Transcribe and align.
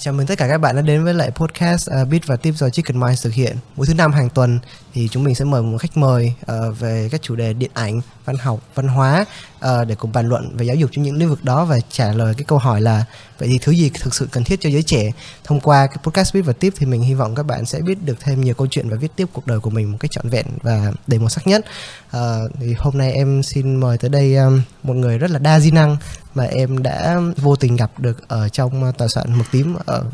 chào 0.00 0.14
mừng 0.14 0.26
tất 0.26 0.38
cả 0.38 0.48
các 0.48 0.58
bạn 0.58 0.76
đã 0.76 0.82
đến 0.82 1.04
với 1.04 1.14
lại 1.14 1.30
podcast 1.30 1.90
uh, 1.90 2.08
Beat 2.08 2.26
và 2.26 2.36
Tips 2.36 2.58
do 2.58 2.70
Chicken 2.70 3.00
Mind 3.00 3.24
thực 3.24 3.34
hiện. 3.34 3.56
Mỗi 3.76 3.86
thứ 3.86 3.94
năm 3.94 4.12
hàng 4.12 4.28
tuần 4.28 4.58
thì 4.92 5.08
chúng 5.08 5.24
mình 5.24 5.34
sẽ 5.34 5.44
mời 5.44 5.62
một 5.62 5.78
khách 5.78 5.96
mời 5.96 6.34
uh, 6.42 6.78
về 6.78 7.08
các 7.12 7.22
chủ 7.22 7.36
đề 7.36 7.52
điện 7.52 7.70
ảnh, 7.74 8.00
văn 8.30 8.36
học, 8.36 8.60
văn 8.74 8.88
hóa 8.88 9.24
uh, 9.56 9.88
để 9.88 9.94
cùng 9.94 10.12
bàn 10.12 10.28
luận 10.28 10.56
về 10.56 10.66
giáo 10.66 10.76
dục 10.76 10.90
trong 10.92 11.04
những 11.04 11.16
lĩnh 11.16 11.28
vực 11.28 11.44
đó 11.44 11.64
và 11.64 11.78
trả 11.90 12.12
lời 12.12 12.34
cái 12.36 12.44
câu 12.44 12.58
hỏi 12.58 12.80
là 12.80 13.04
vậy 13.38 13.48
thì 13.48 13.58
thứ 13.58 13.72
gì 13.72 13.90
thực 14.00 14.14
sự 14.14 14.28
cần 14.32 14.44
thiết 14.44 14.60
cho 14.60 14.70
giới 14.70 14.82
trẻ. 14.82 15.10
Thông 15.44 15.60
qua 15.60 15.86
cái 15.86 15.96
podcast 16.02 16.34
Beat 16.34 16.46
và 16.46 16.52
Tips 16.52 16.76
thì 16.78 16.86
mình 16.86 17.02
hy 17.02 17.14
vọng 17.14 17.34
các 17.34 17.46
bạn 17.46 17.64
sẽ 17.64 17.80
biết 17.80 18.04
được 18.04 18.20
thêm 18.20 18.40
nhiều 18.40 18.54
câu 18.54 18.66
chuyện 18.66 18.88
và 18.88 18.96
viết 18.96 19.12
tiếp 19.16 19.28
cuộc 19.32 19.46
đời 19.46 19.60
của 19.60 19.70
mình 19.70 19.92
một 19.92 19.98
cách 20.00 20.10
trọn 20.10 20.28
vẹn 20.28 20.46
và 20.62 20.92
đầy 21.06 21.18
màu 21.18 21.28
sắc 21.28 21.46
nhất. 21.46 21.64
Uh, 22.16 22.20
thì 22.60 22.74
hôm 22.78 22.98
nay 22.98 23.12
em 23.12 23.42
xin 23.42 23.80
mời 23.80 23.98
tới 23.98 24.08
đây 24.08 24.36
um, 24.36 24.62
một 24.82 24.94
người 24.94 25.18
rất 25.18 25.30
là 25.30 25.38
đa 25.38 25.60
di 25.60 25.70
năng 25.70 25.96
mà 26.34 26.44
em 26.44 26.82
đã 26.82 27.20
vô 27.36 27.56
tình 27.56 27.76
gặp 27.76 27.90
được 27.98 28.28
ở 28.28 28.48
trong 28.48 28.92
tòa 28.92 29.08
soạn 29.08 29.38
mực 29.38 29.46
tím 29.50 29.76
ở 29.86 30.04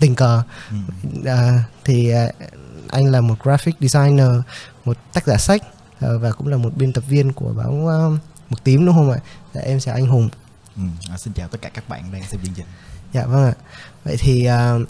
tình 0.00 0.14
cờ 0.14 0.42
ừ. 0.70 0.76
à, 1.26 1.64
thì 1.84 2.10
à, 2.10 2.28
anh 2.88 3.06
là 3.06 3.20
một 3.20 3.34
graphic 3.42 3.74
designer 3.80 4.30
một 4.84 4.96
tác 5.12 5.26
giả 5.26 5.36
sách 5.36 5.62
và 6.02 6.32
cũng 6.32 6.48
là 6.48 6.56
một 6.56 6.76
biên 6.76 6.92
tập 6.92 7.04
viên 7.08 7.32
của 7.32 7.52
báo 7.56 7.72
uh, 7.72 8.20
mực 8.50 8.64
tím 8.64 8.86
đúng 8.86 8.94
không 8.94 9.10
ạ 9.10 9.18
dạ, 9.54 9.60
em 9.60 9.80
chào 9.80 9.94
anh 9.94 10.06
hùng 10.06 10.28
ừ. 10.76 10.82
à, 11.10 11.18
xin 11.18 11.32
chào 11.32 11.48
tất 11.48 11.62
cả 11.62 11.68
các 11.68 11.88
bạn 11.88 12.02
đang 12.12 12.22
xem 12.22 12.40
chương 12.44 12.54
trình 12.54 12.66
dạ 13.12 13.26
vâng 13.26 13.44
ạ 13.44 13.54
vậy 14.04 14.16
thì 14.18 14.48
uh, 14.48 14.88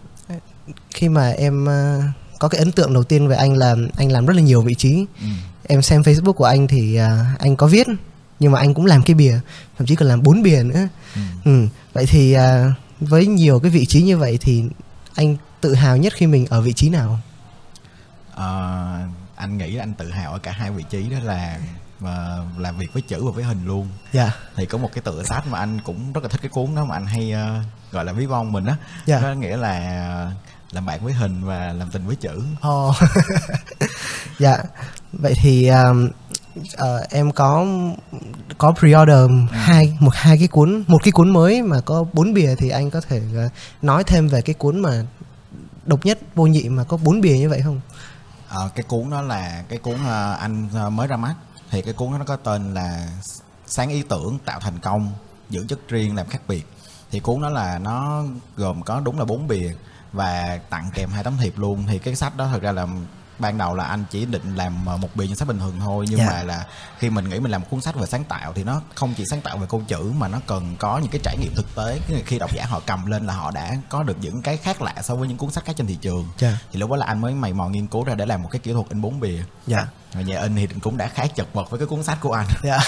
khi 0.91 1.09
mà 1.09 1.31
em 1.31 1.65
uh, 1.65 2.05
có 2.39 2.49
cái 2.49 2.59
ấn 2.59 2.73
tượng 2.73 2.95
đầu 2.95 3.05
tiên 3.05 3.29
về 3.29 3.37
anh 3.37 3.57
là 3.57 3.77
anh 3.97 4.13
làm 4.13 4.27
rất 4.27 4.37
là 4.37 4.43
nhiều 4.43 4.63
vị 4.63 4.75
trí 4.79 5.07
ừ. 5.21 5.27
em 5.69 5.83
xem 5.83 6.03
facebook 6.03 6.33
của 6.33 6.45
anh 6.45 6.69
thì 6.69 7.01
uh, 7.01 7.39
anh 7.39 7.57
có 7.57 7.67
viết 7.67 7.87
nhưng 8.43 8.53
mà 8.53 8.59
anh 8.59 8.75
cũng 8.75 8.87
làm 8.87 9.03
cái 9.03 9.15
bìa 9.15 9.41
thậm 9.79 9.87
chí 9.87 9.95
còn 9.95 10.09
làm 10.09 10.23
bốn 10.23 10.43
bìa 10.43 10.63
nữa 10.63 10.89
ừ. 11.15 11.21
Ừ. 11.45 11.67
vậy 11.93 12.07
thì 12.07 12.33
à, 12.33 12.75
với 13.01 13.27
nhiều 13.27 13.61
cái 13.61 13.71
vị 13.71 13.87
trí 13.87 14.03
như 14.03 14.19
vậy 14.19 14.39
thì 14.41 14.65
anh 15.15 15.37
tự 15.61 15.75
hào 15.75 15.97
nhất 15.97 16.13
khi 16.17 16.27
mình 16.27 16.47
ở 16.51 16.61
vị 16.61 16.73
trí 16.73 16.89
nào 16.89 17.21
à, 18.35 19.09
anh 19.43 19.59
nghĩ 19.59 19.77
anh 19.77 19.95
tự 19.95 20.11
hào 20.11 20.33
ở 20.33 20.39
cả 20.39 20.53
hai 20.53 20.71
vị 20.71 20.85
trí 20.91 21.09
đó 21.11 21.17
là 21.23 21.59
mà 22.01 22.39
làm 22.59 22.79
việc 22.79 22.87
với 22.93 23.03
chữ 23.03 23.25
và 23.25 23.31
với 23.31 23.45
hình 23.45 23.67
luôn 23.67 23.89
dạ 24.13 24.23
yeah. 24.23 24.35
thì 24.57 24.67
có 24.67 24.79
một 24.79 24.91
cái 24.95 25.03
tựa 25.03 25.23
sách 25.23 25.47
mà 25.47 25.59
anh 25.59 25.81
cũng 25.85 26.13
rất 26.13 26.23
là 26.23 26.29
thích 26.29 26.41
cái 26.43 26.49
cuốn 26.49 26.75
đó 26.75 26.85
mà 26.85 26.97
anh 26.97 27.07
hay 27.07 27.35
uh, 27.35 27.93
gọi 27.93 28.05
là 28.05 28.13
ví 28.13 28.27
von 28.27 28.53
mình 28.53 28.67
á 28.67 28.77
dạ 29.07 29.19
yeah. 29.19 29.37
nghĩa 29.37 29.57
là 29.57 30.33
làm 30.73 30.87
bạn 30.87 31.05
với 31.05 31.13
hình 31.13 31.45
và 31.45 31.73
làm 31.73 31.91
tình 31.91 32.07
với 32.07 32.17
chữ 32.17 32.43
oh. 32.69 32.97
dạ 34.39 34.59
vậy 35.13 35.35
thì 35.43 35.69
um, 35.69 36.11
uh, 36.75 37.11
em 37.11 37.33
có 37.33 37.67
có 38.59 38.73
pre-order 38.73 39.29
ừ. 39.29 39.57
hai 39.57 39.97
một 40.01 40.15
hai 40.15 40.39
cái 40.39 40.49
cuốn 40.49 40.85
một 40.87 40.99
cái 41.05 41.13
cuốn 41.13 41.31
mới 41.31 41.63
mà 41.63 41.81
có 41.81 42.05
bốn 42.13 42.35
bìa 42.35 42.55
thì 42.59 42.69
anh 42.69 42.91
có 42.91 43.01
thể 43.01 43.23
uh, 43.47 43.53
nói 43.83 44.05
thêm 44.05 44.29
về 44.29 44.43
cái 44.43 44.55
cuốn 44.55 44.81
mà 44.81 45.07
độc 45.87 46.07
nhất 46.07 46.19
vô 46.35 46.47
nhị 46.47 46.69
mà 46.69 46.85
có 46.85 46.97
bốn 46.97 47.21
bìa 47.21 47.37
như 47.37 47.49
vậy 47.49 47.61
không? 47.65 47.81
À, 48.53 48.61
cái 48.75 48.83
cuốn 48.83 49.11
đó 49.11 49.23
là 49.23 49.65
cái 49.69 49.79
cuốn 49.79 49.95
uh, 49.95 50.39
anh 50.39 50.69
uh, 50.87 50.93
mới 50.93 51.07
ra 51.09 51.17
mắt. 51.17 51.35
Thì 51.71 51.83
cái 51.83 51.95
cuốn 51.95 52.13
đó 52.13 52.19
nó 52.19 52.25
có 52.25 52.37
tên 52.37 52.75
là 52.75 53.09
sáng 53.67 53.91
ý 53.91 54.03
tưởng 54.03 54.39
tạo 54.45 54.61
thành 54.61 54.79
công 54.79 55.13
dưỡng 55.51 55.67
chất 55.67 55.79
riêng 55.89 56.17
làm 56.17 56.27
khác 56.27 56.43
biệt. 56.49 56.67
Thì 57.11 57.21
cuốn 57.21 57.43
đó 57.43 57.49
là 57.49 57.79
nó 57.79 58.25
gồm 58.57 58.83
có 58.83 59.01
đúng 59.01 59.19
là 59.19 59.25
bốn 59.25 59.49
bìa 59.49 59.73
và 60.13 60.61
tặng 60.71 60.91
kèm 60.95 61.11
hai 61.11 61.25
tấm 61.25 61.37
thiệp 61.37 61.59
luôn. 61.59 61.85
Thì 61.87 61.99
cái 61.99 62.15
sách 62.15 62.37
đó 62.37 62.49
thật 62.53 62.63
ra 62.63 62.73
là 62.73 62.87
ban 63.43 63.59
đầu 63.59 63.75
là 63.75 63.85
anh 63.85 64.05
chỉ 64.11 64.25
định 64.27 64.55
làm 64.57 64.87
ờ, 64.87 64.97
một 64.97 65.09
bìa 65.17 65.27
nhân 65.27 65.37
sách 65.37 65.49
bình 65.49 65.59
thường 65.59 65.75
thôi 65.81 66.07
nhưng 66.09 66.19
yeah. 66.19 66.31
Dạ. 66.31 66.37
mà 66.37 66.43
là 66.43 66.67
khi 66.99 67.11
mình 67.11 67.29
nghĩ 67.29 67.41
mình 67.41 67.53
làm 67.53 67.61
một 67.61 67.67
cuốn 67.71 67.81
sách 67.81 67.95
về 67.95 68.07
sáng 68.07 68.25
tạo 68.25 68.53
thì 68.53 68.65
nó 68.65 68.83
không 68.95 69.15
chỉ 69.17 69.25
sáng 69.31 69.41
tạo 69.41 69.57
về 69.57 69.67
câu 69.71 69.83
chữ 69.89 70.13
mà 70.19 70.29
nó 70.29 70.41
cần 70.47 70.77
có 70.79 70.99
những 70.99 71.11
cái 71.11 71.21
trải 71.25 71.37
nghiệm 71.41 71.55
thực 71.55 71.75
tế 71.75 72.01
khi 72.27 72.39
độc 72.39 72.55
giả 72.55 72.67
họ 72.67 72.81
cầm 72.87 73.07
lên 73.07 73.27
là 73.27 73.35
họ 73.35 73.51
đã 73.51 73.75
có 73.89 74.03
được 74.03 74.17
những 74.21 74.43
cái 74.43 74.57
khác 74.57 74.83
lạ 74.83 74.95
so 75.03 75.15
với 75.15 75.29
những 75.29 75.39
cuốn 75.39 75.51
sách 75.51 75.65
khác 75.65 75.73
trên 75.77 75.87
thị 75.87 75.99
trường 76.01 76.23
yeah. 76.23 76.55
Dạ. 76.55 76.59
thì 76.73 76.81
lúc 76.81 76.91
đó 76.91 76.97
là 76.97 77.07
anh 77.07 77.21
mới 77.21 77.35
mày 77.35 77.53
mò 77.53 77.69
nghiên 77.69 77.87
cứu 77.87 78.05
ra 78.05 78.15
để 78.15 78.27
làm 78.27 78.43
một 78.43 78.49
cái 78.53 78.61
kỹ 78.61 78.73
thuật 78.73 78.89
in 78.89 79.01
bốn 79.01 79.21
bìa 79.21 79.29
yeah. 79.37 79.47
Dạ. 79.67 79.87
và 80.13 80.21
nhà 80.21 80.41
in 80.41 80.57
thì 80.57 80.69
cũng 80.83 80.97
đã 80.97 81.09
khá 81.09 81.27
chật 81.27 81.47
vật 81.53 81.71
với 81.71 81.79
cái 81.79 81.87
cuốn 81.87 82.03
sách 82.03 82.19
của 82.21 82.33
anh 82.33 82.47
yeah. 82.63 82.83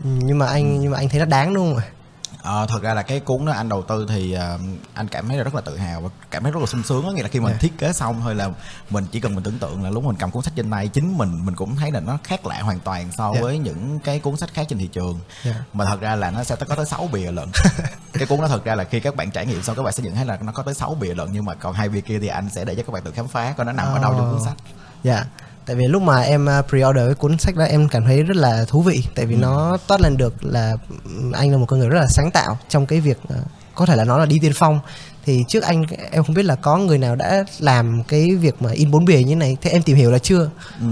nhưng 0.04 0.38
mà 0.38 0.46
anh 0.46 0.80
nhưng 0.80 0.92
mà 0.92 0.98
anh 0.98 1.08
thấy 1.08 1.20
nó 1.20 1.26
đáng 1.26 1.54
đúng 1.54 1.74
không 1.74 1.82
ạ 1.84 1.97
Ờ, 2.42 2.66
thật 2.68 2.82
ra 2.82 2.94
là 2.94 3.02
cái 3.02 3.20
cuốn 3.20 3.44
đó 3.44 3.52
anh 3.52 3.68
đầu 3.68 3.82
tư 3.82 4.06
thì 4.08 4.36
uh, 4.36 4.60
anh 4.94 5.08
cảm 5.08 5.28
thấy 5.28 5.36
là 5.36 5.44
rất 5.44 5.54
là 5.54 5.60
tự 5.60 5.76
hào 5.76 6.00
và 6.00 6.08
cảm 6.30 6.42
thấy 6.42 6.52
rất 6.52 6.60
là 6.60 6.66
sung 6.66 6.82
sướng 6.82 7.02
đó. 7.06 7.10
nghĩa 7.10 7.22
là 7.22 7.28
khi 7.28 7.40
mình 7.40 7.48
yeah. 7.48 7.60
thiết 7.60 7.78
kế 7.78 7.92
xong 7.92 8.20
thôi 8.20 8.34
là 8.34 8.50
mình 8.90 9.06
chỉ 9.12 9.20
cần 9.20 9.34
mình 9.34 9.44
tưởng 9.44 9.58
tượng 9.58 9.84
là 9.84 9.90
lúc 9.90 10.04
mình 10.04 10.16
cầm 10.18 10.30
cuốn 10.30 10.42
sách 10.42 10.52
trên 10.56 10.70
tay 10.70 10.88
chính 10.88 11.18
mình 11.18 11.46
mình 11.46 11.54
cũng 11.56 11.76
thấy 11.76 11.90
là 11.90 12.00
nó 12.00 12.18
khác 12.24 12.46
lạ 12.46 12.60
hoàn 12.62 12.80
toàn 12.80 13.12
so 13.12 13.30
yeah. 13.30 13.42
với 13.42 13.58
những 13.58 13.98
cái 14.04 14.18
cuốn 14.18 14.36
sách 14.36 14.54
khác 14.54 14.66
trên 14.68 14.78
thị 14.78 14.86
trường 14.86 15.20
yeah. 15.44 15.56
mà 15.72 15.84
thật 15.84 16.00
ra 16.00 16.14
là 16.14 16.30
nó 16.30 16.44
sẽ 16.44 16.56
có 16.56 16.74
tới 16.74 16.86
6 16.86 17.08
bìa 17.12 17.30
lận 17.30 17.48
cái 18.12 18.26
cuốn 18.26 18.40
đó 18.40 18.48
thật 18.48 18.64
ra 18.64 18.74
là 18.74 18.84
khi 18.84 19.00
các 19.00 19.16
bạn 19.16 19.30
trải 19.30 19.46
nghiệm 19.46 19.62
xong 19.62 19.76
các 19.76 19.82
bạn 19.82 19.92
sẽ 19.92 20.02
nhận 20.02 20.14
thấy 20.14 20.24
là 20.24 20.38
nó 20.42 20.52
có 20.52 20.62
tới 20.62 20.74
6 20.74 20.94
bìa 20.94 21.14
lận 21.14 21.28
nhưng 21.32 21.44
mà 21.44 21.54
còn 21.54 21.74
hai 21.74 21.88
bìa 21.88 22.00
kia 22.00 22.18
thì 22.18 22.26
anh 22.26 22.50
sẽ 22.50 22.64
để 22.64 22.74
cho 22.74 22.82
các 22.82 22.92
bạn 22.92 23.02
tự 23.02 23.10
khám 23.10 23.28
phá 23.28 23.54
coi 23.56 23.66
nó 23.66 23.72
nằm 23.72 23.88
oh. 23.88 23.94
ở 23.94 24.02
đâu 24.02 24.14
trong 24.18 24.32
cuốn 24.32 24.44
sách 24.44 24.56
dạ 25.02 25.14
yeah 25.14 25.26
tại 25.68 25.76
vì 25.76 25.86
lúc 25.86 26.02
mà 26.02 26.20
em 26.20 26.48
à, 26.48 26.62
pre-order 26.68 27.06
cái 27.06 27.14
cuốn 27.14 27.38
sách 27.38 27.56
đó 27.56 27.64
em 27.64 27.88
cảm 27.88 28.04
thấy 28.04 28.22
rất 28.22 28.36
là 28.36 28.64
thú 28.68 28.82
vị. 28.82 29.04
Tại 29.14 29.26
vì 29.26 29.34
ừ. 29.34 29.38
nó 29.38 29.76
toát 29.86 30.00
lên 30.00 30.16
được 30.16 30.44
là 30.44 30.76
anh 31.32 31.50
là 31.52 31.58
một 31.58 31.66
con 31.68 31.78
người 31.78 31.88
rất 31.88 32.00
là 32.00 32.06
sáng 32.06 32.30
tạo 32.30 32.58
trong 32.68 32.86
cái 32.86 33.00
việc 33.00 33.18
à, 33.28 33.36
có 33.74 33.86
thể 33.86 33.96
là 33.96 34.04
nó 34.04 34.18
là 34.18 34.26
đi 34.26 34.38
tiên 34.38 34.52
phong. 34.54 34.80
Thì 35.24 35.44
trước 35.48 35.62
anh 35.62 35.84
em 36.10 36.24
không 36.24 36.34
biết 36.34 36.44
là 36.44 36.54
có 36.54 36.76
người 36.76 36.98
nào 36.98 37.16
đã 37.16 37.44
làm 37.58 38.02
cái 38.08 38.36
việc 38.36 38.62
mà 38.62 38.70
in 38.70 38.90
bốn 38.90 39.04
bìa 39.04 39.18
như 39.18 39.36
này. 39.36 39.56
Thế 39.62 39.70
em 39.70 39.82
tìm 39.82 39.96
hiểu 39.96 40.10
là 40.10 40.18
chưa? 40.18 40.50
Ừ 40.80 40.86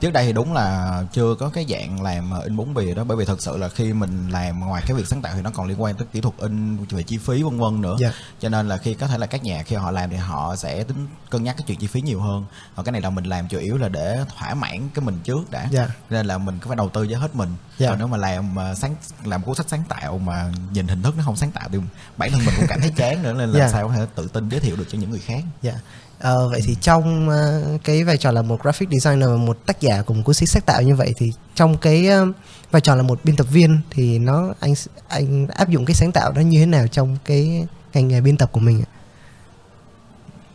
trước 0.00 0.12
đây 0.12 0.26
thì 0.26 0.32
đúng 0.32 0.52
là 0.52 1.02
chưa 1.12 1.34
có 1.34 1.48
cái 1.48 1.66
dạng 1.68 2.02
làm 2.02 2.40
in 2.40 2.56
bốn 2.56 2.74
bìa 2.74 2.94
đó. 2.94 3.04
Bởi 3.04 3.16
vì 3.16 3.24
thật 3.24 3.42
sự 3.42 3.56
là 3.56 3.68
khi 3.68 3.92
mình 3.92 4.28
làm 4.28 4.60
ngoài 4.60 4.82
cái 4.86 4.96
việc 4.96 5.06
sáng 5.06 5.22
tạo 5.22 5.32
thì 5.36 5.42
nó 5.42 5.50
còn 5.50 5.66
liên 5.66 5.82
quan 5.82 5.94
tới 5.94 6.06
kỹ 6.12 6.20
thuật 6.20 6.34
in 6.38 6.76
về 6.84 7.02
chi 7.02 7.18
phí 7.18 7.42
vân 7.42 7.58
vân 7.58 7.80
nữa. 7.80 7.96
Yeah. 8.00 8.14
cho 8.40 8.48
nên 8.48 8.68
là 8.68 8.76
khi 8.76 8.94
có 8.94 9.06
thể 9.06 9.18
là 9.18 9.26
các 9.26 9.44
nhà 9.44 9.62
khi 9.62 9.76
họ 9.76 9.90
làm 9.90 10.10
thì 10.10 10.16
họ 10.16 10.56
sẽ 10.56 10.84
tính 10.84 11.06
cân 11.30 11.44
nhắc 11.44 11.56
cái 11.56 11.64
chuyện 11.66 11.78
chi 11.78 11.86
phí 11.86 12.00
nhiều 12.00 12.20
hơn. 12.20 12.44
Còn 12.76 12.84
cái 12.84 12.92
này 12.92 13.00
là 13.00 13.10
mình 13.10 13.24
làm 13.24 13.48
chủ 13.48 13.58
yếu 13.58 13.76
là 13.76 13.88
để 13.88 14.24
thỏa 14.38 14.54
mãn 14.54 14.88
cái 14.94 15.04
mình 15.04 15.18
trước 15.24 15.50
đã. 15.50 15.68
Yeah. 15.72 15.90
nên 16.10 16.26
là 16.26 16.38
mình 16.38 16.58
có 16.58 16.68
phải 16.68 16.76
đầu 16.76 16.88
tư 16.88 17.06
với 17.10 17.18
hết 17.18 17.36
mình 17.36 17.50
yeah. 17.78 17.90
còn 17.90 17.98
nếu 17.98 18.08
mà 18.08 18.16
làm 18.16 18.54
mà 18.54 18.74
sáng 18.74 18.94
làm 19.24 19.42
cuốn 19.42 19.54
sách 19.54 19.66
sáng 19.68 19.82
tạo 19.88 20.18
mà 20.18 20.52
nhìn 20.72 20.88
hình 20.88 21.02
thức 21.02 21.14
nó 21.16 21.22
không 21.24 21.36
sáng 21.36 21.50
tạo 21.50 21.68
thì 21.72 21.78
bản 22.16 22.30
thân 22.30 22.40
mình 22.46 22.54
cũng 22.56 22.66
cảm 22.68 22.80
thấy 22.80 22.92
chán 22.96 23.22
nữa 23.22 23.32
nên 23.32 23.48
là 23.48 23.58
yeah. 23.58 23.72
sao 23.72 23.88
có 23.88 23.94
thể 23.94 24.06
tự 24.14 24.28
tin 24.28 24.48
giới 24.48 24.60
thiệu 24.60 24.76
được 24.76 24.86
cho 24.88 24.98
những 24.98 25.10
người 25.10 25.20
khác 25.20 25.42
yeah 25.62 25.76
Ờ, 26.18 26.48
vậy 26.48 26.60
thì 26.64 26.76
trong 26.80 27.28
uh, 27.28 27.84
cái 27.84 28.04
vai 28.04 28.16
trò 28.16 28.30
là 28.30 28.42
một 28.42 28.62
graphic 28.62 28.88
designer 28.90 29.28
một 29.28 29.58
tác 29.66 29.80
giả 29.80 30.02
một 30.06 30.14
cuốn 30.24 30.34
sách 30.34 30.48
sáng 30.48 30.62
tạo 30.62 30.82
như 30.82 30.94
vậy 30.94 31.14
thì 31.16 31.32
trong 31.54 31.78
cái 31.78 32.08
uh, 32.22 32.36
vai 32.70 32.80
trò 32.80 32.94
là 32.94 33.02
một 33.02 33.20
biên 33.24 33.36
tập 33.36 33.46
viên 33.50 33.80
thì 33.90 34.18
nó 34.18 34.54
anh 34.60 34.74
anh 35.08 35.46
áp 35.46 35.68
dụng 35.68 35.84
cái 35.84 35.94
sáng 35.94 36.12
tạo 36.12 36.32
đó 36.32 36.40
như 36.40 36.58
thế 36.58 36.66
nào 36.66 36.86
trong 36.86 37.16
cái 37.24 37.66
ngành 37.94 38.08
nghề 38.08 38.20
biên 38.20 38.36
tập 38.36 38.52
của 38.52 38.60
mình 38.60 38.82
ạ? 38.82 38.88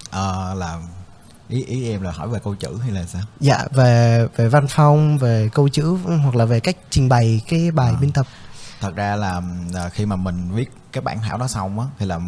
Ờ, 0.10 0.54
là 0.54 0.80
ý 1.54 1.64
ý 1.66 1.90
em 1.90 2.02
là 2.02 2.12
hỏi 2.12 2.30
về 2.30 2.40
câu 2.44 2.56
chữ 2.56 2.78
hay 2.82 2.92
là 2.92 3.06
sao? 3.06 3.22
Dạ 3.40 3.66
về 3.72 4.28
về 4.36 4.50
văn 4.50 4.66
phong, 4.70 5.18
về 5.18 5.50
câu 5.54 5.70
chữ 5.70 5.98
hoặc 6.24 6.36
là 6.36 6.46
về 6.46 6.60
cách 6.60 6.78
trình 6.90 7.10
bày 7.10 7.42
cái 7.48 7.72
bài 7.72 7.94
à. 7.94 8.00
biên 8.02 8.12
tập. 8.12 8.26
Thật 8.80 8.96
ra 8.96 9.16
là 9.16 9.42
khi 9.94 10.06
mà 10.06 10.16
mình 10.16 10.52
viết 10.52 10.72
cái 10.92 11.02
bản 11.02 11.20
thảo 11.22 11.38
đó 11.38 11.48
xong 11.48 11.80
á 11.80 11.86
thì 12.00 12.06
là 12.06 12.20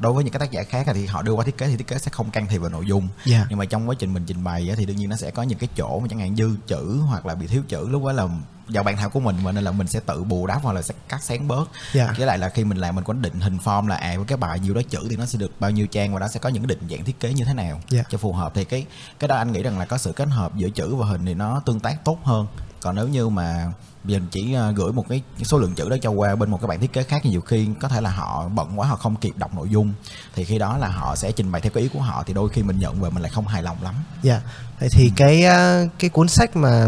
đối 0.00 0.12
với 0.12 0.24
những 0.24 0.32
cái 0.32 0.40
tác 0.40 0.50
giả 0.50 0.62
khác 0.62 0.86
thì 0.94 1.06
họ 1.06 1.22
đưa 1.22 1.32
qua 1.32 1.44
thiết 1.44 1.58
kế 1.58 1.68
thì 1.68 1.76
thiết 1.76 1.86
kế 1.86 1.98
sẽ 1.98 2.10
không 2.10 2.30
can 2.30 2.46
thiệp 2.46 2.58
vào 2.58 2.70
nội 2.70 2.86
dung 2.86 3.02
yeah. 3.02 3.26
Dạ. 3.26 3.46
nhưng 3.50 3.58
mà 3.58 3.64
trong 3.64 3.88
quá 3.88 3.94
trình 3.98 4.14
mình 4.14 4.24
trình 4.26 4.44
bày 4.44 4.74
thì 4.76 4.86
đương 4.86 4.96
nhiên 4.96 5.08
nó 5.08 5.16
sẽ 5.16 5.30
có 5.30 5.42
những 5.42 5.58
cái 5.58 5.68
chỗ 5.76 6.00
mà 6.00 6.06
chẳng 6.10 6.18
hạn 6.18 6.36
dư 6.36 6.50
chữ 6.66 7.00
hoặc 7.08 7.26
là 7.26 7.34
bị 7.34 7.46
thiếu 7.46 7.62
chữ 7.68 7.88
lúc 7.88 8.04
đó 8.04 8.12
là 8.12 8.28
vào 8.68 8.84
bản 8.84 8.96
thảo 8.96 9.10
của 9.10 9.20
mình 9.20 9.36
mà 9.42 9.52
nên 9.52 9.64
là 9.64 9.70
mình 9.70 9.86
sẽ 9.86 10.00
tự 10.00 10.24
bù 10.24 10.46
đắp 10.46 10.62
hoặc 10.62 10.72
là 10.72 10.82
sẽ 10.82 10.94
cắt 11.08 11.22
xén 11.22 11.48
bớt 11.48 11.68
yeah. 11.94 12.16
với 12.16 12.26
lại 12.26 12.38
là 12.38 12.48
khi 12.48 12.64
mình 12.64 12.78
làm 12.78 12.94
mình 12.94 13.04
có 13.04 13.12
định 13.12 13.40
hình 13.40 13.58
form 13.64 13.86
là 13.86 13.96
à 13.96 14.16
với 14.16 14.24
cái 14.26 14.36
bài 14.36 14.60
nhiều 14.60 14.74
đó 14.74 14.80
chữ 14.90 14.98
thì 15.10 15.16
nó 15.16 15.26
sẽ 15.26 15.38
được 15.38 15.60
bao 15.60 15.70
nhiêu 15.70 15.86
trang 15.86 16.14
và 16.14 16.20
nó 16.20 16.28
sẽ 16.28 16.40
có 16.40 16.48
những 16.48 16.66
định 16.66 16.88
dạng 16.90 17.04
thiết 17.04 17.20
kế 17.20 17.32
như 17.32 17.44
thế 17.44 17.54
nào 17.54 17.80
yeah. 17.92 18.06
cho 18.10 18.18
phù 18.18 18.32
hợp 18.32 18.52
thì 18.54 18.64
cái 18.64 18.86
cái 19.18 19.28
đó 19.28 19.36
anh 19.36 19.52
nghĩ 19.52 19.62
rằng 19.62 19.78
là 19.78 19.84
có 19.84 19.98
sự 19.98 20.12
kết 20.12 20.28
hợp 20.28 20.56
giữa 20.56 20.70
chữ 20.70 20.94
và 20.94 21.06
hình 21.06 21.26
thì 21.26 21.34
nó 21.34 21.60
tương 21.66 21.80
tác 21.80 22.04
tốt 22.04 22.18
hơn 22.24 22.46
còn 22.80 22.94
nếu 22.94 23.08
như 23.08 23.28
mà 23.28 23.72
giờ 24.04 24.18
chỉ 24.30 24.54
ờ, 24.54 24.72
gửi 24.72 24.92
một 24.92 25.08
cái 25.08 25.22
số 25.42 25.58
lượng 25.58 25.74
chữ 25.74 25.88
đó 25.88 25.96
cho 26.02 26.10
qua 26.10 26.36
bên 26.36 26.50
một 26.50 26.60
cái 26.60 26.68
bản 26.68 26.80
thiết 26.80 26.92
kế 26.92 27.02
khác 27.02 27.20
thì 27.24 27.30
nhiều 27.30 27.40
khi 27.40 27.68
có 27.80 27.88
thể 27.88 28.00
là 28.00 28.10
họ 28.10 28.48
bận 28.48 28.80
quá 28.80 28.86
họ 28.86 28.96
không 28.96 29.16
kịp 29.16 29.32
đọc 29.36 29.54
nội 29.54 29.68
dung 29.68 29.92
thì 30.34 30.44
khi 30.44 30.58
đó 30.58 30.78
là 30.78 30.88
họ 30.88 31.16
sẽ 31.16 31.32
trình 31.32 31.52
bày 31.52 31.60
theo 31.60 31.72
cái 31.72 31.82
ý 31.82 31.88
của 31.88 32.00
họ 32.00 32.22
thì 32.26 32.34
đôi 32.34 32.48
khi 32.48 32.62
mình 32.62 32.78
nhận 32.78 33.00
về 33.00 33.10
mình 33.10 33.22
lại 33.22 33.30
không 33.30 33.46
hài 33.46 33.62
lòng 33.62 33.76
lắm 33.82 33.94
dạ 34.22 34.32
yeah. 34.32 34.44
vậy 34.80 34.88
thì 34.92 35.04
ừ. 35.04 35.12
cái 35.16 35.44
ờ, 35.44 35.86
cái 35.98 36.10
cuốn 36.10 36.28
sách 36.28 36.56
mà 36.56 36.86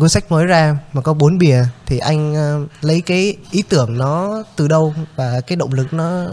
cuốn 0.00 0.08
sách 0.08 0.32
mới 0.32 0.46
ra 0.46 0.78
mà 0.92 1.00
có 1.00 1.14
bốn 1.14 1.38
bìa 1.38 1.64
thì 1.86 1.98
anh 1.98 2.32
uh, 2.32 2.68
lấy 2.80 3.00
cái 3.00 3.36
ý 3.50 3.62
tưởng 3.62 3.98
nó 3.98 4.42
từ 4.56 4.68
đâu 4.68 4.94
và 5.16 5.40
cái 5.46 5.56
động 5.56 5.72
lực 5.72 5.92
nó 5.92 6.26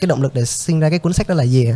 cái 0.00 0.06
động 0.06 0.22
lực 0.22 0.34
để 0.34 0.44
sinh 0.44 0.80
ra 0.80 0.90
cái 0.90 0.98
cuốn 0.98 1.12
sách 1.12 1.28
đó 1.28 1.34
là 1.34 1.44
gì 1.44 1.66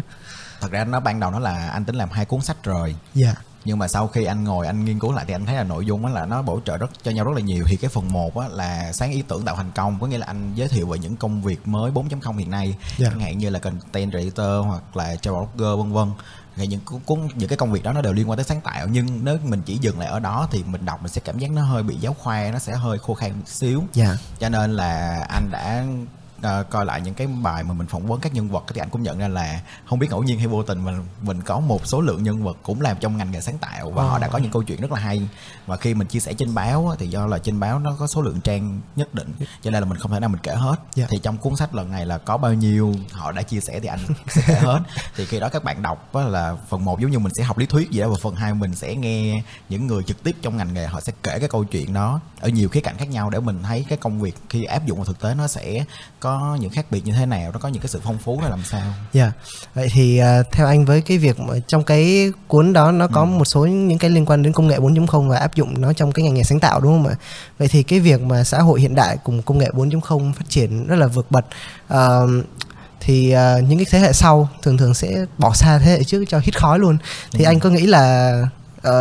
thật 0.61 0.71
ra 0.71 0.85
nó 0.85 1.01
ban 1.01 1.21
đầu 1.21 1.31
nó 1.31 1.39
là 1.39 1.69
anh 1.69 1.85
tính 1.85 1.97
làm 1.97 2.11
hai 2.11 2.25
cuốn 2.25 2.41
sách 2.41 2.57
rồi. 2.65 2.97
Dạ. 3.15 3.27
Yeah 3.27 3.39
nhưng 3.67 3.79
mà 3.79 3.89
sau 3.89 4.09
khi 4.09 4.25
anh 4.25 4.45
ngồi 4.45 4.67
anh 4.67 4.85
nghiên 4.85 4.99
cứu 4.99 5.13
lại 5.13 5.25
thì 5.29 5.35
anh 5.35 5.47
thấy 5.47 5.55
là 5.55 5.63
nội 5.63 5.87
dung 5.87 6.07
là 6.07 6.27
nó 6.27 6.43
bổ 6.43 6.61
trợ 6.65 6.77
rất 6.77 6.91
cho 7.03 7.11
nhau 7.11 7.25
rất 7.25 7.33
là 7.35 7.41
nhiều. 7.41 7.65
Thì 7.69 7.77
cái 7.77 7.91
phần 7.91 8.13
1 8.13 8.39
á 8.39 8.49
là 8.49 8.93
sáng 8.93 9.11
ý 9.11 9.23
tưởng 9.29 9.45
tạo 9.45 9.57
thành 9.57 9.71
công 9.75 10.01
có 10.01 10.07
nghĩa 10.07 10.19
là 10.19 10.27
anh 10.27 10.55
giới 10.55 10.69
thiệu 10.69 10.87
về 10.87 10.99
những 10.99 11.17
công 11.17 11.43
việc 11.43 11.69
mới 11.69 11.91
4.0 11.91 12.37
hiện 12.37 12.51
nay. 12.51 12.67
Yeah. 12.67 12.99
Dạ. 12.99 13.09
chẳng 13.11 13.21
hạn 13.21 13.39
như 13.39 13.51
là 13.51 13.59
content 13.59 14.11
creator 14.11 14.67
hoặc 14.67 14.97
là 14.97 15.17
travel 15.17 15.43
blogger 15.57 15.79
vân 15.79 15.93
vân 15.93 16.09
thì 16.57 16.67
những 16.67 16.81
cuốn 17.05 17.29
những 17.35 17.49
cái 17.49 17.57
công 17.57 17.73
việc 17.73 17.83
đó 17.83 17.93
nó 17.93 18.01
đều 18.01 18.13
liên 18.13 18.31
quan 18.31 18.37
tới 18.37 18.45
sáng 18.45 18.61
tạo 18.61 18.87
nhưng 18.89 19.25
nếu 19.25 19.39
mình 19.45 19.63
chỉ 19.67 19.79
dừng 19.79 19.99
lại 19.99 20.09
ở 20.09 20.21
đó 20.21 20.49
thì 20.51 20.65
mình 20.65 20.85
đọc 20.85 21.03
mình 21.03 21.13
sẽ 21.13 21.21
cảm 21.25 21.39
giác 21.39 21.51
nó 21.51 21.63
hơi 21.63 21.83
bị 21.83 21.97
giáo 21.97 22.15
khoa 22.15 22.51
nó 22.53 22.59
sẽ 22.59 22.73
hơi 22.73 22.99
khô 22.99 23.15
khan 23.15 23.33
một 23.33 23.49
xíu 23.49 23.79
yeah. 23.79 23.89
Dạ. 23.95 24.17
cho 24.39 24.49
nên 24.49 24.73
là 24.73 25.21
anh 25.29 25.51
đã 25.51 25.85
uh, 26.39 26.71
coi 26.71 26.87
lại 26.87 27.01
những 27.01 27.15
cái 27.15 27.27
bài 27.27 27.65
mà 27.65 27.75
mình 27.75 27.87
phỏng 27.87 28.07
vấn 28.07 28.21
các 28.21 28.35
nhân 28.35 28.49
vật 28.49 28.65
thì 28.69 28.81
anh 28.81 28.91
cũng 28.91 29.03
nhận 29.03 29.19
ra 29.19 29.29
là 29.29 29.61
không 29.87 29.99
biết 29.99 30.11
ngẫu 30.11 30.23
nhiên 30.23 30.39
hay 30.39 30.47
vô 30.47 30.63
tình 30.63 30.85
mà 30.85 30.93
mình 31.23 31.43
có 31.43 31.61
một 31.61 31.87
số 31.87 32.01
lượng 32.01 32.23
nhân 32.23 32.45
vật 32.45 32.57
cũng 32.63 32.81
làm 32.81 32.97
trong 33.01 33.17
ngành 33.17 33.31
nghề 33.31 33.41
sáng 33.41 33.59
tạo 33.59 33.91
và 33.91 34.05
oh. 34.05 34.11
họ 34.11 34.19
đã 34.19 34.29
có 34.29 34.39
những 34.39 34.53
câu 34.53 34.63
chuyện 34.63 34.81
rất 34.81 34.93
là 34.93 35.01
hay 35.01 35.29
và 35.67 35.77
khi 35.77 35.95
mình 35.95 36.09
chia 36.09 36.21
sẻ 36.21 36.33
trên 36.33 36.55
báo 36.55 36.95
thì 36.99 37.09
do 37.09 37.27
là 37.27 37.39
trên 37.39 37.61
báo 37.61 37.79
nó 37.79 37.97
có 37.99 38.07
số 38.07 38.23
lượng 38.23 38.41
trang 38.41 38.81
nhất 38.97 39.15
định 39.15 39.33
cho 39.63 39.71
nên 39.71 39.83
là 39.83 39.89
mình 39.89 39.99
không 39.99 40.13
thể 40.13 40.21
nào 40.21 40.29
mình 40.29 40.41
kể 40.43 40.55
hết 40.55 40.77
yeah. 40.77 40.95
Dạ. 40.95 41.07
thì 41.11 41.19
trong 41.23 41.39
cuốn 41.39 41.57
sách 41.57 41.75
lần 41.75 41.91
này 41.91 42.07
là 42.07 42.19
có 42.19 42.37
bao 42.37 42.55
nhiêu 42.55 42.95
họ 43.13 43.33
đã 43.33 43.43
chia 43.43 43.61
sẻ 43.61 43.81
thì 43.81 43.89
anh 43.89 44.01
sẽ 44.29 44.43
kể 44.47 44.55
hết 44.55 44.81
thì 45.17 45.25
khi 45.27 45.41
đó 45.41 45.49
các 45.49 45.65
bạn 45.65 45.83
đọc 45.83 46.15
là 46.15 46.57
phần 46.69 46.85
một 46.85 47.01
giống 47.01 47.11
như 47.11 47.19
mình 47.19 47.33
sẽ 47.39 47.45
học 47.45 47.59
lý 47.59 47.67
thuyết 47.67 47.91
gì 47.91 48.01
đó 48.01 48.09
và 48.09 48.17
phần 48.23 48.35
hai 48.35 48.55
mình 48.55 48.75
sẽ 48.75 48.95
nghe 48.95 49.43
những 49.69 49.87
người 49.87 50.03
trực 50.03 50.23
tiếp 50.23 50.37
trong 50.43 50.57
ngành 50.57 50.75
nghề 50.75 50.87
họ 50.87 51.01
sẽ 51.01 51.13
kể 51.23 51.39
cái 51.39 51.49
câu 51.49 51.65
chuyện 51.65 51.95
đó 51.95 52.21
ở 52.41 52.49
nhiều 52.49 52.69
khía 52.69 52.81
cạnh 52.81 52.97
khác 52.99 53.09
nhau 53.11 53.31
để 53.31 53.41
mình 53.41 53.63
thấy 53.63 53.85
cái 53.89 53.99
công 53.99 54.21
việc 54.21 54.37
khi 54.49 54.65
áp 54.65 54.87
dụng 54.87 54.99
vào 54.99 55.05
thực 55.05 55.21
tế 55.21 55.35
nó 55.35 55.47
sẽ 55.47 55.85
có 56.21 56.26
những 56.61 56.71
khác 56.71 56.87
biệt 56.91 57.07
như 57.07 57.13
thế 57.13 57.27
nào 57.27 57.53
nó 57.53 57.59
có 57.59 57.69
những 57.69 57.83
cái 57.83 57.89
sự 57.89 58.01
phong 58.05 58.19
phú 58.19 58.39
nó 58.43 58.49
làm 58.49 58.63
sao 58.65 58.83
dạ 59.13 59.23
yeah. 59.23 59.35
vậy 59.75 59.89
thì 59.93 60.21
uh, 60.41 60.47
theo 60.53 60.67
anh 60.67 60.85
với 60.85 61.01
cái 61.01 61.19
việc 61.19 61.37
trong 61.67 61.85
cái 61.85 62.33
cuốn 62.49 62.73
đó 62.73 62.93
nó 62.93 63.09
có 63.09 63.21
ừ. 63.21 63.25
một 63.25 63.45
số 63.45 63.67
những 63.67 63.99
cái 63.99 64.11
liên 64.11 64.27
quan 64.27 64.43
đến 64.43 64.53
công 64.53 64.67
nghệ 64.67 64.79
4.0 64.79 65.29
và 65.29 65.39
áp 65.39 65.55
dụng 65.55 65.81
nó 65.81 65.93
trong 65.93 66.13
cái 66.13 66.25
ngành 66.25 66.35
nghề 66.35 66.43
sáng 66.43 66.61
tạo 66.61 66.81
đúng 66.81 66.93
không 66.93 67.07
ạ 67.07 67.17
vậy 67.59 67.69
thì 67.69 67.83
cái 67.83 68.01
việc 68.01 68.21
mà 68.21 68.45
xã 68.45 68.59
hội 68.59 68.81
hiện 68.81 68.95
đại 68.95 69.17
cùng 69.25 69.43
công 69.43 69.59
nghệ 69.59 69.69
4.0 69.73 70.33
phát 70.33 70.49
triển 70.49 70.87
rất 70.87 70.97
là 70.97 71.07
vượt 71.07 71.31
bật 71.31 71.47
uh, 71.95 72.31
thì 73.01 73.35
uh, 73.35 73.65
những 73.69 73.79
cái 73.79 73.87
thế 73.91 73.99
hệ 73.99 74.13
sau 74.13 74.49
thường 74.63 74.77
thường 74.77 74.95
sẽ 74.95 75.27
bỏ 75.39 75.53
xa 75.55 75.79
thế 75.79 75.91
hệ 75.91 76.05
trước 76.05 76.25
cho 76.29 76.39
hít 76.39 76.59
khói 76.59 76.79
luôn 76.79 76.99
thì 77.33 77.45
ừ. 77.45 77.49
anh 77.49 77.61
có 77.61 77.71
nghĩ 77.71 77.87
là 77.87 78.33
uh, 78.89 78.93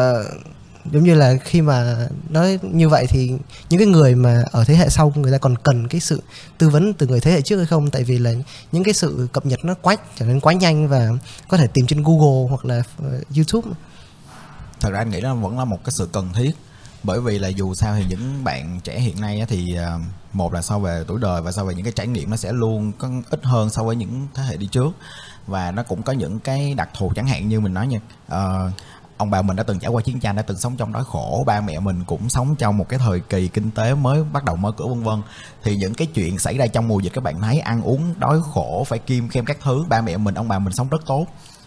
giống 0.92 1.04
như 1.04 1.16
là 1.16 1.36
khi 1.44 1.62
mà 1.62 2.08
nói 2.30 2.60
như 2.62 2.90
vậy 2.90 3.06
thì 3.10 3.32
những 3.70 3.80
cái 3.80 3.88
người 3.88 4.16
mà 4.16 4.44
ở 4.52 4.64
thế 4.64 4.76
hệ 4.76 4.90
sau 4.90 5.14
người 5.16 5.32
ta 5.32 5.38
còn 5.38 5.56
cần 5.58 5.88
cái 5.88 6.02
sự 6.02 6.24
tư 6.58 6.70
vấn 6.70 6.94
từ 6.94 7.08
người 7.08 7.20
thế 7.20 7.32
hệ 7.32 7.42
trước 7.42 7.58
hay 7.58 7.66
không? 7.66 7.92
Tại 7.92 8.04
vì 8.04 8.18
là 8.18 8.32
những 8.72 8.84
cái 8.84 8.94
sự 8.94 9.28
cập 9.32 9.46
nhật 9.46 9.66
nó 9.66 9.74
quá 9.82 9.96
trở 10.16 10.26
nên 10.26 10.40
quá 10.40 10.54
nhanh 10.54 10.88
và 10.88 11.10
có 11.48 11.58
thể 11.58 11.68
tìm 11.68 11.88
trên 11.88 12.04
Google 12.04 12.50
hoặc 12.50 12.66
là 12.66 12.84
ờ, 12.98 13.22
YouTube. 13.36 13.76
Thật 14.80 14.90
ra 14.92 15.00
anh 15.00 15.10
nghĩ 15.10 15.22
nó 15.22 15.36
vẫn 15.36 15.58
là 15.58 15.66
một 15.66 15.84
cái 15.84 15.92
sự 15.92 16.10
cần 16.14 16.30
thiết. 16.34 16.52
Bởi 17.04 17.22
vì 17.22 17.40
là 17.40 17.48
dù 17.48 17.74
sao 17.74 17.96
thì 17.96 18.06
những 18.10 18.44
bạn 18.44 18.80
trẻ 18.84 19.00
hiện 19.00 19.22
nay 19.22 19.46
thì 19.50 19.76
ờ, 19.76 20.00
một 20.34 20.54
là 20.54 20.62
so 20.62 20.80
về 20.80 21.04
tuổi 21.08 21.20
đời 21.22 21.42
và 21.42 21.52
so 21.52 21.64
về 21.64 21.76
những 21.76 21.84
cái 21.84 21.94
trải 21.96 22.08
nghiệm 22.08 22.30
nó 22.30 22.38
sẽ 22.38 22.54
luôn 22.54 22.92
có 22.98 23.10
ít 23.30 23.40
hơn 23.44 23.70
so 23.70 23.84
với 23.84 23.96
những 23.96 24.28
thế 24.34 24.44
hệ 24.44 24.58
đi 24.58 24.68
trước. 24.68 24.92
Và 25.48 25.72
nó 25.72 25.84
cũng 25.84 26.04
có 26.04 26.14
những 26.14 26.40
cái 26.40 26.74
đặc 26.74 26.90
thù 26.98 27.12
chẳng 27.16 27.28
hạn 27.28 27.50
như 27.50 27.60
mình 27.60 27.74
nói 27.74 27.88
nha 27.88 28.00
uh, 28.28 28.74
ông 29.18 29.30
bà 29.30 29.42
mình 29.42 29.56
đã 29.56 29.64
từng 29.64 29.80
trải 29.80 29.92
qua 29.92 30.02
chiến 30.02 30.20
tranh, 30.20 30.36
đã 30.36 30.42
từng 30.42 30.58
sống 30.58 30.78
trong 30.78 30.94
đói 30.94 31.04
khổ. 31.04 31.44
Ba 31.48 31.62
mẹ 31.62 31.80
mình 31.80 32.04
cũng 32.04 32.30
sống 32.30 32.56
trong 32.56 32.78
một 32.78 32.90
cái 32.90 33.00
thời 33.00 33.20
kỳ 33.20 33.48
kinh 33.48 33.72
tế 33.72 33.96
mới, 33.96 34.24
bắt 34.24 34.44
đầu 34.44 34.56
mở 34.56 34.72
cửa 34.72 34.88
vân 34.88 35.04
vân. 35.04 35.22
Thì 35.64 35.76
những 35.76 35.94
cái 35.94 36.08
chuyện 36.14 36.40
xảy 36.40 36.58
ra 36.58 36.68
trong 36.68 36.88
mùa 36.88 37.00
dịch 37.00 37.14
các 37.14 37.24
bạn 37.24 37.42
thấy, 37.42 37.60
ăn 37.60 37.82
uống, 37.82 38.20
đói 38.20 38.40
khổ, 38.54 38.84
phải 38.88 39.00
kim 39.00 39.30
khem 39.30 39.46
các 39.46 39.58
thứ. 39.64 39.86
Ba 39.90 40.02
mẹ 40.02 40.18
mình, 40.18 40.36
ông 40.36 40.48
bà 40.48 40.60
mình 40.60 40.74
sống 40.74 40.90
rất 40.90 41.06
tốt 41.06 41.26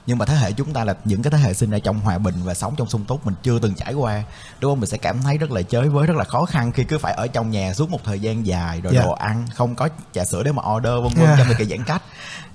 nhưng 0.08 0.18
mà 0.18 0.26
thế 0.26 0.36
hệ 0.36 0.52
chúng 0.52 0.72
ta 0.72 0.84
là 0.84 0.94
những 1.04 1.22
cái 1.22 1.30
thế 1.30 1.38
hệ 1.38 1.54
sinh 1.54 1.70
ra 1.70 1.78
trong 1.78 2.00
hòa 2.00 2.18
bình 2.18 2.34
và 2.44 2.54
sống 2.54 2.74
trong 2.76 2.88
sung 2.88 3.04
túc 3.04 3.26
mình 3.26 3.34
chưa 3.42 3.58
từng 3.58 3.74
trải 3.74 3.94
qua 3.94 4.22
đúng 4.60 4.72
không 4.72 4.80
mình 4.80 4.90
sẽ 4.90 4.98
cảm 4.98 5.22
thấy 5.22 5.38
rất 5.38 5.50
là 5.50 5.62
chới 5.62 5.88
với 5.88 6.06
rất 6.06 6.16
là 6.16 6.24
khó 6.24 6.44
khăn 6.44 6.72
khi 6.72 6.84
cứ 6.84 6.98
phải 6.98 7.12
ở 7.12 7.26
trong 7.26 7.50
nhà 7.50 7.74
suốt 7.74 7.90
một 7.90 8.00
thời 8.04 8.20
gian 8.20 8.46
dài 8.46 8.80
rồi 8.80 8.92
yeah. 8.92 9.04
Dạ. 9.04 9.08
đồ 9.08 9.12
ăn 9.12 9.46
không 9.54 9.74
có 9.74 9.88
trà 10.12 10.24
sữa 10.24 10.42
để 10.42 10.52
mà 10.52 10.62
order 10.76 10.92
vân 10.92 11.12
vân 11.14 11.26
yeah. 11.26 11.38
trong 11.38 11.48
cái 11.58 11.66
giãn 11.66 11.84
cách 11.84 12.02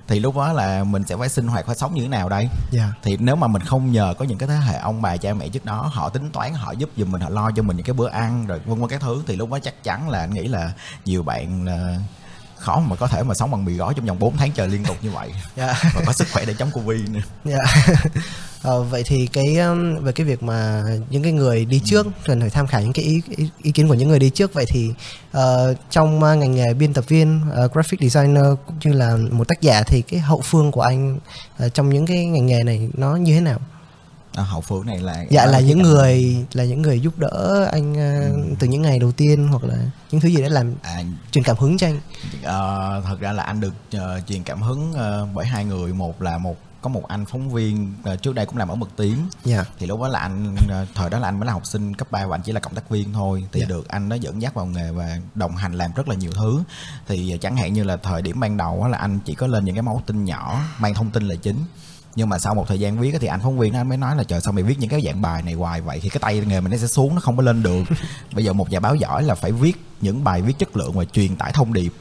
thì 0.08 0.20
lúc 0.20 0.36
đó 0.36 0.54
là 0.54 0.84
mình 0.84 1.04
sẽ 1.04 1.18
phải 1.18 1.30
sinh 1.30 1.48
hoạt 1.48 1.66
phải 1.66 1.76
sống 1.76 1.94
như 1.94 2.02
thế 2.02 2.08
nào 2.08 2.30
đây 2.30 2.42
yeah. 2.42 2.56
Dạ. 2.72 2.94
thì 3.04 3.18
nếu 3.18 3.36
mà 3.36 3.48
mình 3.48 3.62
không 3.62 3.92
nhờ 3.92 4.14
có 4.20 4.26
những 4.26 4.38
cái 4.38 4.50
thế 4.50 4.56
hệ 4.56 4.78
ông 4.78 5.02
bà 5.02 5.18
cha 5.18 5.34
mẹ 5.34 5.50
trước 5.50 5.66
đó 5.66 5.90
họ 5.94 6.10
tính 6.10 6.30
toán 6.32 6.54
họ 6.54 6.72
giúp 6.72 6.90
giùm 6.98 7.12
mình 7.12 7.22
họ 7.22 7.30
lo 7.30 7.52
cho 7.56 7.64
mình 7.64 7.78
những 7.78 7.86
cái 7.86 7.94
bữa 7.94 8.10
ăn 8.10 8.48
rồi 8.48 8.62
vân 8.66 8.80
vân 8.80 8.90
các 8.90 9.02
thứ 9.02 9.24
thì 9.28 9.36
lúc 9.36 9.52
đó 9.52 9.60
chắc 9.60 9.84
chắn 9.84 10.10
là 10.10 10.20
anh 10.20 10.34
nghĩ 10.34 10.48
là 10.48 10.72
nhiều 11.06 11.24
bạn 11.24 11.66
uh, 11.66 12.02
khó 12.64 12.80
mà 12.80 12.96
có 12.96 13.08
thể 13.08 13.24
mà 13.24 13.34
sống 13.34 13.52
bằng 13.52 13.66
mì 13.66 13.74
gói 13.74 13.94
trong 13.94 14.06
vòng 14.06 14.20
4 14.20 14.38
tháng 14.38 14.52
trời 14.52 14.68
liên 14.68 14.84
tục 14.84 14.98
như 15.02 15.12
vậy 15.12 15.30
yeah. 15.56 15.78
Dạ. 15.84 15.92
và 15.96 16.02
có 16.06 16.14
sức 16.14 16.28
khỏe 16.34 16.46
để 16.46 16.54
chống 16.54 16.72
covid 16.74 17.10
nữa 17.10 17.20
yeah. 17.46 17.60
Dạ. 17.88 17.96
ờ, 18.62 18.84
vậy 18.84 19.04
thì 19.06 19.28
cái 19.28 19.58
um, 19.58 20.04
về 20.04 20.12
cái 20.12 20.26
việc 20.26 20.44
mà 20.44 20.84
những 21.10 21.24
cái 21.24 21.32
người 21.32 21.66
đi 21.66 21.82
trước 21.86 22.06
ừ. 22.06 22.12
cần 22.26 22.42
phải 22.42 22.50
tham 22.50 22.68
khảo 22.68 22.82
những 22.82 22.94
cái 22.94 23.06
ý, 23.06 23.22
ý, 23.30 23.50
ý 23.62 23.72
kiến 23.72 23.88
của 23.88 23.94
những 23.94 24.10
người 24.10 24.20
đi 24.20 24.30
trước 24.30 24.54
vậy 24.54 24.66
thì 24.68 24.92
uh, 25.38 25.42
trong 25.90 26.18
uh, 26.18 26.38
ngành 26.38 26.56
nghề 26.56 26.74
biên 26.74 26.94
tập 26.94 27.06
viên 27.08 27.42
uh, 27.66 27.74
graphic 27.74 28.00
designer 28.00 28.46
cũng 28.68 28.76
như 28.84 28.94
là 28.94 29.18
một 29.32 29.48
tác 29.48 29.62
giả 29.62 29.84
thì 29.84 30.02
cái 30.02 30.20
hậu 30.20 30.42
phương 30.42 30.72
của 30.72 30.82
anh 30.82 31.18
uh, 31.66 31.74
trong 31.74 31.90
những 31.90 32.06
cái 32.06 32.26
ngành 32.26 32.46
nghề 32.46 32.64
này 32.64 32.90
nó 32.94 33.16
như 33.16 33.34
thế 33.34 33.42
nào 33.42 33.60
à, 34.34 34.44
hậu 34.44 34.62
phương 34.62 34.86
này 34.86 35.00
là 35.00 35.26
dạ 35.30 35.46
là 35.46 35.60
những 35.60 35.82
người 35.82 36.46
là 36.54 36.64
những 36.64 36.82
người 36.82 37.00
giúp 37.00 37.20
đỡ 37.20 37.70
anh 37.72 37.92
uh, 37.92 38.36
ừ. 38.36 38.56
từ 38.60 38.68
những 38.68 38.82
ngày 38.82 39.00
đầu 39.00 39.12
tiên 39.12 39.48
hoặc 39.48 39.64
là 39.64 39.76
những 40.12 40.22
thứ 40.22 40.30
gì 40.30 40.38
để 40.38 40.50
làm 40.50 40.74
à, 40.82 41.04
truyền 41.32 41.44
cảm 41.44 41.58
hứng 41.58 41.78
cho 41.78 41.88
anh 41.88 41.98
uh, 42.40 43.06
thật 43.06 43.18
ra 43.20 43.32
là 43.32 43.44
anh 43.44 43.60
được 43.60 43.74
uh, 43.96 44.28
truyền 44.28 44.44
cảm 44.44 44.62
hứng 44.62 44.92
uh, 44.92 45.30
bởi 45.34 45.46
hai 45.46 45.66
người 45.66 45.94
một 45.94 46.22
là 46.22 46.38
một 46.38 46.56
có 46.84 46.90
một 46.90 47.08
anh 47.08 47.26
phóng 47.26 47.50
viên 47.50 47.94
uh, 48.14 48.22
trước 48.22 48.36
đây 48.36 48.46
cũng 48.46 48.58
làm 48.58 48.70
ở 48.70 48.76
mực 48.76 48.90
tiếng 48.98 49.18
yeah. 49.18 49.28
Dạ. 49.46 49.66
thì 49.80 49.88
lúc 49.88 50.02
đó 50.02 50.08
là 50.08 50.20
anh 50.20 50.56
uh, 50.56 50.88
thời 50.96 51.10
đó 51.10 51.20
là 51.20 51.28
anh 51.28 51.40
mới 51.40 51.48
là 51.48 51.54
học 51.54 51.66
sinh 51.66 51.94
cấp 51.94 52.12
3 52.12 52.26
và 52.26 52.36
anh 52.36 52.42
chỉ 52.42 52.52
là 52.52 52.60
cộng 52.60 52.76
tác 52.76 52.90
viên 52.90 53.14
thôi 53.14 53.48
thì 53.52 53.60
yeah. 53.60 53.70
Dạ. 53.70 53.76
được 53.76 53.88
anh 53.88 54.10
đó 54.10 54.16
dẫn 54.16 54.42
dắt 54.42 54.54
vào 54.54 54.66
nghề 54.66 54.92
và 54.92 55.18
đồng 55.36 55.56
hành 55.56 55.74
làm 55.74 55.92
rất 55.96 56.08
là 56.08 56.16
nhiều 56.16 56.32
thứ 56.32 56.64
thì 57.08 57.32
uh, 57.36 57.42
chẳng 57.42 57.58
hạn 57.58 57.74
như 57.74 57.84
là 57.84 57.98
thời 57.98 58.22
điểm 58.22 58.40
ban 58.40 58.58
đầu 58.58 58.88
là 58.88 58.98
anh 58.98 59.20
chỉ 59.26 59.36
có 59.36 59.48
lên 59.48 59.66
những 59.66 59.76
cái 59.76 59.84
máu 59.84 60.02
tin 60.06 60.26
nhỏ 60.26 60.62
mang 60.80 60.94
thông 60.94 61.12
tin 61.12 61.28
là 61.28 61.36
chính 61.36 61.58
nhưng 62.16 62.30
mà 62.30 62.40
sau 62.40 62.56
một 62.56 62.68
thời 62.68 62.80
gian 62.80 63.00
viết 63.00 63.16
thì 63.20 63.28
anh 63.28 63.40
phóng 63.44 63.60
viên 63.60 63.74
anh 63.74 63.90
mới 63.90 63.98
nói 63.98 64.16
là 64.16 64.24
trời 64.24 64.42
sao 64.42 64.54
mày 64.54 64.64
viết 64.64 64.80
những 64.80 64.90
cái 64.90 65.02
dạng 65.06 65.22
bài 65.22 65.44
này 65.44 65.54
hoài 65.54 65.82
vậy? 65.82 66.00
Thì 66.04 66.10
cái 66.10 66.20
tay 66.20 66.44
nghề 66.48 66.62
mình 66.62 66.72
nó 66.72 66.78
sẽ 66.78 66.88
xuống 66.88 67.16
nó 67.16 67.22
không 67.22 67.38
có 67.38 67.44
lên 67.44 67.64
được. 67.64 67.84
Bây 68.34 68.46
giờ 68.46 68.54
một 68.54 68.70
nhà 68.70 68.80
báo 68.80 68.96
giỏi 68.96 69.24
là 69.24 69.36
phải 69.36 69.52
viết 69.52 69.74
những 70.02 70.24
bài 70.24 70.42
viết 70.42 70.54
chất 70.60 70.78
lượng 70.78 70.94
và 70.94 71.06
truyền 71.06 71.36
tải 71.36 71.52
thông 71.52 71.74
điệp. 71.74 71.94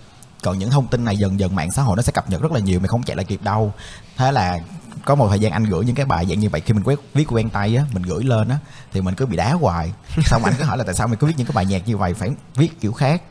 Còn 0.42 0.58
những 0.58 0.70
thông 0.70 0.86
tin 0.86 1.04
này 1.04 1.16
dần 1.16 1.40
dần 1.40 1.54
mạng 1.54 1.72
xã 1.72 1.82
hội 1.82 1.96
nó 1.96 2.02
sẽ 2.02 2.12
cập 2.12 2.30
nhật 2.30 2.42
rất 2.42 2.52
là 2.52 2.60
nhiều 2.60 2.80
mày 2.80 2.88
không 2.88 3.02
chạy 3.02 3.16
lại 3.16 3.24
kịp 3.24 3.42
đâu. 3.42 3.72
Thế 4.16 4.32
là 4.32 4.58
có 5.04 5.14
một 5.14 5.28
thời 5.28 5.40
gian 5.40 5.52
anh 5.52 5.64
gửi 5.64 5.84
những 5.84 5.94
cái 5.94 6.06
bài 6.06 6.26
dạng 6.28 6.40
như 6.40 6.48
vậy 6.48 6.60
khi 6.60 6.74
mình 6.74 6.82
quét 6.82 6.98
viết 7.14 7.32
quen 7.32 7.50
tay 7.50 7.76
á 7.76 7.84
mình 7.92 8.02
gửi 8.02 8.24
lên 8.24 8.48
á 8.48 8.58
thì 8.92 9.00
mình 9.00 9.14
cứ 9.14 9.26
bị 9.26 9.36
đá 9.36 9.52
hoài. 9.52 9.92
Xong 10.24 10.44
anh 10.44 10.54
cứ 10.58 10.64
hỏi 10.64 10.78
là 10.78 10.84
tại 10.84 10.94
sao 10.94 11.08
mày 11.08 11.16
cứ 11.16 11.26
viết 11.26 11.34
những 11.36 11.46
cái 11.46 11.54
bài 11.54 11.66
nhạc 11.66 11.88
như 11.88 11.96
vậy 11.96 12.14
phải 12.14 12.30
viết 12.54 12.80
kiểu 12.80 12.92
khác? 12.92 13.22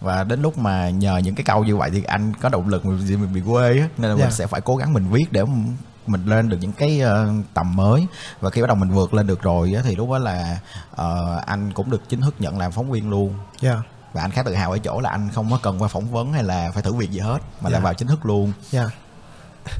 Và 0.00 0.24
đến 0.24 0.42
lúc 0.42 0.58
mà 0.58 0.90
nhờ 0.90 1.18
những 1.18 1.34
cái 1.34 1.44
câu 1.44 1.64
như 1.64 1.76
vậy 1.76 1.90
thì 1.90 2.02
anh 2.02 2.32
có 2.40 2.48
động 2.48 2.68
lực 2.68 2.86
mình, 2.86 3.20
mình 3.20 3.34
bị 3.34 3.40
quê 3.46 3.78
á 3.80 3.88
nên 3.98 4.02
là 4.02 4.08
yeah. 4.08 4.18
mình 4.18 4.30
dạ. 4.30 4.36
sẽ 4.36 4.46
phải 4.46 4.60
cố 4.60 4.76
gắng 4.76 4.92
mình 4.92 5.08
viết 5.10 5.32
để 5.32 5.42
mình 6.08 6.24
lên 6.26 6.48
được 6.48 6.58
những 6.60 6.72
cái 6.72 7.02
uh, 7.04 7.44
tầm 7.54 7.76
mới 7.76 8.06
và 8.40 8.50
khi 8.50 8.60
bắt 8.60 8.66
đầu 8.66 8.76
mình 8.76 8.90
vượt 8.90 9.14
lên 9.14 9.26
được 9.26 9.42
rồi 9.42 9.72
á, 9.76 9.82
thì 9.84 9.96
lúc 9.96 10.10
đó 10.10 10.18
là 10.18 10.58
uh, 10.92 11.46
anh 11.46 11.72
cũng 11.72 11.90
được 11.90 12.08
chính 12.08 12.20
thức 12.20 12.34
nhận 12.38 12.58
làm 12.58 12.72
phóng 12.72 12.90
viên 12.90 13.10
luôn 13.10 13.34
yeah. 13.62 13.76
Dạ. 13.76 13.82
và 14.12 14.22
anh 14.22 14.30
khá 14.30 14.42
tự 14.42 14.54
hào 14.54 14.70
ở 14.70 14.78
chỗ 14.78 15.00
là 15.00 15.10
anh 15.10 15.30
không 15.34 15.50
có 15.50 15.58
cần 15.62 15.82
qua 15.82 15.88
phỏng 15.88 16.10
vấn 16.10 16.32
hay 16.32 16.42
là 16.42 16.70
phải 16.74 16.82
thử 16.82 16.92
việc 16.92 17.10
gì 17.10 17.18
hết 17.18 17.38
mà 17.38 17.68
yeah. 17.68 17.72
là 17.72 17.78
dạ. 17.78 17.84
vào 17.84 17.94
chính 17.94 18.08
thức 18.08 18.26
luôn 18.26 18.52
yeah. 18.72 18.88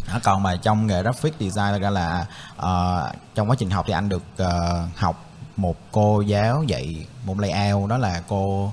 Dạ. 0.08 0.20
còn 0.22 0.42
mà 0.42 0.56
trong 0.56 0.86
nghề 0.86 1.02
graphic 1.02 1.34
design 1.40 1.80
ra 1.80 1.90
là 1.90 2.26
uh, 2.56 3.16
trong 3.34 3.50
quá 3.50 3.56
trình 3.58 3.70
học 3.70 3.84
thì 3.88 3.92
anh 3.92 4.08
được 4.08 4.22
uh, 4.42 4.96
học 4.96 5.26
một 5.56 5.76
cô 5.92 6.20
giáo 6.20 6.62
dạy 6.62 7.06
một 7.24 7.40
layout 7.40 7.90
đó 7.90 7.98
là 7.98 8.22
cô 8.28 8.72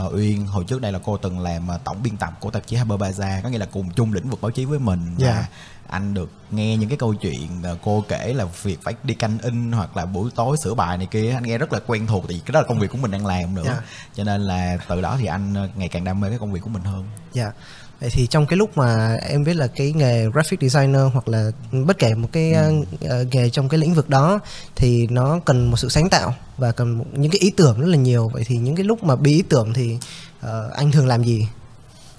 uh, 0.00 0.12
Uyên 0.14 0.46
hồi 0.46 0.64
trước 0.64 0.80
đây 0.80 0.92
là 0.92 0.98
cô 1.04 1.16
từng 1.16 1.40
làm 1.40 1.68
tổng 1.84 2.02
biên 2.02 2.16
tập 2.16 2.32
của 2.40 2.50
tạp 2.50 2.66
chí 2.66 2.76
Harper 2.76 3.00
Bazaar 3.00 3.42
có 3.42 3.48
nghĩa 3.48 3.58
là 3.58 3.66
cùng 3.72 3.90
chung 3.90 4.12
lĩnh 4.12 4.30
vực 4.30 4.40
báo 4.40 4.50
chí 4.50 4.64
với 4.64 4.78
mình 4.78 5.16
yeah. 5.20 5.34
và 5.34 5.46
anh 5.92 6.14
được 6.14 6.30
nghe 6.50 6.76
những 6.76 6.88
cái 6.88 6.98
câu 6.98 7.14
chuyện 7.14 7.48
cô 7.84 8.04
kể 8.08 8.32
là 8.34 8.44
việc 8.62 8.82
phải 8.82 8.94
đi 9.02 9.14
canh 9.14 9.38
in 9.38 9.72
hoặc 9.72 9.96
là 9.96 10.06
buổi 10.06 10.30
tối 10.34 10.56
sửa 10.64 10.74
bài 10.74 10.98
này 10.98 11.06
kia 11.10 11.32
anh 11.32 11.42
nghe 11.42 11.58
rất 11.58 11.72
là 11.72 11.80
quen 11.86 12.06
thuộc 12.06 12.24
thì 12.28 12.40
cái 12.46 12.52
đó 12.52 12.60
là 12.60 12.66
công 12.66 12.78
việc 12.78 12.90
của 12.90 12.98
mình 12.98 13.10
đang 13.10 13.26
làm 13.26 13.54
nữa 13.54 13.64
yeah. 13.64 13.84
cho 14.14 14.24
nên 14.24 14.40
là 14.40 14.78
từ 14.88 15.00
đó 15.00 15.16
thì 15.20 15.26
anh 15.26 15.54
ngày 15.76 15.88
càng 15.88 16.04
đam 16.04 16.20
mê 16.20 16.28
cái 16.28 16.38
công 16.38 16.52
việc 16.52 16.60
của 16.62 16.70
mình 16.70 16.84
hơn. 16.84 17.04
Dạ. 17.32 17.42
Yeah 17.42 17.54
Vậy 18.02 18.10
thì 18.10 18.26
trong 18.26 18.46
cái 18.46 18.56
lúc 18.56 18.76
mà 18.76 19.14
em 19.14 19.44
biết 19.44 19.56
là 19.56 19.66
cái 19.66 19.92
nghề 19.92 20.30
graphic 20.30 20.60
designer 20.60 21.02
hoặc 21.12 21.28
là 21.28 21.50
bất 21.86 21.98
kể 21.98 22.14
một 22.14 22.28
cái 22.32 22.52
ừ. 22.52 22.84
uh, 23.04 23.34
nghề 23.34 23.50
trong 23.50 23.68
cái 23.68 23.80
lĩnh 23.80 23.94
vực 23.94 24.08
đó 24.08 24.40
thì 24.76 25.06
nó 25.06 25.40
cần 25.44 25.70
một 25.70 25.76
sự 25.76 25.88
sáng 25.88 26.10
tạo 26.10 26.34
và 26.58 26.72
cần 26.72 26.98
một, 26.98 27.04
những 27.12 27.30
cái 27.30 27.38
ý 27.38 27.50
tưởng 27.50 27.80
rất 27.80 27.86
là 27.86 27.96
nhiều. 27.96 28.28
Vậy 28.28 28.44
thì 28.46 28.56
những 28.56 28.76
cái 28.76 28.84
lúc 28.84 29.04
mà 29.04 29.16
bí 29.16 29.32
ý 29.32 29.42
tưởng 29.42 29.72
thì 29.72 29.98
uh, 30.46 30.72
anh 30.72 30.90
thường 30.90 31.06
làm 31.06 31.24
gì? 31.24 31.48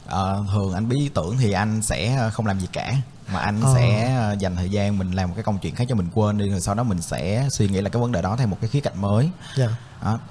Uh, 0.06 0.48
thường 0.54 0.74
anh 0.74 0.90
bí 0.90 0.98
ý 0.98 1.10
tưởng 1.14 1.38
thì 1.42 1.52
anh 1.52 1.82
sẽ 1.82 2.30
không 2.34 2.46
làm 2.46 2.60
gì 2.60 2.68
cả 2.74 2.96
mà 3.34 3.40
anh 3.40 3.62
ờ. 3.62 3.74
sẽ 3.76 4.16
dành 4.40 4.56
thời 4.56 4.70
gian 4.70 4.98
mình 4.98 5.12
làm 5.12 5.30
một 5.30 5.36
cái 5.36 5.44
công 5.44 5.58
chuyện 5.60 5.76
khác 5.76 5.86
cho 5.90 5.96
mình 5.96 6.08
quên 6.14 6.38
đi 6.38 6.50
rồi 6.50 6.62
sau 6.62 6.76
đó 6.76 6.84
mình 6.84 7.02
sẽ 7.02 7.48
suy 7.52 7.68
nghĩ 7.68 7.82
là 7.82 7.90
cái 7.90 8.02
vấn 8.02 8.12
đề 8.12 8.22
đó 8.22 8.36
theo 8.36 8.48
một 8.48 8.58
cái 8.62 8.70
khía 8.70 8.82
cạnh 8.82 9.02
mới 9.02 9.30
yeah. 9.58 9.70
Dạ 9.70 9.76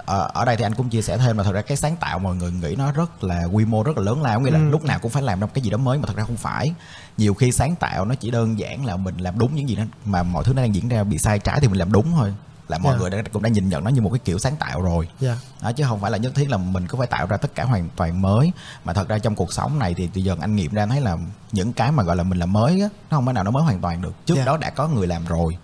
ở, 0.06 0.30
ở 0.34 0.44
đây 0.44 0.56
thì 0.56 0.64
anh 0.64 0.74
cũng 0.74 0.88
chia 0.88 1.02
sẻ 1.02 1.18
thêm 1.18 1.38
là 1.38 1.44
thật 1.44 1.52
ra 1.52 1.62
cái 1.62 1.76
sáng 1.76 1.96
tạo 1.96 2.18
mọi 2.18 2.36
người 2.36 2.52
nghĩ 2.52 2.74
nó 2.76 2.92
rất 2.92 3.24
là 3.24 3.44
quy 3.44 3.64
mô 3.64 3.82
rất 3.82 3.96
là 3.96 4.02
lớn 4.02 4.22
lao 4.22 4.40
nghĩa 4.40 4.50
là 4.50 4.58
ừ. 4.58 4.70
lúc 4.70 4.84
nào 4.84 4.98
cũng 5.02 5.10
phải 5.10 5.22
làm 5.22 5.40
ra 5.40 5.46
cái 5.54 5.62
gì 5.62 5.70
đó 5.70 5.78
mới 5.78 5.98
mà 5.98 6.06
thật 6.06 6.16
ra 6.16 6.24
không 6.24 6.36
phải 6.36 6.74
nhiều 7.16 7.34
khi 7.34 7.52
sáng 7.52 7.76
tạo 7.76 8.04
nó 8.04 8.14
chỉ 8.14 8.30
đơn 8.30 8.58
giản 8.58 8.86
là 8.86 8.96
mình 8.96 9.16
làm 9.16 9.38
đúng 9.38 9.54
những 9.54 9.68
gì 9.68 9.76
đó 9.76 9.82
mà 10.04 10.22
mọi 10.22 10.44
thứ 10.44 10.52
nó 10.52 10.62
đang 10.62 10.74
diễn 10.74 10.88
ra 10.88 11.04
bị 11.04 11.18
sai 11.18 11.38
trái 11.38 11.58
thì 11.60 11.68
mình 11.68 11.78
làm 11.78 11.92
đúng 11.92 12.12
thôi 12.16 12.34
là 12.68 12.78
mọi 12.78 12.92
yeah. 12.92 13.00
người 13.00 13.10
đã, 13.10 13.22
cũng 13.32 13.42
đã 13.42 13.48
nhìn 13.48 13.68
nhận 13.68 13.84
nó 13.84 13.90
như 13.90 14.00
một 14.00 14.10
cái 14.10 14.20
kiểu 14.24 14.38
sáng 14.38 14.56
tạo 14.56 14.82
rồi 14.82 15.08
yeah. 15.20 15.38
đó, 15.62 15.72
chứ 15.72 15.84
không 15.88 16.00
phải 16.00 16.10
là 16.10 16.18
nhất 16.18 16.32
thiết 16.34 16.50
là 16.50 16.56
mình 16.56 16.86
cứ 16.86 16.98
phải 16.98 17.06
tạo 17.06 17.26
ra 17.26 17.36
tất 17.36 17.54
cả 17.54 17.64
hoàn 17.64 17.88
toàn 17.96 18.22
mới 18.22 18.52
mà 18.84 18.92
thật 18.92 19.08
ra 19.08 19.18
trong 19.18 19.34
cuộc 19.34 19.52
sống 19.52 19.78
này 19.78 19.94
thì 19.94 20.08
từ 20.14 20.20
giờ 20.20 20.36
anh 20.40 20.56
nghiệm 20.56 20.72
ra 20.74 20.86
thấy 20.86 21.00
là 21.00 21.16
những 21.52 21.72
cái 21.72 21.92
mà 21.92 22.02
gọi 22.02 22.16
là 22.16 22.22
mình 22.22 22.38
làm 22.38 22.52
mới 22.52 22.80
á 22.80 22.88
nó 23.10 23.16
không 23.16 23.24
phải 23.24 23.34
nào 23.34 23.44
nó 23.44 23.50
mới 23.50 23.62
hoàn 23.62 23.80
toàn 23.80 24.02
được 24.02 24.12
trước 24.26 24.34
yeah. 24.34 24.46
đó 24.46 24.56
đã 24.56 24.70
có 24.70 24.88
người 24.88 25.06
làm 25.06 25.26
rồi 25.26 25.56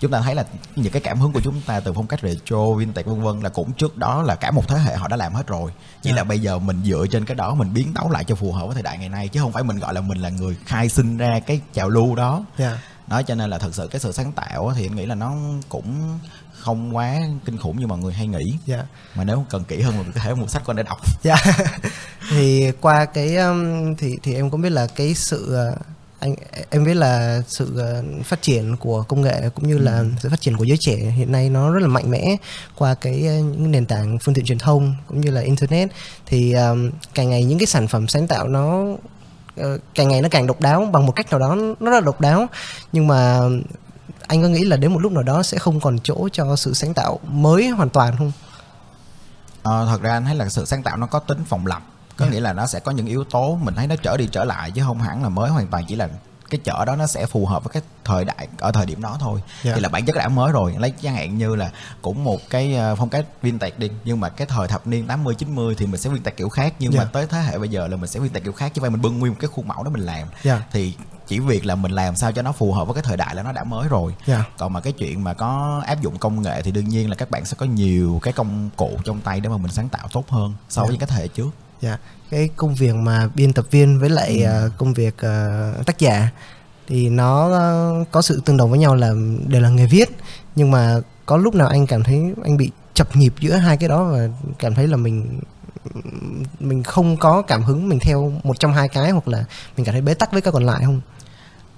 chúng 0.00 0.10
ta 0.10 0.20
thấy 0.20 0.34
là 0.34 0.44
những 0.76 0.92
cái 0.92 1.02
cảm 1.02 1.20
hứng 1.20 1.32
của 1.32 1.40
chúng 1.40 1.60
ta 1.60 1.80
từ 1.80 1.92
phong 1.92 2.06
cách 2.06 2.20
retro 2.22 2.72
vintage 2.78 3.02
vân 3.10 3.22
vân 3.22 3.40
là 3.40 3.48
cũng 3.48 3.72
trước 3.72 3.96
đó 3.96 4.22
là 4.22 4.34
cả 4.34 4.50
một 4.50 4.68
thế 4.68 4.78
hệ 4.78 4.96
họ 4.96 5.08
đã 5.08 5.16
làm 5.16 5.34
hết 5.34 5.46
rồi 5.46 5.72
chỉ 6.02 6.10
Dạ. 6.10 6.16
là 6.16 6.24
bây 6.24 6.38
giờ 6.38 6.58
mình 6.58 6.82
dựa 6.84 7.06
trên 7.10 7.24
cái 7.24 7.34
đó 7.34 7.54
mình 7.54 7.74
biến 7.74 7.94
tấu 7.94 8.10
lại 8.10 8.24
cho 8.24 8.34
phù 8.34 8.52
hợp 8.52 8.66
với 8.66 8.74
thời 8.74 8.82
đại 8.82 8.98
ngày 8.98 9.08
nay 9.08 9.28
chứ 9.28 9.40
không 9.40 9.52
phải 9.52 9.62
mình 9.62 9.78
gọi 9.78 9.94
là 9.94 10.00
mình 10.00 10.18
là 10.18 10.28
người 10.28 10.56
khai 10.66 10.88
sinh 10.88 11.16
ra 11.16 11.40
cái 11.46 11.60
trào 11.72 11.88
lưu 11.88 12.14
đó 12.14 12.44
dạ 12.58 12.78
đó 13.10 13.22
cho 13.22 13.34
nên 13.34 13.50
là 13.50 13.58
thật 13.58 13.74
sự 13.74 13.88
cái 13.90 14.00
sự 14.00 14.12
sáng 14.12 14.32
tạo 14.32 14.72
thì 14.76 14.86
anh 14.86 14.96
nghĩ 14.96 15.06
là 15.06 15.14
nó 15.14 15.34
cũng 15.68 16.18
không 16.52 16.96
quá 16.96 17.18
kinh 17.44 17.56
khủng 17.56 17.80
như 17.80 17.86
mọi 17.86 17.98
người 17.98 18.14
hay 18.14 18.26
nghĩ. 18.26 18.54
Dạ. 18.66 18.84
Mà 19.14 19.24
nếu 19.24 19.44
cần 19.50 19.64
kỹ 19.64 19.80
hơn 19.80 19.98
mình 19.98 20.12
có 20.14 20.20
thể 20.20 20.34
mua 20.34 20.46
sách 20.46 20.62
anh 20.66 20.76
để 20.76 20.82
đọc. 20.82 20.98
Dạ. 21.22 21.36
Thì 22.30 22.72
qua 22.80 23.04
cái 23.04 23.36
um, 23.36 23.94
thì 23.94 24.18
thì 24.22 24.34
em 24.34 24.50
cũng 24.50 24.62
biết 24.62 24.70
là 24.70 24.86
cái 24.86 25.14
sự 25.14 25.56
uh, 25.72 25.78
anh 26.18 26.34
em 26.70 26.84
biết 26.84 26.94
là 26.94 27.42
sự 27.48 27.82
uh, 28.20 28.26
phát 28.26 28.42
triển 28.42 28.76
của 28.76 29.02
công 29.02 29.22
nghệ 29.22 29.48
cũng 29.54 29.68
như 29.68 29.78
là 29.78 30.04
sự 30.22 30.28
phát 30.28 30.40
triển 30.40 30.56
của 30.56 30.64
giới 30.64 30.76
trẻ 30.80 30.96
hiện 30.96 31.32
nay 31.32 31.50
nó 31.50 31.72
rất 31.72 31.80
là 31.80 31.88
mạnh 31.88 32.10
mẽ. 32.10 32.36
Qua 32.76 32.94
cái 32.94 33.14
uh, 33.14 33.58
những 33.58 33.70
nền 33.70 33.86
tảng 33.86 34.18
phương 34.18 34.34
tiện 34.34 34.44
truyền 34.44 34.58
thông 34.58 34.94
cũng 35.06 35.20
như 35.20 35.30
là 35.30 35.40
internet 35.40 35.90
thì 36.26 36.52
um, 36.52 36.90
càng 37.14 37.30
ngày 37.30 37.44
những 37.44 37.58
cái 37.58 37.66
sản 37.66 37.88
phẩm 37.88 38.08
sáng 38.08 38.26
tạo 38.26 38.48
nó 38.48 38.84
càng 39.94 40.08
ngày 40.08 40.22
nó 40.22 40.28
càng 40.30 40.46
độc 40.46 40.60
đáo 40.60 40.88
bằng 40.92 41.06
một 41.06 41.12
cách 41.12 41.30
nào 41.30 41.40
đó 41.40 41.54
nó 41.80 41.90
rất 41.90 41.94
là 41.94 42.00
độc 42.00 42.20
đáo 42.20 42.46
nhưng 42.92 43.06
mà 43.06 43.40
anh 44.26 44.42
có 44.42 44.48
nghĩ 44.48 44.64
là 44.64 44.76
đến 44.76 44.92
một 44.92 44.98
lúc 44.98 45.12
nào 45.12 45.22
đó 45.22 45.42
sẽ 45.42 45.58
không 45.58 45.80
còn 45.80 45.98
chỗ 46.02 46.28
cho 46.32 46.56
sự 46.56 46.74
sáng 46.74 46.94
tạo 46.94 47.18
mới 47.30 47.68
hoàn 47.68 47.88
toàn 47.90 48.16
không? 48.18 48.32
Ờ, 49.62 49.86
thật 49.86 50.02
ra 50.02 50.12
anh 50.12 50.24
thấy 50.24 50.34
là 50.34 50.48
sự 50.48 50.64
sáng 50.64 50.82
tạo 50.82 50.96
nó 50.96 51.06
có 51.06 51.18
tính 51.18 51.44
phòng 51.48 51.66
lập 51.66 51.82
có 52.16 52.24
Dạ. 52.26 52.32
nghĩa 52.32 52.40
là 52.40 52.52
nó 52.52 52.66
sẽ 52.66 52.80
có 52.80 52.92
những 52.92 53.06
yếu 53.06 53.24
tố 53.24 53.58
mình 53.62 53.74
thấy 53.74 53.86
nó 53.86 53.96
trở 54.02 54.16
đi 54.16 54.28
trở 54.32 54.44
lại 54.44 54.70
chứ 54.70 54.82
không 54.86 55.00
hẳn 55.00 55.22
là 55.22 55.28
mới 55.28 55.50
hoàn 55.50 55.66
toàn 55.66 55.84
chỉ 55.88 55.96
là 55.96 56.08
cái 56.50 56.60
chợ 56.64 56.84
đó 56.84 56.96
nó 56.96 57.06
sẽ 57.06 57.26
phù 57.26 57.46
hợp 57.46 57.64
với 57.64 57.72
cái 57.72 57.82
thời 58.04 58.24
đại 58.24 58.48
ở 58.58 58.72
thời 58.72 58.86
điểm 58.86 59.02
đó 59.02 59.16
thôi 59.20 59.40
Dạ. 59.62 59.72
thì 59.74 59.80
là 59.80 59.88
bản 59.88 60.04
chất 60.04 60.16
đã 60.16 60.28
mới 60.28 60.52
rồi 60.52 60.74
lấy 60.78 60.92
chẳng 61.02 61.14
hạn 61.14 61.38
như 61.38 61.56
là 61.56 61.70
cũng 62.02 62.24
một 62.24 62.40
cái 62.50 62.74
ờ, 62.74 62.94
phong 62.96 63.08
cách 63.08 63.24
vintage 63.42 63.74
đi 63.78 63.90
nhưng 64.04 64.20
mà 64.20 64.28
cái 64.28 64.46
thời 64.46 64.68
thập 64.68 64.86
niên 64.86 65.06
80 65.06 65.34
90 65.34 65.74
thì 65.78 65.86
mình 65.86 66.00
sẽ 66.00 66.10
vintage 66.10 66.34
kiểu 66.36 66.48
khác 66.48 66.74
nhưng 66.78 66.92
mà 66.96 67.02
Dạ. 67.04 67.10
tới 67.12 67.26
thế 67.30 67.40
hệ 67.40 67.58
bây 67.58 67.68
giờ 67.68 67.88
là 67.88 67.96
mình 67.96 68.10
sẽ 68.10 68.20
vintage 68.20 68.44
kiểu 68.44 68.52
khác 68.52 68.72
chứ 68.74 68.80
phải 68.80 68.90
mình 68.90 69.00
bưng 69.02 69.18
nguyên 69.18 69.32
một 69.32 69.38
cái 69.40 69.48
khuôn 69.54 69.68
mẫu 69.68 69.82
đó 69.82 69.90
mình 69.90 70.02
làm 70.06 70.28
Dạ. 70.42 70.62
thì 70.72 70.94
chỉ 71.26 71.38
việc 71.38 71.66
là 71.66 71.74
mình 71.74 71.92
làm 71.92 72.16
sao 72.16 72.32
cho 72.32 72.42
nó 72.42 72.52
phù 72.52 72.72
hợp 72.72 72.84
với 72.84 72.94
cái 72.94 73.02
thời 73.06 73.16
đại 73.16 73.34
là 73.34 73.42
nó 73.42 73.52
đã 73.52 73.64
mới 73.64 73.88
rồi 73.88 74.14
Dạ. 74.26 74.44
còn 74.58 74.72
mà 74.72 74.80
cái 74.80 74.92
chuyện 74.92 75.24
mà 75.24 75.34
có 75.34 75.82
áp 75.86 76.00
dụng 76.00 76.18
công 76.18 76.42
nghệ 76.42 76.62
thì 76.62 76.70
đương 76.70 76.88
nhiên 76.88 77.10
là 77.10 77.16
các 77.16 77.30
bạn 77.30 77.44
sẽ 77.44 77.54
có 77.58 77.66
nhiều 77.66 78.18
cái 78.22 78.32
công 78.32 78.70
cụ 78.76 78.90
trong 79.04 79.20
tay 79.20 79.40
để 79.40 79.48
mà 79.48 79.56
mình 79.56 79.72
sáng 79.72 79.88
tạo 79.88 80.08
tốt 80.12 80.24
hơn 80.28 80.54
so 80.68 80.82
với 80.82 80.90
những 80.90 81.00
cái 81.00 81.08
thế 81.12 81.16
hệ 81.16 81.28
trước 81.28 81.50
Dạ, 81.80 81.98
cái 82.30 82.48
công 82.56 82.74
việc 82.74 82.94
mà 82.94 83.28
biên 83.34 83.52
tập 83.52 83.64
viên 83.70 83.98
với 84.00 84.10
lại 84.10 84.42
Ừ. 84.42 84.46
ờ, 84.46 84.70
công 84.78 84.92
việc 84.94 85.14
ờ, 85.18 85.72
tác 85.86 85.98
giả 85.98 86.28
thì 86.88 87.08
nó 87.08 87.50
ờ, 87.50 87.94
có 88.10 88.22
sự 88.22 88.42
tương 88.44 88.56
đồng 88.56 88.70
với 88.70 88.78
nhau 88.78 88.94
là 88.94 89.12
đều 89.46 89.60
là 89.62 89.68
người 89.68 89.86
viết 89.86 90.10
nhưng 90.56 90.70
mà 90.70 91.00
có 91.26 91.36
lúc 91.36 91.54
nào 91.54 91.68
anh 91.68 91.86
cảm 91.86 92.02
thấy 92.02 92.34
anh 92.44 92.56
bị 92.56 92.70
chập 92.94 93.16
nhịp 93.16 93.34
giữa 93.40 93.54
hai 93.56 93.76
cái 93.76 93.88
đó 93.88 94.04
và 94.04 94.28
cảm 94.58 94.74
thấy 94.74 94.86
là 94.86 94.96
mình 94.96 95.40
mình 96.60 96.82
không 96.82 97.16
có 97.16 97.42
cảm 97.42 97.62
hứng 97.62 97.88
mình 97.88 97.98
theo 97.98 98.32
một 98.44 98.58
trong 98.58 98.72
hai 98.72 98.88
cái 98.88 99.10
hoặc 99.10 99.28
là 99.28 99.44
mình 99.76 99.86
cảm 99.86 99.92
thấy 99.92 100.02
bế 100.02 100.14
tắc 100.14 100.32
với 100.32 100.40
cái 100.40 100.52
còn 100.52 100.64
lại 100.66 100.82
không? 100.84 101.00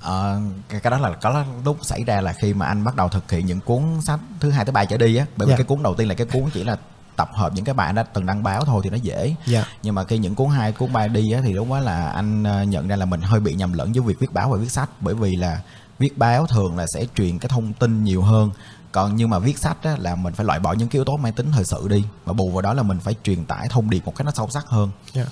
Ờ, 0.01 0.41
cái, 0.69 0.81
cái 0.81 0.91
đó 0.91 0.99
là 0.99 1.11
có 1.23 1.45
lúc 1.65 1.77
xảy 1.83 2.05
ra 2.05 2.21
là 2.21 2.33
khi 2.33 2.55
mà 2.55 2.67
anh 2.67 2.85
bắt 2.85 2.97
đầu 2.97 3.09
thực 3.09 3.31
hiện 3.31 3.47
những 3.47 3.61
cuốn 3.61 3.83
sách 4.03 4.21
thứ 4.41 4.51
hai 4.51 4.65
tới 4.65 4.73
ba 4.73 4.85
trở 4.85 4.97
đi 4.97 5.17
á 5.17 5.27
bởi 5.37 5.47
vì 5.47 5.51
Dạ. 5.53 5.57
cái 5.57 5.65
cuốn 5.65 5.83
đầu 5.83 5.95
tiên 5.95 6.09
là 6.09 6.15
cái 6.15 6.27
cuốn 6.33 6.43
chỉ 6.55 6.65
là 6.65 6.77
tập 7.17 7.31
hợp 7.35 7.53
những 7.55 7.65
cái 7.65 7.75
bạn 7.75 7.95
đã 7.95 8.03
từng 8.03 8.27
đăng 8.27 8.43
báo 8.43 8.65
thôi 8.65 8.81
thì 8.85 8.91
nó 8.91 8.97
dễ. 8.97 9.35
Dạ. 9.47 9.65
nhưng 9.83 9.95
mà 9.95 10.05
khi 10.05 10.19
những 10.19 10.35
cuốn 10.35 10.49
hai 10.49 10.73
cuốn 10.73 10.93
ba 10.93 11.07
đi 11.07 11.33
á 11.33 11.41
thì 11.45 11.53
lúc 11.53 11.71
đó 11.71 11.81
là 11.81 12.09
anh 12.09 12.45
ờ, 12.45 12.63
nhận 12.63 12.89
ra 12.89 12.97
là 12.97 13.05
mình 13.05 13.21
hơi 13.21 13.41
bị 13.41 13.55
nhầm 13.55 13.73
lẫn 13.73 13.93
với 13.93 14.01
việc 14.01 14.19
viết 14.19 14.33
báo 14.33 14.51
và 14.51 14.59
viết 14.59 14.71
sách. 14.71 14.91
Bởi 15.01 15.15
vì 15.15 15.37
là 15.37 15.61
viết 15.99 16.19
báo 16.19 16.47
thường 16.47 16.77
là 16.77 16.87
sẽ 16.95 17.07
truyền 17.17 17.39
cái 17.39 17.49
thông 17.49 17.73
tin 17.73 18.05
nhiều 18.05 18.23
hơn. 18.23 18.51
Còn 18.93 19.17
nhưng 19.17 19.31
mà 19.31 19.39
viết 19.39 19.59
sách 19.59 19.77
á, 19.83 19.97
là 19.99 20.15
mình 20.15 20.35
phải 20.35 20.47
loại 20.47 20.59
bỏ 20.59 20.73
những 20.73 20.89
cái 20.89 20.99
yếu 20.99 21.05
tố 21.05 21.17
mang 21.17 21.33
tính 21.33 21.53
thời 21.53 21.65
sự 21.65 21.89
đi. 21.89 22.05
Và 22.25 22.33
bù 22.33 22.51
vào 22.51 22.63
đó 22.63 22.75
là 22.75 22.83
mình 22.83 23.01
phải 23.01 23.15
truyền 23.25 23.45
tải 23.45 23.67
thông 23.71 23.91
điệp 23.91 24.05
một 24.05 24.17
cách 24.17 24.25
nó 24.25 24.33
sâu 24.35 24.49
sắc 24.51 24.67
hơn. 24.67 24.91
Dạ. 25.13 25.25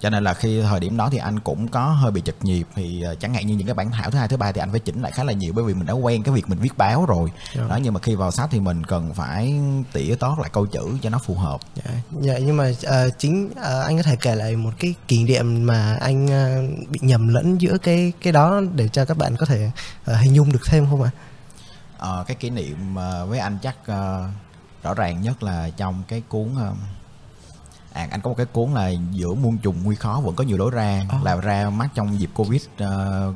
Cho 0.00 0.10
nên 0.10 0.24
là 0.24 0.34
khi 0.34 0.62
thời 0.62 0.80
điểm 0.80 0.96
đó 0.96 1.08
thì 1.12 1.18
anh 1.18 1.40
cũng 1.40 1.68
có 1.68 1.84
hơi 1.86 2.10
bị 2.12 2.20
chật 2.20 2.34
nhịp 2.42 2.64
thì 2.74 3.02
ờ, 3.02 3.14
chẳng 3.14 3.34
hạn 3.34 3.46
như 3.46 3.54
những 3.56 3.66
cái 3.66 3.74
bản 3.74 3.90
thảo 3.90 4.10
thứ 4.10 4.18
hai 4.18 4.28
thứ 4.28 4.36
ba 4.36 4.52
thì 4.52 4.60
anh 4.60 4.70
phải 4.70 4.80
chỉnh 4.80 5.02
lại 5.02 5.12
khá 5.12 5.24
là 5.24 5.32
nhiều 5.32 5.52
bởi 5.56 5.64
vì 5.64 5.74
mình 5.74 5.86
đã 5.86 5.92
quen 5.92 6.22
cái 6.22 6.34
việc 6.34 6.48
mình 6.48 6.58
viết 6.58 6.78
báo 6.78 7.06
rồi 7.06 7.30
Dạ. 7.54 7.62
đó 7.68 7.78
nhưng 7.82 7.94
mà 7.94 8.00
khi 8.00 8.14
vào 8.14 8.30
sách 8.30 8.48
thì 8.52 8.60
mình 8.60 8.84
cần 8.86 9.14
phải 9.14 9.60
tỉa 9.92 10.14
tót 10.20 10.38
lại 10.38 10.50
câu 10.52 10.66
chữ 10.66 10.98
cho 11.02 11.10
nó 11.10 11.18
phù 11.18 11.34
hợp 11.34 11.60
Dạ, 11.76 11.90
dạ 12.20 12.38
nhưng 12.38 12.56
mà 12.56 12.70
ờ, 12.84 13.10
chính 13.18 13.50
ờ, 13.56 13.82
anh 13.82 13.96
có 13.96 14.02
thể 14.02 14.16
kể 14.16 14.34
lại 14.34 14.56
một 14.56 14.70
cái 14.78 14.94
kỷ 15.08 15.24
niệm 15.24 15.66
mà 15.66 15.96
anh 16.00 16.26
ờ, 16.26 16.62
bị 16.90 16.98
nhầm 17.02 17.28
lẫn 17.28 17.60
giữa 17.60 17.78
cái 17.78 18.12
cái 18.22 18.32
đó 18.32 18.60
để 18.74 18.88
cho 18.88 19.04
các 19.04 19.16
bạn 19.16 19.36
có 19.36 19.46
thể 19.46 19.70
ờ, 20.04 20.16
hình 20.16 20.34
dung 20.34 20.52
được 20.52 20.62
thêm 20.66 20.86
không 20.90 21.02
ạ? 21.02 21.10
Ờ, 21.98 22.24
cái 22.28 22.34
kỷ 22.40 22.50
niệm 22.50 22.94
ờ, 22.94 23.26
với 23.26 23.38
anh 23.38 23.58
chắc 23.62 23.76
ờ, 23.86 24.28
rõ 24.82 24.94
ràng 24.94 25.22
nhất 25.22 25.42
là 25.42 25.70
trong 25.76 26.02
cái 26.08 26.22
cuốn 26.28 26.48
ờ, 26.58 26.72
à, 27.96 28.08
anh 28.10 28.20
có 28.20 28.28
một 28.30 28.34
cái 28.36 28.46
cuốn 28.46 28.70
là 28.74 28.90
giữa 29.12 29.34
muôn 29.34 29.58
trùng 29.58 29.76
nguy 29.84 29.96
khó 29.96 30.20
vẫn 30.24 30.34
có 30.34 30.44
nhiều 30.44 30.56
lối 30.58 30.70
ra 30.70 31.02
Ồ. 31.10 31.18
là 31.24 31.36
ra 31.36 31.70
mắt 31.70 31.88
trong 31.94 32.20
dịp 32.20 32.30
covid 32.34 32.62
ờ, 32.78 33.32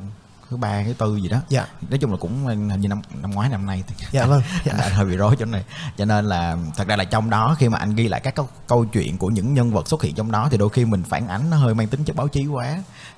thứ 0.49 0.57
ba 0.57 0.83
thứ 0.85 0.93
tư 0.93 1.15
gì 1.15 1.29
đó 1.29 1.37
Dạ. 1.49 1.67
nói 1.89 1.97
chung 1.99 2.11
là 2.11 2.17
cũng 2.17 2.45
hình 2.45 2.67
như 2.81 2.87
năm 2.87 3.01
năm 3.21 3.31
ngoái 3.31 3.49
năm 3.49 3.65
nay 3.65 3.83
Dạ 4.11 4.25
vâng. 4.25 4.41
anh, 4.69 4.77
anh 4.79 4.91
hơi 4.93 5.05
bị 5.05 5.17
rối 5.17 5.35
chỗ 5.39 5.45
này 5.45 5.63
cho 5.97 6.05
nên 6.05 6.25
là 6.25 6.57
thật 6.77 6.87
ra 6.87 6.95
là 6.95 7.03
trong 7.03 7.29
đó 7.29 7.55
khi 7.59 7.69
mà 7.69 7.77
anh 7.77 7.95
ghi 7.95 8.07
lại 8.07 8.19
các 8.19 8.35
câu, 8.35 8.47
câu 8.67 8.85
chuyện 8.85 9.17
của 9.17 9.27
những 9.27 9.53
nhân 9.53 9.71
vật 9.71 9.87
xuất 9.87 10.03
hiện 10.03 10.15
trong 10.15 10.31
đó 10.31 10.47
thì 10.51 10.57
đôi 10.57 10.69
khi 10.69 10.85
mình 10.85 11.03
phản 11.03 11.27
ánh 11.27 11.49
nó 11.49 11.57
hơi 11.57 11.73
mang 11.75 11.87
tính 11.87 12.03
chất 12.03 12.15
báo 12.15 12.27
chí 12.27 12.45
quá 12.45 12.67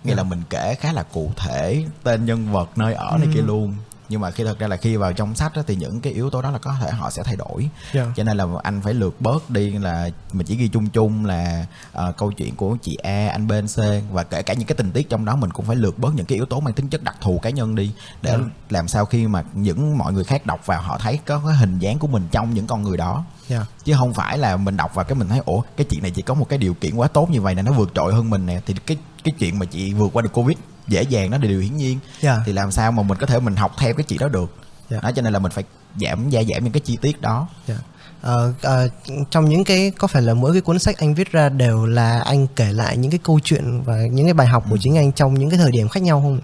nghĩa 0.03 0.11
Dạ. 0.11 0.15
là 0.15 0.23
mình 0.23 0.41
kể 0.49 0.75
khá 0.75 0.91
là 0.91 1.03
cụ 1.03 1.31
thể 1.37 1.85
tên 2.03 2.25
nhân 2.25 2.51
vật 2.51 2.77
nơi 2.77 2.93
ở 2.93 3.17
này 3.17 3.27
Ừ. 3.27 3.31
kia 3.35 3.41
luôn 3.41 3.75
nhưng 4.13 4.21
mà 4.21 4.31
khi 4.31 4.43
thật 4.43 4.59
ra 4.59 4.67
là 4.67 4.77
khi 4.77 4.95
vào 4.95 5.13
trong 5.13 5.35
sách 5.35 5.55
á, 5.55 5.61
thì 5.67 5.75
những 5.75 6.01
cái 6.01 6.13
yếu 6.13 6.29
tố 6.29 6.41
đó 6.41 6.51
là 6.51 6.57
có 6.57 6.75
thể 6.81 6.91
họ 6.91 7.09
sẽ 7.09 7.23
thay 7.23 7.35
đổi 7.35 7.69
Dạ. 7.93 8.05
cho 8.15 8.23
nên 8.23 8.37
là 8.37 8.45
anh 8.63 8.81
phải 8.81 8.93
lược 8.93 9.21
bớt 9.21 9.49
đi 9.49 9.69
là 9.71 10.09
mình 10.33 10.45
chỉ 10.47 10.55
ghi 10.55 10.67
chung 10.67 10.89
chung 10.89 11.25
là 11.25 11.65
ờ, 11.91 12.11
câu 12.17 12.31
chuyện 12.31 12.55
của 12.55 12.77
chị 12.81 12.95
A 13.03 13.27
anh 13.31 13.47
B 13.47 13.51
anh 13.51 13.67
C 13.67 13.77
và 14.11 14.23
kể 14.23 14.41
cả 14.41 14.53
những 14.53 14.67
cái 14.67 14.75
tình 14.75 14.91
tiết 14.91 15.09
trong 15.09 15.25
đó 15.25 15.35
mình 15.35 15.51
cũng 15.51 15.65
phải 15.65 15.75
lược 15.75 15.99
bớt 15.99 16.15
những 16.15 16.25
cái 16.25 16.35
yếu 16.35 16.45
tố 16.45 16.59
mang 16.59 16.73
tính 16.73 16.89
chất 16.89 17.03
đặc 17.03 17.15
thù 17.21 17.39
cá 17.39 17.49
nhân 17.49 17.75
đi 17.75 17.91
để 18.21 18.31
Dạ. 18.31 18.37
làm 18.69 18.87
sao 18.87 19.05
khi 19.05 19.27
mà 19.27 19.43
những 19.53 19.97
mọi 19.97 20.13
người 20.13 20.23
khác 20.23 20.45
đọc 20.45 20.65
vào 20.65 20.81
họ 20.81 20.97
thấy 20.97 21.19
có 21.25 21.41
cái 21.47 21.55
hình 21.55 21.79
dáng 21.79 21.99
của 21.99 22.07
mình 22.07 22.23
trong 22.31 22.53
những 22.53 22.67
con 22.67 22.83
người 22.83 22.97
đó 22.97 23.25
Dạ. 23.47 23.65
chứ 23.83 23.93
không 23.97 24.13
phải 24.13 24.37
là 24.37 24.57
mình 24.57 24.77
đọc 24.77 24.95
vào 24.95 25.05
cái 25.05 25.15
mình 25.15 25.27
thấy 25.29 25.39
ủa 25.45 25.61
cái 25.77 25.87
chuyện 25.89 26.01
này 26.01 26.11
chỉ 26.11 26.21
có 26.21 26.33
một 26.33 26.49
cái 26.49 26.59
điều 26.59 26.73
kiện 26.73 26.95
quá 26.95 27.07
tốt 27.07 27.29
như 27.29 27.41
vậy 27.41 27.55
nè 27.55 27.61
nó 27.61 27.71
vượt 27.71 27.91
trội 27.95 28.13
hơn 28.13 28.29
mình 28.29 28.45
nè 28.45 28.61
thì 28.65 28.73
cái 28.85 28.97
cái 29.23 29.33
chuyện 29.39 29.59
mà 29.59 29.65
chị 29.65 29.93
vượt 29.93 30.09
qua 30.13 30.21
được 30.21 30.33
covid 30.33 30.57
dễ 30.87 31.03
dàng 31.03 31.31
đó 31.31 31.37
là 31.41 31.47
điều 31.47 31.59
hiển 31.59 31.77
nhiên 31.77 31.99
Dạ. 32.21 32.37
thì 32.45 32.53
làm 32.53 32.71
sao 32.71 32.91
mà 32.91 33.03
mình 33.03 33.17
có 33.17 33.25
thể 33.25 33.39
mình 33.39 33.55
học 33.55 33.71
theo 33.77 33.93
cái 33.93 34.03
chị 34.03 34.17
đó 34.17 34.27
được 34.27 34.55
Dạ. 34.89 34.99
đó 35.03 35.11
cho 35.15 35.21
nên 35.21 35.33
là 35.33 35.39
mình 35.39 35.51
phải 35.51 35.63
giảm 36.01 36.29
gia 36.29 36.43
giảm 36.43 36.63
những 36.63 36.73
cái 36.73 36.81
chi 36.81 36.97
tiết 37.01 37.21
đó 37.21 37.47
Dạ. 37.67 37.75
Ờ, 38.21 38.53
ờ, 38.61 38.87
trong 39.31 39.45
những 39.49 39.63
cái 39.63 39.91
có 39.97 40.07
phải 40.07 40.21
là 40.21 40.33
mỗi 40.33 40.51
cái 40.51 40.61
cuốn 40.61 40.79
sách 40.79 40.97
anh 40.97 41.13
viết 41.13 41.31
ra 41.31 41.49
đều 41.49 41.85
là 41.85 42.19
anh 42.19 42.47
kể 42.55 42.71
lại 42.73 42.97
những 42.97 43.11
cái 43.11 43.19
câu 43.23 43.39
chuyện 43.43 43.83
và 43.83 43.95
những 44.11 44.25
cái 44.25 44.33
bài 44.33 44.47
học 44.47 44.63
của 44.69 44.77
chính 44.81 44.97
anh 44.97 45.11
trong 45.11 45.33
những 45.33 45.49
cái 45.49 45.59
thời 45.59 45.71
điểm 45.71 45.89
khác 45.89 46.03
nhau 46.03 46.21
không? 46.21 46.39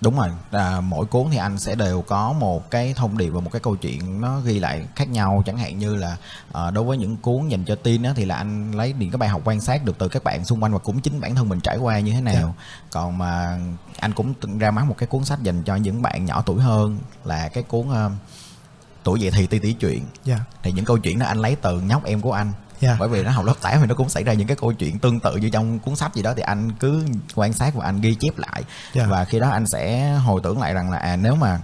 Đúng 0.00 0.16
rồi 0.16 0.28
à, 0.50 0.80
mỗi 0.80 1.06
cuốn 1.06 1.26
thì 1.30 1.36
anh 1.36 1.58
sẽ 1.58 1.74
đều 1.74 2.02
có 2.02 2.32
một 2.32 2.70
cái 2.70 2.94
thông 2.96 3.18
điệp 3.18 3.30
và 3.30 3.40
một 3.40 3.50
cái 3.52 3.60
câu 3.60 3.76
chuyện 3.76 4.20
nó 4.20 4.40
ghi 4.40 4.58
lại 4.58 4.86
khác 4.96 5.08
nhau. 5.08 5.42
Chẳng 5.46 5.58
hạn 5.58 5.78
như 5.78 5.96
là 5.96 6.16
à, 6.52 6.70
đối 6.70 6.84
với 6.84 6.98
những 6.98 7.16
cuốn 7.16 7.48
dành 7.48 7.64
cho 7.64 7.74
tin 7.74 8.02
á, 8.02 8.12
thì 8.16 8.24
là 8.24 8.36
anh 8.36 8.72
lấy 8.72 8.94
những 8.98 9.10
cái 9.10 9.18
bài 9.18 9.28
học 9.28 9.42
quan 9.44 9.60
sát 9.60 9.84
được 9.84 9.98
từ 9.98 10.08
các 10.08 10.24
bạn 10.24 10.44
xung 10.44 10.62
quanh 10.62 10.72
và 10.72 10.78
cũng 10.78 11.00
chính 11.00 11.20
bản 11.20 11.34
thân 11.34 11.48
mình 11.48 11.60
trải 11.60 11.76
qua 11.76 12.00
như 12.00 12.12
thế 12.12 12.20
nào. 12.20 12.54
Còn 12.90 13.18
mà 13.18 13.58
anh 13.98 14.12
cũng 14.12 14.34
từng 14.34 14.58
ra 14.58 14.70
mắt 14.70 14.84
một 14.84 14.94
cái 14.98 15.06
cuốn 15.06 15.24
sách 15.24 15.42
dành 15.42 15.62
cho 15.62 15.76
những 15.76 16.02
bạn 16.02 16.24
nhỏ 16.24 16.42
tuổi 16.46 16.62
hơn 16.62 16.98
là 17.24 17.48
cái 17.48 17.62
cuốn 17.62 17.90
à, 17.92 18.10
tuổi 19.04 19.20
dậy 19.20 19.30
thì 19.34 19.46
ti 19.46 19.58
tỷ 19.58 19.72
chuyện. 19.72 20.04
Dạ. 20.24 20.38
thì 20.62 20.72
những 20.72 20.84
câu 20.84 20.98
chuyện 20.98 21.18
đó 21.18 21.26
anh 21.26 21.38
lấy 21.38 21.56
từ 21.56 21.80
nhóc 21.80 22.04
em 22.04 22.20
của 22.20 22.32
anh 22.32 22.52
Dạ. 22.80 22.96
bởi 23.00 23.08
vì 23.08 23.22
nó 23.22 23.30
học 23.30 23.44
lớp 23.44 23.54
8 23.62 23.80
thì 23.80 23.86
nó 23.86 23.94
cũng 23.94 24.08
xảy 24.08 24.24
ra 24.24 24.32
những 24.32 24.46
cái 24.46 24.56
câu 24.60 24.72
chuyện 24.72 24.98
tương 24.98 25.20
tự 25.20 25.36
như 25.36 25.50
trong 25.50 25.78
cuốn 25.78 25.96
sách 25.96 26.14
gì 26.14 26.22
đó 26.22 26.34
thì 26.36 26.42
anh 26.42 26.72
cứ 26.72 27.04
quan 27.34 27.52
sát 27.52 27.74
và 27.74 27.84
anh 27.84 28.00
ghi 28.00 28.14
chép 28.20 28.38
lại 28.38 28.62
Dạ. 28.94 29.06
và 29.06 29.24
khi 29.24 29.38
đó 29.38 29.48
anh 29.50 29.66
sẽ 29.66 30.12
hồi 30.14 30.40
tưởng 30.44 30.60
lại 30.60 30.74
rằng 30.74 30.90
là 30.90 30.98
à 30.98 31.16
nếu 31.16 31.34
mà 31.34 31.60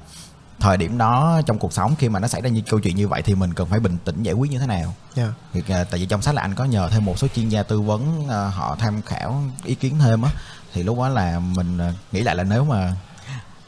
thời 0.60 0.76
điểm 0.76 0.98
đó 0.98 1.40
trong 1.46 1.58
cuộc 1.58 1.72
sống 1.72 1.94
khi 1.98 2.08
mà 2.08 2.18
nó 2.20 2.28
xảy 2.28 2.40
ra 2.40 2.48
như 2.50 2.62
câu 2.70 2.80
chuyện 2.80 2.96
như 2.96 3.08
vậy 3.08 3.22
thì 3.22 3.34
mình 3.34 3.54
cần 3.54 3.68
phải 3.68 3.80
bình 3.80 3.96
tĩnh 4.04 4.22
giải 4.22 4.34
quyết 4.34 4.50
như 4.50 4.58
thế 4.58 4.66
nào 4.66 4.94
Dạ. 5.14 5.28
thì 5.52 5.62
à, 5.68 5.84
tại 5.90 6.00
vì 6.00 6.06
trong 6.06 6.22
sách 6.22 6.34
là 6.34 6.42
anh 6.42 6.54
có 6.54 6.64
nhờ 6.64 6.88
thêm 6.88 7.04
một 7.04 7.18
số 7.18 7.26
chuyên 7.36 7.48
gia 7.48 7.62
tư 7.62 7.80
vấn 7.80 8.28
à, 8.28 8.44
họ 8.48 8.76
tham 8.80 9.02
khảo 9.02 9.42
ý 9.64 9.74
kiến 9.74 9.98
thêm 9.98 10.22
á 10.22 10.30
thì 10.74 10.82
lúc 10.82 10.98
đó 10.98 11.08
là 11.08 11.38
mình 11.38 11.78
à, 11.78 11.92
nghĩ 12.12 12.22
lại 12.22 12.34
là 12.36 12.42
nếu 12.44 12.64
mà 12.64 12.94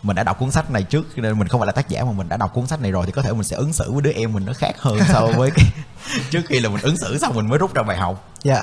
mình 0.03 0.17
đã 0.17 0.23
đọc 0.23 0.39
cuốn 0.39 0.51
sách 0.51 0.71
này 0.71 0.83
trước, 0.83 1.19
nên 1.19 1.39
mình 1.39 1.49
không 1.49 1.61
phải 1.61 1.67
là 1.67 1.73
tác 1.73 1.89
giả 1.89 2.05
mà 2.05 2.13
mình 2.13 2.29
đã 2.29 2.37
đọc 2.37 2.55
cuốn 2.55 2.67
sách 2.67 2.81
này 2.81 2.91
rồi 2.91 3.07
thì 3.07 3.13
có 3.13 3.23
thể 3.23 3.33
mình 3.33 3.45
sẽ 3.45 3.57
ứng 3.57 3.73
xử 3.73 3.93
với 3.93 4.03
đứa 4.03 4.11
em 4.13 4.33
mình 4.33 4.45
nó 4.45 4.53
khác 4.53 4.73
hơn 4.79 4.99
so 5.09 5.27
với 5.27 5.51
cái 5.51 5.65
trước 6.31 6.43
khi 6.49 6.61
là 6.61 6.69
mình 6.69 6.83
ứng 6.83 6.97
xử 6.97 7.19
xong 7.19 7.35
mình 7.37 7.49
mới 7.49 7.59
rút 7.59 7.75
ra 7.75 7.83
bài 7.83 7.97
học 7.97 8.29
Dạ. 8.43 8.63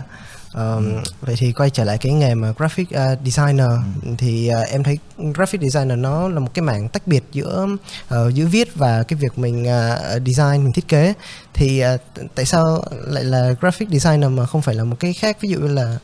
Ờ, 0.53 0.81
vậy 1.21 1.35
thì 1.37 1.51
quay 1.51 1.69
trở 1.69 1.83
lại 1.83 1.97
cái 1.97 2.13
nghề 2.13 2.35
mà 2.35 2.53
graphic 2.57 2.87
uh, 2.89 3.19
designer. 3.25 3.69
Thì 4.17 4.51
uh, 4.61 4.69
em 4.69 4.83
thấy 4.83 4.97
graphic 5.33 5.61
designer 5.61 5.97
nó 5.97 6.29
là 6.29 6.39
một 6.39 6.53
cái 6.53 6.63
mảng 6.63 6.89
tách 6.89 7.07
biệt 7.07 7.23
giữa 7.31 7.67
uh, 8.15 8.33
giữa 8.33 8.45
viết 8.45 8.75
và 8.75 9.03
cái 9.03 9.19
việc 9.19 9.37
mình 9.37 9.63
uh, 9.63 10.21
design 10.27 10.63
mình 10.63 10.73
thiết 10.73 10.87
kế. 10.87 11.13
Thì 11.53 11.83
uh, 11.95 12.01
tại 12.35 12.45
sao 12.45 12.83
lại 13.07 13.23
là 13.23 13.55
graphic 13.61 13.89
designer 13.89 14.31
mà 14.31 14.45
không 14.45 14.61
phải 14.61 14.75
là 14.75 14.83
một 14.83 14.95
cái 14.99 15.13
khác? 15.13 15.37
Ví 15.41 15.49
dụ 15.49 15.59
như 15.59 15.67
là 15.67 15.97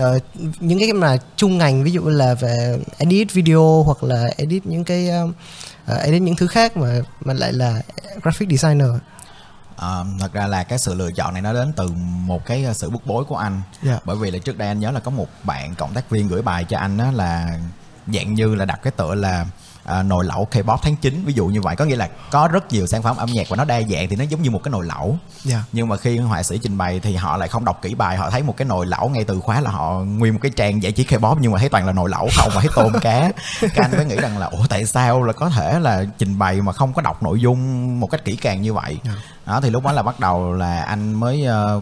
uh, 0.00 0.22
những 0.60 0.78
cái 0.78 0.92
mà 0.92 1.16
chung 1.36 1.58
ngành 1.58 1.84
ví 1.84 1.90
dụ 1.92 2.08
là 2.08 2.34
về 2.34 2.78
edit 2.98 3.32
video 3.32 3.82
hoặc 3.82 4.02
là 4.02 4.30
edit 4.36 4.66
những 4.66 4.84
cái 4.84 5.08
um, 5.10 5.32
uh, 5.92 5.98
edit 6.02 6.22
những 6.22 6.36
thứ 6.36 6.46
khác 6.46 6.76
mà 6.76 7.00
mà 7.24 7.34
lại 7.34 7.52
là 7.52 7.82
graphic 8.22 8.48
designer 8.50 8.88
Ờ, 9.78 10.04
thật 10.20 10.32
ra 10.32 10.46
là 10.46 10.64
cái 10.64 10.78
sự 10.78 10.94
lựa 10.94 11.10
chọn 11.12 11.32
này 11.32 11.42
nó 11.42 11.52
đến 11.52 11.72
từ 11.76 11.88
một 12.26 12.46
cái 12.46 12.64
ờ, 12.64 12.72
sự 12.72 12.90
bức 12.90 13.06
bối 13.06 13.24
của 13.24 13.36
anh 13.36 13.62
Dạ. 13.82 13.98
bởi 14.04 14.16
vì 14.16 14.30
là 14.30 14.38
trước 14.38 14.58
đây 14.58 14.68
anh 14.68 14.80
nhớ 14.80 14.90
là 14.90 15.00
có 15.00 15.10
một 15.10 15.26
bạn 15.44 15.74
cộng 15.74 15.94
tác 15.94 16.10
viên 16.10 16.28
gửi 16.28 16.42
bài 16.42 16.64
cho 16.64 16.78
anh 16.78 16.96
đó 16.96 17.04
là 17.12 17.58
dạng 18.06 18.34
như 18.34 18.54
là 18.54 18.64
đặt 18.64 18.80
cái 18.82 18.90
tựa 18.96 19.14
là 19.14 19.46
à, 19.84 20.02
nồi 20.02 20.24
lẩu 20.24 20.46
K-pop 20.52 20.76
tháng 20.82 20.96
9 20.96 21.24
ví 21.24 21.32
dụ 21.32 21.46
như 21.46 21.60
vậy 21.60 21.76
có 21.76 21.84
nghĩa 21.84 21.96
là 21.96 22.08
có 22.30 22.48
rất 22.52 22.72
nhiều 22.72 22.86
sản 22.86 23.02
phẩm 23.02 23.16
âm 23.16 23.28
nhạc 23.32 23.48
và 23.48 23.56
nó 23.56 23.64
đa 23.64 23.80
dạng 23.80 24.08
thì 24.08 24.16
nó 24.16 24.24
giống 24.24 24.42
như 24.42 24.50
một 24.50 24.60
cái 24.64 24.70
nồi 24.72 24.86
lẩu 24.86 25.18
Dạ. 25.44 25.64
nhưng 25.72 25.88
mà 25.88 25.96
khi 25.96 26.18
họa 26.18 26.42
sĩ 26.42 26.58
trình 26.62 26.78
bày 26.78 27.00
thì 27.00 27.16
họ 27.16 27.36
lại 27.36 27.48
không 27.48 27.64
đọc 27.64 27.78
kỹ 27.82 27.94
bài 27.94 28.16
họ 28.16 28.30
thấy 28.30 28.42
một 28.42 28.56
cái 28.56 28.66
nồi 28.68 28.86
lẩu 28.86 29.08
ngay 29.08 29.24
từ 29.24 29.40
khóa 29.40 29.60
là 29.60 29.70
họ 29.70 29.92
nguyên 30.00 30.32
một 30.34 30.38
cái 30.42 30.50
trang 30.56 30.82
giải 30.82 30.92
trí 30.92 31.04
K-pop 31.04 31.36
nhưng 31.40 31.52
mà 31.52 31.58
thấy 31.58 31.68
toàn 31.68 31.86
là 31.86 31.92
nồi 31.92 32.08
lẩu 32.10 32.28
không 32.36 32.50
mà 32.54 32.60
thấy 32.60 32.70
tôm 32.76 32.92
cá 33.00 33.30
cái 33.60 33.70
anh 33.74 33.90
mới 33.96 34.04
nghĩ 34.04 34.16
rằng 34.16 34.38
là 34.38 34.46
ủa 34.46 34.66
tại 34.68 34.86
sao 34.86 35.22
là 35.22 35.32
có 35.32 35.50
thể 35.50 35.80
là 35.80 36.04
trình 36.18 36.38
bày 36.38 36.60
mà 36.60 36.72
không 36.72 36.92
có 36.92 37.02
đọc 37.02 37.22
nội 37.22 37.40
dung 37.40 38.00
một 38.00 38.06
cách 38.10 38.24
kỹ 38.24 38.36
càng 38.36 38.62
như 38.62 38.74
vậy 38.74 38.98
Dạ. 39.04 39.12
Đó 39.48 39.60
thì 39.60 39.70
lúc 39.70 39.84
đó 39.84 39.92
là 39.92 40.02
bắt 40.02 40.20
đầu 40.20 40.52
là 40.52 40.82
anh 40.82 41.14
mới 41.14 41.44
ờ, 41.44 41.80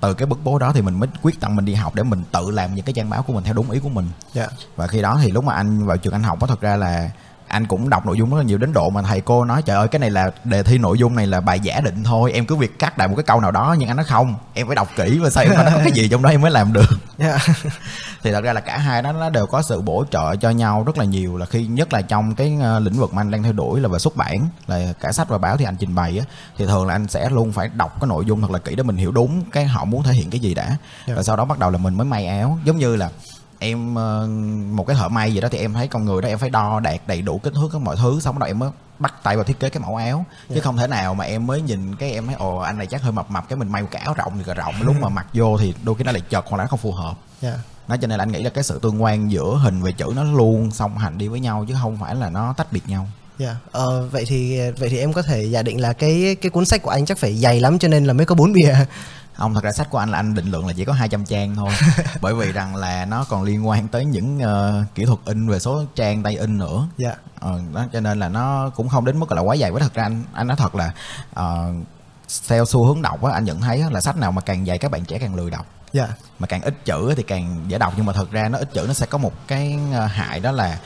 từ 0.00 0.14
cái 0.14 0.26
bức 0.26 0.44
bối 0.44 0.60
đó 0.60 0.72
thì 0.72 0.82
mình 0.82 1.00
mới 1.00 1.08
quyết 1.22 1.40
tâm 1.40 1.56
mình 1.56 1.64
đi 1.64 1.74
học 1.74 1.94
để 1.94 2.02
mình 2.02 2.22
tự 2.32 2.50
làm 2.50 2.74
những 2.74 2.84
cái 2.84 2.92
trang 2.92 3.10
báo 3.10 3.22
của 3.22 3.32
mình 3.32 3.44
theo 3.44 3.54
đúng 3.54 3.70
ý 3.70 3.80
của 3.80 3.88
mình 3.88 4.08
Dạ. 4.32 4.46
và 4.76 4.86
khi 4.86 5.02
đó 5.02 5.18
thì 5.22 5.30
lúc 5.30 5.44
mà 5.44 5.54
anh 5.54 5.86
vào 5.86 5.96
trường 5.96 6.12
anh 6.12 6.22
học 6.22 6.40
đó 6.40 6.46
thật 6.46 6.60
ra 6.60 6.76
là 6.76 7.10
anh 7.48 7.66
cũng 7.66 7.90
đọc 7.90 8.06
nội 8.06 8.18
dung 8.18 8.30
rất 8.30 8.36
là 8.36 8.42
nhiều 8.42 8.58
đến 8.58 8.72
độ 8.72 8.90
mà 8.90 9.02
thầy 9.02 9.20
cô 9.20 9.44
nói 9.44 9.62
trời 9.62 9.76
ơi 9.76 9.88
cái 9.88 9.98
này 9.98 10.10
là 10.10 10.30
đề 10.44 10.62
thi 10.62 10.78
nội 10.78 10.98
dung 10.98 11.16
này 11.16 11.26
là 11.26 11.40
bài 11.40 11.60
giả 11.60 11.80
định 11.80 12.04
thôi 12.04 12.32
em 12.32 12.46
cứ 12.46 12.56
việc 12.56 12.78
cắt 12.78 12.98
đại 12.98 13.08
một 13.08 13.14
cái 13.16 13.24
câu 13.24 13.40
nào 13.40 13.50
đó 13.50 13.76
nhưng 13.78 13.88
anh 13.88 13.96
nói 13.96 14.04
không 14.04 14.34
em 14.54 14.66
phải 14.66 14.76
đọc 14.76 14.88
kỹ 14.96 15.18
và 15.22 15.30
sao 15.30 15.44
em 15.44 15.52
phải 15.54 15.64
nói 15.64 15.72
có 15.74 15.80
cái 15.82 15.92
gì 15.92 16.08
trong 16.08 16.22
đó 16.22 16.30
em 16.30 16.40
mới 16.40 16.50
làm 16.50 16.72
được 16.72 16.86
Dạ. 17.18 17.38
thì 18.22 18.32
thật 18.32 18.44
ra 18.44 18.52
là 18.52 18.60
cả 18.60 18.78
hai 18.78 19.02
đó 19.02 19.12
nó 19.12 19.30
đều 19.30 19.46
có 19.46 19.62
sự 19.62 19.80
bổ 19.80 20.04
trợ 20.10 20.36
cho 20.36 20.50
nhau 20.50 20.82
rất 20.86 20.98
là 20.98 21.04
nhiều 21.04 21.36
là 21.36 21.46
khi 21.46 21.66
nhất 21.66 21.92
là 21.92 22.02
trong 22.02 22.34
cái 22.34 22.56
ờ, 22.62 22.78
lĩnh 22.80 22.94
vực 22.94 23.14
mà 23.14 23.20
anh 23.22 23.30
đang 23.30 23.42
theo 23.42 23.52
đuổi 23.52 23.80
là 23.80 23.88
về 23.88 23.98
xuất 23.98 24.16
bản 24.16 24.48
là 24.66 24.92
cả 25.00 25.12
sách 25.12 25.28
và 25.28 25.38
báo 25.38 25.56
thì 25.56 25.64
anh 25.64 25.76
trình 25.76 25.94
bày 25.94 26.18
á 26.18 26.24
thì 26.58 26.66
thường 26.66 26.86
là 26.86 26.94
anh 26.94 27.08
sẽ 27.08 27.30
luôn 27.30 27.52
phải 27.52 27.70
đọc 27.74 27.96
cái 28.00 28.08
nội 28.08 28.24
dung 28.26 28.40
thật 28.40 28.50
là 28.50 28.58
kỹ 28.58 28.74
để 28.74 28.82
mình 28.82 28.96
hiểu 28.96 29.12
đúng 29.12 29.42
cái 29.52 29.64
họ 29.66 29.84
muốn 29.84 30.02
thể 30.02 30.12
hiện 30.12 30.30
cái 30.30 30.40
gì 30.40 30.54
đã 30.54 30.76
Dạ. 31.06 31.14
và 31.16 31.22
sau 31.22 31.36
đó 31.36 31.44
bắt 31.44 31.58
đầu 31.58 31.70
là 31.70 31.78
mình 31.78 31.94
mới 31.94 32.04
may 32.04 32.26
áo 32.26 32.58
giống 32.64 32.76
như 32.76 32.96
là 32.96 33.10
em 33.58 33.94
ờ, 33.94 34.26
một 34.72 34.86
cái 34.86 34.96
thợ 34.96 35.08
may 35.08 35.32
gì 35.34 35.40
đó 35.40 35.48
thì 35.52 35.58
em 35.58 35.72
thấy 35.74 35.88
con 35.88 36.04
người 36.04 36.22
đó 36.22 36.28
em 36.28 36.38
phải 36.38 36.50
đo 36.50 36.80
đạt 36.80 37.00
đầy 37.06 37.22
đủ 37.22 37.38
kích 37.38 37.52
thước 37.54 37.68
các 37.72 37.80
mọi 37.82 37.96
thứ 37.96 38.20
xong 38.20 38.34
bắt 38.34 38.38
đầu 38.40 38.46
em 38.46 38.58
mới 38.58 38.70
bắt 38.98 39.14
tay 39.22 39.36
vào 39.36 39.44
thiết 39.44 39.60
kế 39.60 39.68
cái 39.70 39.80
mẫu 39.82 39.96
áo 39.96 40.24
chứ 40.48 40.54
Dạ. 40.54 40.60
không 40.64 40.76
thể 40.76 40.86
nào 40.86 41.14
mà 41.14 41.24
em 41.24 41.46
mới 41.46 41.62
nhìn 41.62 41.96
cái 41.96 42.12
em 42.12 42.26
thấy 42.26 42.34
ồ 42.38 42.56
anh 42.56 42.78
này 42.78 42.86
chắc 42.86 43.02
hơi 43.02 43.12
mập 43.12 43.30
mập 43.30 43.48
cái 43.48 43.56
mình 43.56 43.72
may 43.72 43.82
một 43.82 43.88
cái 43.90 44.02
áo 44.02 44.14
rộng 44.14 44.32
thì 44.38 44.44
cả 44.46 44.54
rộng 44.54 44.74
lúc 44.82 44.96
mà 45.00 45.08
mặc 45.08 45.26
vô 45.34 45.58
thì 45.58 45.74
đôi 45.84 45.94
khi 45.94 46.04
nó 46.04 46.12
lại 46.12 46.22
chật 46.30 46.44
hoặc 46.48 46.56
là 46.58 46.64
nó 46.64 46.68
không 46.68 46.78
phù 46.78 46.92
hợp 46.92 47.14
Dạ. 47.40 47.54
nó 47.88 47.96
cho 47.96 48.06
nên 48.06 48.18
là 48.18 48.22
anh 48.22 48.32
nghĩ 48.32 48.42
là 48.42 48.50
cái 48.50 48.64
sự 48.64 48.78
tương 48.82 49.02
quan 49.02 49.30
giữa 49.30 49.56
hình 49.62 49.82
và 49.82 49.90
chữ 49.90 50.12
nó 50.16 50.24
luôn 50.24 50.70
song 50.70 50.98
hành 50.98 51.18
đi 51.18 51.28
với 51.28 51.40
nhau 51.40 51.64
chứ 51.68 51.74
không 51.82 51.96
phải 52.00 52.14
là 52.14 52.30
nó 52.30 52.54
tách 52.56 52.72
biệt 52.72 52.88
nhau 52.88 53.06
Dạ. 53.38 53.56
Ờ, 53.72 54.08
vậy 54.12 54.24
thì 54.28 54.60
vậy 54.78 54.88
thì 54.88 54.98
em 54.98 55.12
có 55.12 55.22
thể 55.22 55.42
giả 55.44 55.62
định 55.62 55.80
là 55.80 55.92
cái 55.92 56.36
cái 56.40 56.50
cuốn 56.50 56.64
sách 56.64 56.82
của 56.82 56.90
anh 56.90 57.06
chắc 57.06 57.18
phải 57.18 57.34
dày 57.34 57.60
lắm 57.60 57.78
cho 57.78 57.88
nên 57.88 58.04
là 58.04 58.12
mới 58.12 58.26
có 58.26 58.34
bốn 58.34 58.52
bìa. 58.52 58.74
Không 59.38 59.54
thật 59.54 59.64
ra 59.64 59.72
sách 59.72 59.90
của 59.90 59.98
anh 59.98 60.10
là 60.10 60.18
anh 60.18 60.34
định 60.34 60.50
lượng 60.50 60.66
là 60.66 60.72
chỉ 60.76 60.84
có 60.84 60.92
200 60.92 61.24
trang 61.24 61.56
thôi 61.56 61.70
bởi 62.20 62.34
vì 62.34 62.52
rằng 62.52 62.76
là 62.76 63.04
nó 63.04 63.24
còn 63.28 63.42
liên 63.42 63.68
quan 63.68 63.88
tới 63.88 64.04
những 64.04 64.38
ờ, 64.40 64.84
kỹ 64.94 65.04
thuật 65.04 65.18
in 65.24 65.48
về 65.48 65.58
số 65.58 65.84
trang 65.94 66.22
tay 66.22 66.36
in 66.36 66.58
nữa 66.58 66.88
Dạ. 66.96 67.12
ờ, 67.40 67.60
đó 67.74 67.84
cho 67.92 68.00
nên 68.00 68.18
là 68.18 68.28
nó 68.28 68.70
cũng 68.76 68.88
không 68.88 69.04
đến 69.04 69.20
mức 69.20 69.32
là 69.32 69.40
quá 69.40 69.56
dày 69.56 69.70
với 69.72 69.80
thật 69.80 69.94
ra 69.94 70.02
anh 70.02 70.24
anh 70.32 70.46
nói 70.46 70.56
thật 70.56 70.74
là 70.74 70.92
ờ, 71.34 71.72
theo 72.48 72.64
xu 72.64 72.84
hướng 72.84 73.02
đọc 73.02 73.22
á 73.24 73.32
anh 73.32 73.44
nhận 73.44 73.60
thấy 73.60 73.84
là 73.90 74.00
sách 74.00 74.16
nào 74.16 74.32
mà 74.32 74.40
càng 74.42 74.66
dày 74.66 74.78
các 74.78 74.90
bạn 74.90 75.04
trẻ 75.04 75.18
càng 75.18 75.34
lười 75.34 75.50
đọc 75.50 75.66
Dạ. 75.92 76.08
mà 76.38 76.46
càng 76.46 76.62
ít 76.62 76.84
chữ 76.84 77.14
thì 77.16 77.22
càng 77.22 77.64
dễ 77.68 77.78
đọc 77.78 77.92
nhưng 77.96 78.06
mà 78.06 78.12
thật 78.12 78.30
ra 78.30 78.48
nó 78.48 78.58
ít 78.58 78.68
chữ 78.74 78.84
nó 78.88 78.92
sẽ 78.94 79.06
có 79.06 79.18
một 79.18 79.32
cái 79.46 79.78
ờ, 79.94 80.06
hại 80.06 80.40
đó 80.40 80.50
là 80.52 80.78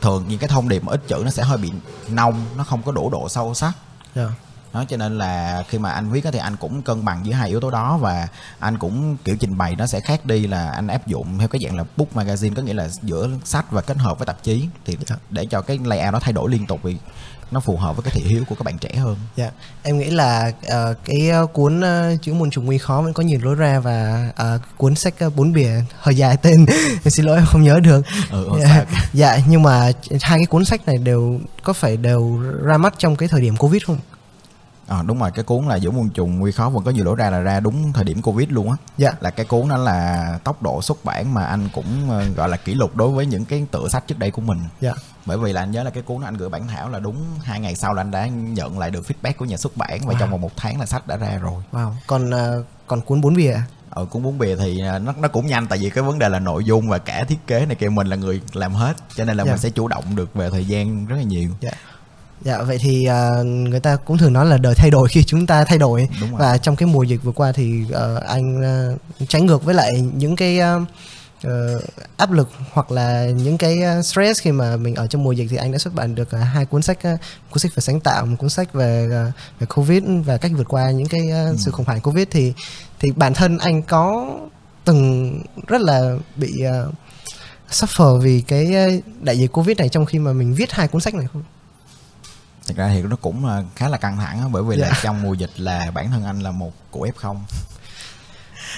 thường 0.00 0.24
những 0.28 0.38
cái 0.38 0.48
thông 0.48 0.68
điệp 0.68 0.84
mà 0.84 0.92
ít 0.92 1.00
chữ 1.08 1.22
nó 1.24 1.30
sẽ 1.30 1.42
hơi 1.42 1.58
bị 1.58 1.72
nông 2.08 2.44
nó 2.56 2.64
không 2.64 2.82
có 2.82 2.92
đủ 2.92 3.10
độ 3.10 3.28
sâu 3.28 3.54
sắc 3.54 3.72
Dạ. 4.14 4.26
Đó 4.74 4.84
cho 4.88 4.96
nên 4.96 5.18
là 5.18 5.64
khi 5.68 5.78
mà 5.78 5.90
anh 5.90 6.10
viết 6.10 6.24
á 6.24 6.30
thì 6.30 6.38
anh 6.38 6.56
cũng 6.56 6.82
cân 6.82 7.04
bằng 7.04 7.26
giữa 7.26 7.32
hai 7.32 7.48
yếu 7.48 7.60
tố 7.60 7.70
đó 7.70 7.96
và 8.00 8.28
anh 8.58 8.78
cũng 8.78 9.16
kiểu 9.24 9.36
trình 9.40 9.58
bày 9.58 9.76
nó 9.76 9.86
sẽ 9.86 10.00
khác 10.00 10.26
đi 10.26 10.46
là 10.46 10.70
anh 10.70 10.86
áp 10.86 11.06
dụng 11.06 11.38
theo 11.38 11.48
cái 11.48 11.60
dạng 11.64 11.76
là 11.76 11.84
book 11.96 12.14
magazine 12.14 12.54
có 12.54 12.62
nghĩa 12.62 12.74
là 12.74 12.88
giữa 13.02 13.28
sách 13.44 13.70
và 13.70 13.80
kết 13.80 13.96
hợp 13.96 14.18
với 14.18 14.26
tạp 14.26 14.42
chí 14.42 14.68
thì 14.86 14.96
Dạ. 15.06 15.16
để 15.30 15.46
cho 15.46 15.60
cái 15.60 15.78
layout 15.84 16.12
nó 16.12 16.18
thay 16.20 16.32
đổi 16.32 16.50
liên 16.50 16.66
tục 16.66 16.80
vì 16.82 16.96
nó 17.50 17.60
phù 17.60 17.76
hợp 17.76 17.96
với 17.96 18.02
cái 18.02 18.12
thị 18.14 18.22
hiếu 18.30 18.44
của 18.48 18.54
các 18.54 18.62
bạn 18.64 18.78
trẻ 18.78 18.94
hơn 18.96 19.16
Dạ, 19.36 19.50
em 19.82 19.98
nghĩ 19.98 20.10
là 20.10 20.52
ờ, 20.66 20.94
cái 21.04 21.30
cuốn 21.52 21.80
uh, 21.80 22.22
chữ 22.22 22.34
môn 22.34 22.50
trùng 22.50 22.64
nguy 22.64 22.78
khó 22.78 23.00
vẫn 23.02 23.12
có 23.12 23.22
nhiều 23.22 23.40
lối 23.42 23.54
ra 23.54 23.80
và 23.80 24.28
ờ, 24.36 24.58
cuốn 24.76 24.94
sách 24.94 25.14
ờ, 25.18 25.30
bốn 25.30 25.52
bìa 25.52 25.70
hơi 26.00 26.14
dài 26.16 26.36
tên, 26.36 26.66
em 27.04 27.10
xin 27.10 27.26
lỗi 27.26 27.36
em 27.36 27.46
không 27.46 27.62
nhớ 27.62 27.80
được. 27.80 28.02
ừ, 28.30 28.44
ừ, 28.46 28.58
dạ, 28.62 28.84
dạ, 29.12 29.38
nhưng 29.48 29.62
mà 29.62 29.90
hai 30.22 30.38
cái 30.38 30.46
cuốn 30.46 30.64
sách 30.64 30.86
này 30.86 30.96
đều 30.98 31.40
có 31.62 31.72
phải 31.72 31.96
đều 31.96 32.38
ra 32.62 32.76
mắt 32.78 32.94
trong 32.98 33.16
cái 33.16 33.28
thời 33.28 33.40
điểm 33.40 33.56
covid 33.56 33.82
không? 33.86 33.98
Ờ, 34.86 35.02
đúng 35.06 35.18
rồi 35.18 35.30
cái 35.34 35.44
cuốn 35.44 35.64
là 35.66 35.76
giữa 35.76 35.90
muôn 35.90 36.10
trùng 36.10 36.38
nguy 36.38 36.52
khó 36.52 36.68
vẫn 36.68 36.84
có 36.84 36.90
nhiều 36.90 37.04
lỗ 37.04 37.14
ra 37.14 37.30
là 37.30 37.38
ra 37.40 37.60
đúng 37.60 37.92
thời 37.92 38.04
điểm 38.04 38.22
covid 38.22 38.48
luôn 38.50 38.70
á 38.70 38.76
Dạ, 38.98 39.12
là 39.20 39.30
cái 39.30 39.46
cuốn 39.46 39.68
đó 39.68 39.76
là 39.76 40.38
tốc 40.44 40.62
độ 40.62 40.82
xuất 40.82 41.04
bản 41.04 41.34
mà 41.34 41.44
anh 41.44 41.68
cũng 41.72 42.10
ờ, 42.10 42.24
gọi 42.36 42.48
là 42.48 42.56
kỷ 42.56 42.74
lục 42.74 42.96
đối 42.96 43.08
với 43.10 43.26
những 43.26 43.44
cái 43.44 43.66
tựa 43.70 43.88
sách 43.88 44.04
trước 44.06 44.18
đây 44.18 44.30
của 44.30 44.42
mình 44.42 44.58
dạ, 44.80 44.92
bởi 45.26 45.38
vì 45.38 45.52
là 45.52 45.62
anh 45.62 45.70
nhớ 45.70 45.82
là 45.82 45.90
cái 45.90 46.02
cuốn 46.02 46.20
đó 46.20 46.26
anh 46.28 46.36
gửi 46.36 46.48
bản 46.48 46.68
thảo 46.68 46.88
là 46.90 46.98
đúng 46.98 47.16
hai 47.42 47.60
ngày 47.60 47.74
sau 47.74 47.94
là 47.94 48.00
anh 48.02 48.10
đã 48.10 48.26
nhận 48.26 48.78
lại 48.78 48.90
được 48.90 49.06
feedback 49.06 49.32
của 49.38 49.44
nhà 49.44 49.56
xuất 49.56 49.76
bản 49.76 50.00
và 50.06 50.14
Wow. 50.14 50.18
trong 50.20 50.30
vòng 50.30 50.40
một 50.40 50.50
tháng 50.56 50.80
là 50.80 50.86
sách 50.86 51.06
đã 51.06 51.16
ra 51.16 51.38
rồi 51.42 51.62
wow. 51.72 51.92
Còn 52.06 52.30
ờ, 52.30 52.64
còn 52.86 53.00
cuốn 53.00 53.20
bốn 53.20 53.34
bìa, 53.34 53.56
ở 53.90 54.04
cuốn 54.04 54.22
bún 54.22 54.38
bìa 54.38 54.56
thì 54.56 54.80
à, 54.86 54.98
nó 54.98 55.12
nó 55.20 55.28
cũng 55.28 55.46
nhanh 55.46 55.66
tại 55.66 55.78
vì 55.78 55.90
cái 55.90 56.04
vấn 56.04 56.18
đề 56.18 56.28
là 56.28 56.38
nội 56.38 56.64
dung 56.64 56.88
và 56.88 56.98
cả 56.98 57.24
thiết 57.24 57.46
kế 57.46 57.66
này 57.66 57.74
kia 57.76 57.88
mình 57.88 58.06
là 58.06 58.16
người 58.16 58.40
làm 58.52 58.74
hết 58.74 58.94
cho 59.14 59.24
nên 59.24 59.36
là 59.36 59.44
Dạ. 59.44 59.50
mình 59.52 59.58
sẽ 59.60 59.70
chủ 59.70 59.88
động 59.88 60.16
được 60.16 60.34
về 60.34 60.50
thời 60.50 60.64
gian 60.64 61.06
rất 61.06 61.16
là 61.16 61.22
nhiều 61.22 61.50
dạ. 61.60 61.70
Dạ 62.44 62.62
vậy 62.62 62.78
thì 62.80 63.04
ờ, 63.04 63.44
người 63.44 63.80
ta 63.80 63.96
cũng 63.96 64.18
thường 64.18 64.32
nói 64.32 64.46
là 64.46 64.58
đời 64.58 64.74
thay 64.74 64.90
đổi 64.90 65.08
khi 65.08 65.22
chúng 65.24 65.46
ta 65.46 65.64
thay 65.64 65.78
đổi. 65.78 66.08
Và 66.32 66.58
trong 66.58 66.76
cái 66.76 66.86
mùa 66.86 67.02
dịch 67.02 67.22
vừa 67.22 67.32
qua 67.32 67.52
thì 67.52 67.84
ờ, 67.92 68.22
anh 68.26 68.62
ờ, 68.62 68.96
trái 69.28 69.42
ngược 69.42 69.64
với 69.64 69.74
lại 69.74 69.92
những 70.16 70.36
cái 70.36 70.58
ờ, 70.58 70.80
ờ, 71.42 71.80
áp 72.16 72.32
lực 72.32 72.48
hoặc 72.72 72.90
là 72.90 73.24
những 73.26 73.58
cái 73.58 73.78
stress 74.04 74.40
khi 74.42 74.52
mà 74.52 74.76
mình 74.76 74.94
ở 74.94 75.06
trong 75.06 75.22
mùa 75.24 75.32
dịch 75.32 75.46
thì 75.50 75.56
anh 75.56 75.72
đã 75.72 75.78
xuất 75.78 75.94
bản 75.94 76.14
được 76.14 76.30
ờ, 76.30 76.38
hai 76.38 76.64
cuốn 76.66 76.82
sách 76.82 76.98
ờ, 77.02 77.16
cuốn 77.50 77.58
sách 77.58 77.74
về 77.74 77.80
sáng 77.80 78.00
tạo 78.00 78.26
một 78.26 78.36
cuốn 78.38 78.50
sách 78.50 78.72
về 78.72 79.08
ờ, 79.12 79.30
về 79.60 79.66
covid 79.74 80.02
và 80.26 80.36
cách 80.36 80.52
vượt 80.56 80.68
qua 80.68 80.90
những 80.90 81.08
cái 81.08 81.30
Ừ. 81.30 81.54
sự 81.58 81.70
khủng 81.70 81.86
hoảng 81.86 82.00
covid. 82.00 82.26
Thì 82.30 82.52
thì 83.00 83.10
bản 83.16 83.34
thân 83.34 83.58
anh 83.58 83.82
có 83.82 84.26
từng 84.84 85.32
rất 85.66 85.80
là 85.80 86.16
bị 86.36 86.60
ờ, 86.60 86.90
suffer 87.70 88.18
vì 88.18 88.40
cái 88.40 88.72
đại 89.20 89.38
dịch 89.38 89.52
covid 89.52 89.78
này 89.78 89.88
trong 89.88 90.06
khi 90.06 90.18
mà 90.18 90.32
mình 90.32 90.54
viết 90.54 90.72
hai 90.72 90.88
cuốn 90.88 91.00
sách 91.00 91.14
này 91.14 91.26
không 91.32 91.42
thực 92.66 92.76
ra 92.76 92.88
thì 92.88 93.02
nó 93.02 93.16
cũng 93.16 93.46
khá 93.76 93.88
là 93.88 93.98
căng 93.98 94.16
thẳng 94.16 94.52
bởi 94.52 94.62
vì 94.62 94.76
là 94.76 94.88
Dạ. 94.88 95.00
trong 95.02 95.22
mùa 95.22 95.34
dịch 95.34 95.50
là 95.56 95.90
bản 95.94 96.10
thân 96.10 96.24
anh 96.24 96.40
là 96.40 96.50
một 96.50 96.72
cụ 96.90 97.06
f 97.06 97.36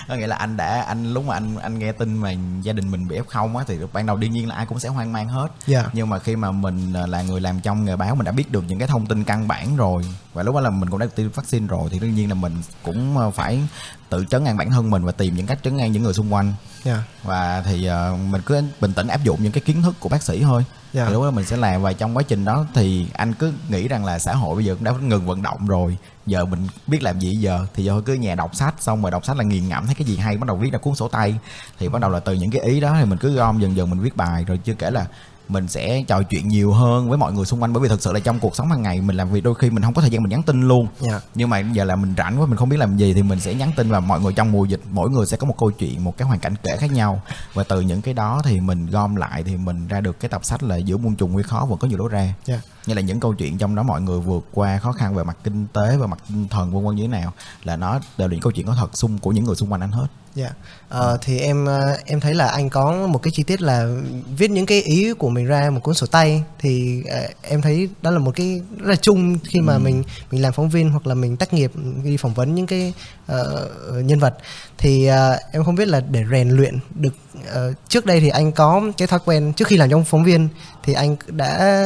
có 0.08 0.14
nghĩa 0.14 0.26
là 0.26 0.36
anh 0.36 0.56
đã 0.56 0.82
anh 0.82 1.14
lúc 1.14 1.24
mà 1.24 1.34
anh 1.34 1.56
anh 1.56 1.78
nghe 1.78 1.92
tin 1.92 2.16
mà 2.16 2.32
gia 2.62 2.72
đình 2.72 2.90
mình 2.90 3.08
bị 3.08 3.18
f 3.18 3.56
á 3.58 3.64
thì 3.68 3.78
ban 3.92 4.06
đầu 4.06 4.16
đương 4.16 4.32
nhiên 4.32 4.48
là 4.48 4.54
ai 4.54 4.66
cũng 4.66 4.78
sẽ 4.78 4.88
hoang 4.88 5.12
mang 5.12 5.28
hết. 5.28 5.48
Dạ. 5.66 5.84
Nhưng 5.92 6.08
mà 6.08 6.18
khi 6.18 6.36
mà 6.36 6.50
mình 6.50 6.92
à, 6.92 7.06
là 7.06 7.22
người 7.22 7.40
làm 7.40 7.60
trong 7.60 7.84
nghề 7.84 7.96
báo 7.96 8.14
mình 8.14 8.24
đã 8.24 8.32
biết 8.32 8.52
được 8.52 8.64
những 8.68 8.78
cái 8.78 8.88
thông 8.88 9.06
tin 9.06 9.24
căn 9.24 9.48
bản 9.48 9.76
rồi 9.76 10.02
và 10.32 10.42
lúc 10.42 10.54
đó 10.54 10.60
là 10.60 10.70
mình 10.70 10.90
cũng 10.90 10.98
đã 10.98 11.06
tiêm 11.14 11.30
vaccine 11.30 11.66
rồi 11.66 11.88
thì 11.92 11.98
đương 11.98 12.14
nhiên 12.14 12.28
là 12.28 12.34
mình 12.34 12.62
cũng 12.82 13.18
à, 13.18 13.30
phải 13.30 13.60
tự 14.08 14.24
trấn 14.30 14.44
an 14.44 14.56
bản 14.56 14.70
thân 14.70 14.90
mình 14.90 15.04
và 15.04 15.12
tìm 15.12 15.36
những 15.36 15.46
cách 15.46 15.58
trấn 15.62 15.78
an 15.78 15.92
những 15.92 16.02
người 16.02 16.14
xung 16.14 16.34
quanh. 16.34 16.54
Dạ. 16.84 17.02
Và 17.22 17.62
thì 17.66 17.86
à, 17.86 18.10
mình 18.30 18.42
cứ 18.46 18.62
bình 18.80 18.92
tĩnh 18.92 19.08
áp 19.08 19.24
dụng 19.24 19.42
những 19.42 19.52
cái 19.52 19.60
kiến 19.60 19.82
thức 19.82 19.94
của 20.00 20.08
bác 20.08 20.22
sĩ 20.22 20.42
thôi 20.42 20.64
yeah. 20.92 21.08
thì 21.08 21.14
lúc 21.14 21.22
đó 21.22 21.30
mình 21.30 21.44
sẽ 21.44 21.56
làm 21.56 21.82
và 21.82 21.92
trong 21.92 22.16
quá 22.16 22.22
trình 22.22 22.44
đó 22.44 22.66
thì 22.74 23.06
anh 23.12 23.32
cứ 23.32 23.52
nghĩ 23.68 23.88
rằng 23.88 24.04
là 24.04 24.18
xã 24.18 24.34
hội 24.34 24.56
bây 24.56 24.64
giờ 24.64 24.74
cũng 24.74 24.84
đã 24.84 24.92
ngừng 24.92 25.26
vận 25.26 25.42
động 25.42 25.66
rồi. 25.66 25.96
Giờ 26.26 26.44
mình 26.44 26.66
biết 26.86 27.02
làm 27.02 27.18
gì 27.18 27.36
giờ? 27.36 27.66
Thì 27.74 27.84
giờ 27.84 28.02
cứ 28.06 28.14
nhà 28.14 28.34
đọc 28.34 28.54
sách, 28.54 28.74
xong 28.80 29.02
rồi 29.02 29.10
đọc 29.10 29.24
sách 29.24 29.36
là 29.36 29.44
nghiền 29.44 29.68
ngẫm, 29.68 29.86
thấy 29.86 29.94
cái 29.94 30.06
gì 30.06 30.16
hay 30.16 30.36
bắt 30.36 30.46
đầu 30.46 30.56
viết 30.56 30.72
ra 30.72 30.78
cuốn 30.78 30.94
sổ 30.94 31.08
tay. 31.08 31.34
Thì 31.78 31.88
bắt 31.88 32.00
đầu 32.00 32.10
là 32.10 32.20
từ 32.20 32.32
những 32.32 32.50
cái 32.50 32.62
ý 32.62 32.80
đó 32.80 32.96
thì 32.98 33.04
mình 33.04 33.18
cứ 33.18 33.34
gom 33.34 33.60
dần 33.60 33.76
dần 33.76 33.90
mình 33.90 34.00
viết 34.00 34.16
bài, 34.16 34.44
rồi 34.44 34.60
chưa 34.64 34.74
kể 34.74 34.90
là 34.90 35.06
mình 35.48 35.68
sẽ 35.68 36.02
trò 36.08 36.22
chuyện 36.22 36.48
nhiều 36.48 36.72
hơn 36.72 37.08
với 37.08 37.18
mọi 37.18 37.32
người 37.32 37.44
xung 37.44 37.62
quanh. 37.62 37.72
Bởi 37.72 37.82
vì 37.82 37.88
thực 37.88 38.02
sự 38.02 38.12
là 38.12 38.20
trong 38.20 38.40
cuộc 38.40 38.56
sống 38.56 38.68
hàng 38.68 38.82
ngày 38.82 39.00
mình 39.00 39.16
làm 39.16 39.30
việc 39.30 39.44
đôi 39.44 39.54
khi 39.54 39.70
mình 39.70 39.82
không 39.82 39.94
có 39.94 40.00
thời 40.00 40.10
gian 40.10 40.22
mình 40.22 40.30
nhắn 40.30 40.42
tin 40.42 40.68
luôn. 40.68 40.86
Dạ. 41.00 41.20
Nhưng 41.34 41.50
mà 41.50 41.58
giờ 41.58 41.84
là 41.84 41.96
mình 41.96 42.14
rảnh 42.16 42.40
quá 42.40 42.46
mình 42.46 42.56
không 42.56 42.68
biết 42.68 42.76
làm 42.76 42.96
gì 42.96 43.14
thì 43.14 43.22
mình 43.22 43.40
sẽ 43.40 43.54
nhắn 43.54 43.72
tin 43.76 43.90
và 43.90 44.00
mọi 44.00 44.20
người 44.20 44.32
trong 44.32 44.52
mùa 44.52 44.64
dịch 44.64 44.80
mỗi 44.90 45.10
người 45.10 45.26
sẽ 45.26 45.36
có 45.36 45.46
một 45.46 45.54
câu 45.58 45.70
chuyện 45.70 46.04
một 46.04 46.16
cái 46.16 46.28
hoàn 46.28 46.38
cảnh 46.38 46.54
kể 46.62 46.76
khác 46.76 46.92
nhau. 46.92 47.22
Và 47.54 47.64
từ 47.64 47.80
những 47.80 48.02
cái 48.02 48.14
đó 48.14 48.40
thì 48.44 48.60
mình 48.60 48.86
gom 48.86 49.16
lại 49.16 49.42
thì 49.42 49.56
mình 49.56 49.88
ra 49.88 50.00
được 50.00 50.20
cái 50.20 50.28
tập 50.28 50.44
sách 50.44 50.62
là 50.62 50.76
giữa 50.76 50.96
muôn 50.96 51.16
trùng 51.16 51.32
nguy 51.32 51.42
khó 51.42 51.66
vẫn 51.68 51.78
có 51.78 51.88
nhiều 51.88 51.98
lối 51.98 52.08
ra. 52.08 52.34
Dạ. 52.44 52.60
Như 52.86 52.94
là 52.94 53.00
những 53.00 53.20
câu 53.20 53.34
chuyện 53.34 53.58
trong 53.58 53.74
đó 53.74 53.82
mọi 53.82 54.00
người 54.00 54.20
vượt 54.20 54.44
qua 54.52 54.78
khó 54.78 54.92
khăn 54.92 55.14
về 55.14 55.24
mặt 55.24 55.36
kinh 55.44 55.66
tế 55.72 55.96
về 55.96 56.06
mặt 56.06 56.18
tinh 56.28 56.48
thần 56.48 56.72
vân 56.72 56.84
vân 56.84 56.96
như 56.96 57.02
thế 57.02 57.08
nào 57.08 57.32
là 57.64 57.76
nó 57.76 58.00
đều 58.18 58.28
là 58.28 58.32
những 58.32 58.42
câu 58.42 58.52
chuyện 58.52 58.66
có 58.66 58.74
thật 58.74 58.96
xung 58.96 59.18
của 59.18 59.32
những 59.32 59.44
người 59.44 59.56
xung 59.56 59.72
quanh 59.72 59.80
anh 59.80 59.92
hết. 59.92 60.06
Dạ. 60.36 60.50
Ờ, 60.88 61.18
thì 61.22 61.38
em 61.38 61.66
ờ, 61.66 61.96
em 62.04 62.20
thấy 62.20 62.34
là 62.34 62.48
anh 62.48 62.70
có 62.70 63.06
một 63.06 63.22
cái 63.22 63.30
chi 63.30 63.42
tiết 63.42 63.62
là 63.62 63.88
viết 64.36 64.50
những 64.50 64.66
cái 64.66 64.82
ý 64.82 65.12
của 65.12 65.28
mình 65.28 65.46
ra 65.46 65.70
một 65.70 65.80
cuốn 65.82 65.94
sổ 65.94 66.06
tay. 66.06 66.42
Thì 66.58 67.02
ờ, 67.10 67.28
em 67.42 67.62
thấy 67.62 67.88
đó 68.02 68.10
là 68.10 68.18
một 68.18 68.36
cái 68.36 68.60
rất 68.78 68.90
là 68.90 68.96
chung 68.96 69.38
khi 69.44 69.60
mà 69.60 69.78
mình 69.78 70.02
mình 70.30 70.42
làm 70.42 70.52
phóng 70.52 70.70
viên 70.70 70.90
hoặc 70.90 71.06
là 71.06 71.14
mình 71.14 71.36
tác 71.36 71.54
nghiệp 71.54 71.72
đi 72.04 72.16
phỏng 72.16 72.34
vấn 72.34 72.54
những 72.54 72.66
cái 72.66 72.92
ờ, 73.26 73.68
nhân 74.04 74.18
vật. 74.18 74.36
Thì 74.78 75.06
ờ, 75.06 75.38
em 75.52 75.64
không 75.64 75.74
biết 75.74 75.88
là 75.88 76.00
để 76.00 76.24
rèn 76.30 76.48
luyện 76.48 76.78
được 76.94 77.14
ờ, 77.52 77.72
trước 77.88 78.06
đây 78.06 78.20
thì 78.20 78.28
anh 78.28 78.52
có 78.52 78.82
cái 78.96 79.08
thói 79.08 79.20
quen 79.24 79.52
trước 79.52 79.68
khi 79.68 79.76
làm 79.76 79.90
trong 79.90 80.04
phóng 80.04 80.24
viên 80.24 80.48
thì 80.86 80.92
anh 80.92 81.16
đã 81.26 81.84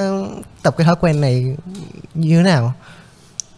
tập 0.62 0.74
cái 0.78 0.84
thói 0.84 0.96
quen 1.00 1.20
này 1.20 1.56
như 2.14 2.36
thế 2.36 2.42
nào? 2.42 2.72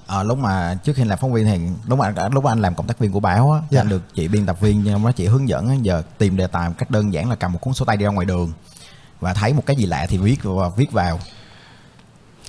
Ờ, 0.06 0.22
lúc 0.22 0.38
mà 0.38 0.78
trước 0.84 0.92
khi 0.96 1.04
làm 1.04 1.18
phóng 1.18 1.32
viên 1.32 1.46
thì 1.46 1.58
lúc 1.86 1.98
mà 1.98 2.14
lúc 2.32 2.44
mà 2.44 2.52
anh 2.52 2.60
làm 2.60 2.74
cộng 2.74 2.86
tác 2.86 2.98
viên 2.98 3.12
của 3.12 3.20
báo 3.20 3.52
á, 3.52 3.60
Dạ. 3.70 3.80
anh 3.80 3.88
được 3.88 4.02
chị 4.14 4.28
biên 4.28 4.46
tập 4.46 4.60
viên 4.60 4.82
nhưng 4.84 5.02
mà 5.02 5.12
chị 5.12 5.26
hướng 5.26 5.48
dẫn 5.48 5.68
á, 5.68 5.74
giờ 5.82 6.02
tìm 6.18 6.36
đề 6.36 6.46
tài 6.46 6.68
một 6.68 6.74
cách 6.78 6.90
đơn 6.90 7.12
giản 7.12 7.30
là 7.30 7.36
cầm 7.36 7.52
một 7.52 7.58
cuốn 7.60 7.74
sổ 7.74 7.84
tay 7.84 7.96
đi 7.96 8.04
ra 8.04 8.10
ngoài 8.10 8.26
đường 8.26 8.52
và 9.20 9.34
thấy 9.34 9.52
một 9.52 9.62
cái 9.66 9.76
gì 9.76 9.86
lạ 9.86 10.06
thì 10.08 10.18
viết 10.18 10.36
và 10.42 10.68
viết 10.76 10.92
vào 10.92 11.18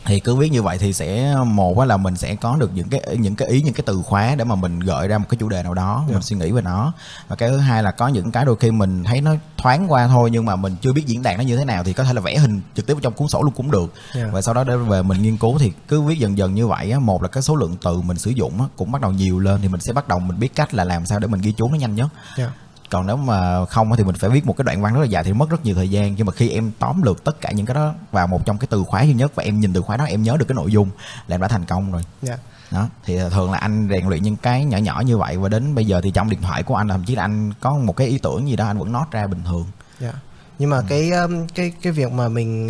thì 0.05 0.19
cứ 0.19 0.35
viết 0.35 0.51
như 0.51 0.61
vậy 0.61 0.77
thì 0.77 0.93
sẽ 0.93 1.35
một 1.45 1.83
là 1.85 1.97
mình 1.97 2.15
sẽ 2.15 2.35
có 2.35 2.55
được 2.55 2.71
những 2.75 2.89
cái 2.89 3.01
những 3.19 3.35
cái 3.35 3.47
ý 3.47 3.61
những 3.61 3.73
cái 3.73 3.83
từ 3.85 4.01
khóa 4.05 4.35
để 4.35 4.43
mà 4.43 4.55
mình 4.55 4.79
gợi 4.79 5.07
ra 5.07 5.17
một 5.17 5.25
cái 5.29 5.37
chủ 5.39 5.49
đề 5.49 5.63
nào 5.63 5.73
đó 5.73 6.05
mình 6.09 6.21
suy 6.21 6.35
nghĩ 6.35 6.51
về 6.51 6.61
nó 6.61 6.93
và 7.27 7.35
cái 7.35 7.49
thứ 7.49 7.57
hai 7.57 7.83
là 7.83 7.91
có 7.91 8.07
những 8.07 8.31
cái 8.31 8.45
đôi 8.45 8.55
khi 8.55 8.71
mình 8.71 9.03
thấy 9.03 9.21
nó 9.21 9.31
thoáng 9.57 9.91
qua 9.91 10.07
thôi 10.07 10.29
nhưng 10.31 10.45
mà 10.45 10.55
mình 10.55 10.75
chưa 10.81 10.93
biết 10.93 11.03
diễn 11.07 11.23
đạt 11.23 11.37
nó 11.37 11.43
như 11.43 11.57
thế 11.57 11.65
nào 11.65 11.83
thì 11.83 11.93
có 11.93 12.03
thể 12.03 12.13
là 12.13 12.21
vẽ 12.21 12.37
hình 12.37 12.61
trực 12.75 12.85
tiếp 12.85 12.97
trong 13.01 13.13
cuốn 13.13 13.27
sổ 13.27 13.41
luôn 13.41 13.53
cũng 13.53 13.71
được 13.71 13.93
Dạ. 14.15 14.27
và 14.31 14.41
sau 14.41 14.53
đó 14.53 14.63
để 14.63 14.75
về 14.77 15.01
mình 15.03 15.21
nghiên 15.21 15.37
cứu 15.37 15.57
thì 15.59 15.71
cứ 15.87 16.01
viết 16.01 16.19
dần 16.19 16.37
dần 16.37 16.55
như 16.55 16.67
vậy 16.67 16.91
á 16.91 16.99
một 16.99 17.21
là 17.23 17.27
cái 17.27 17.43
số 17.43 17.55
lượng 17.55 17.75
từ 17.83 18.01
mình 18.01 18.17
sử 18.17 18.29
dụng 18.31 18.67
cũng 18.75 18.91
bắt 18.91 19.01
đầu 19.01 19.11
nhiều 19.11 19.39
lên 19.39 19.59
thì 19.61 19.67
mình 19.67 19.81
sẽ 19.81 19.93
bắt 19.93 20.07
đầu 20.07 20.19
mình 20.19 20.39
biết 20.39 20.55
cách 20.55 20.73
là 20.73 20.83
làm 20.83 21.05
sao 21.05 21.19
để 21.19 21.27
mình 21.27 21.41
ghi 21.41 21.51
chú 21.57 21.69
nó 21.69 21.75
nhanh 21.77 21.95
nhất 21.95 22.07
Dạ. 22.37 22.49
Còn 22.93 23.07
nếu 23.07 23.15
mà 23.17 23.65
không 23.65 23.95
thì 23.97 24.03
mình 24.03 24.15
phải 24.15 24.29
viết 24.29 24.45
một 24.47 24.57
cái 24.57 24.63
đoạn 24.63 24.81
văn 24.81 24.93
rất 24.93 24.99
là 24.99 25.05
dài 25.05 25.23
thì 25.23 25.33
mất 25.33 25.49
rất 25.49 25.65
nhiều 25.65 25.75
thời 25.75 25.89
gian 25.89 26.15
nhưng 26.15 26.25
mà 26.25 26.33
khi 26.33 26.49
em 26.49 26.71
tóm 26.79 27.01
lược 27.01 27.23
tất 27.23 27.41
cả 27.41 27.51
những 27.51 27.65
cái 27.65 27.75
đó 27.75 27.93
vào 28.11 28.27
một 28.27 28.45
trong 28.45 28.57
cái 28.57 28.67
từ 28.71 28.83
khóa 28.83 29.01
duy 29.03 29.13
nhất 29.13 29.31
và 29.35 29.43
em 29.43 29.59
nhìn 29.59 29.73
từ 29.73 29.81
khóa 29.81 29.97
đó 29.97 30.03
em 30.05 30.23
nhớ 30.23 30.37
được 30.39 30.45
cái 30.47 30.55
nội 30.55 30.71
dung 30.71 30.89
là 31.27 31.35
em 31.35 31.41
đã 31.41 31.47
thành 31.47 31.65
công 31.65 31.91
rồi 31.91 32.01
Dạ. 32.21 32.37
đó 32.71 32.87
thì 33.05 33.17
thường 33.31 33.51
là 33.51 33.57
anh 33.57 33.87
rèn 33.91 34.07
luyện 34.09 34.23
những 34.23 34.35
cái 34.35 34.65
nhỏ 34.65 34.77
nhỏ 34.77 35.01
như 35.05 35.17
vậy 35.17 35.37
và 35.37 35.49
đến 35.49 35.75
bây 35.75 35.85
giờ 35.85 36.01
thì 36.03 36.11
trong 36.11 36.29
điện 36.29 36.41
thoại 36.41 36.63
của 36.63 36.75
anh 36.75 36.87
thậm 36.87 37.03
chí 37.03 37.15
là 37.15 37.21
anh 37.23 37.53
có 37.61 37.73
một 37.77 37.95
cái 37.97 38.07
ý 38.07 38.17
tưởng 38.17 38.49
gì 38.49 38.55
đó 38.55 38.65
anh 38.67 38.77
vẫn 38.77 38.91
note 38.91 39.09
ra 39.19 39.27
bình 39.27 39.41
thường 39.45 39.65
Dạ. 39.99 40.13
Nhưng 40.59 40.69
mà 40.69 40.81
cái 40.89 41.11
um, 41.11 41.47
cái 41.55 41.71
cái 41.81 41.93
việc 41.93 42.11
mà 42.11 42.27
mình 42.29 42.69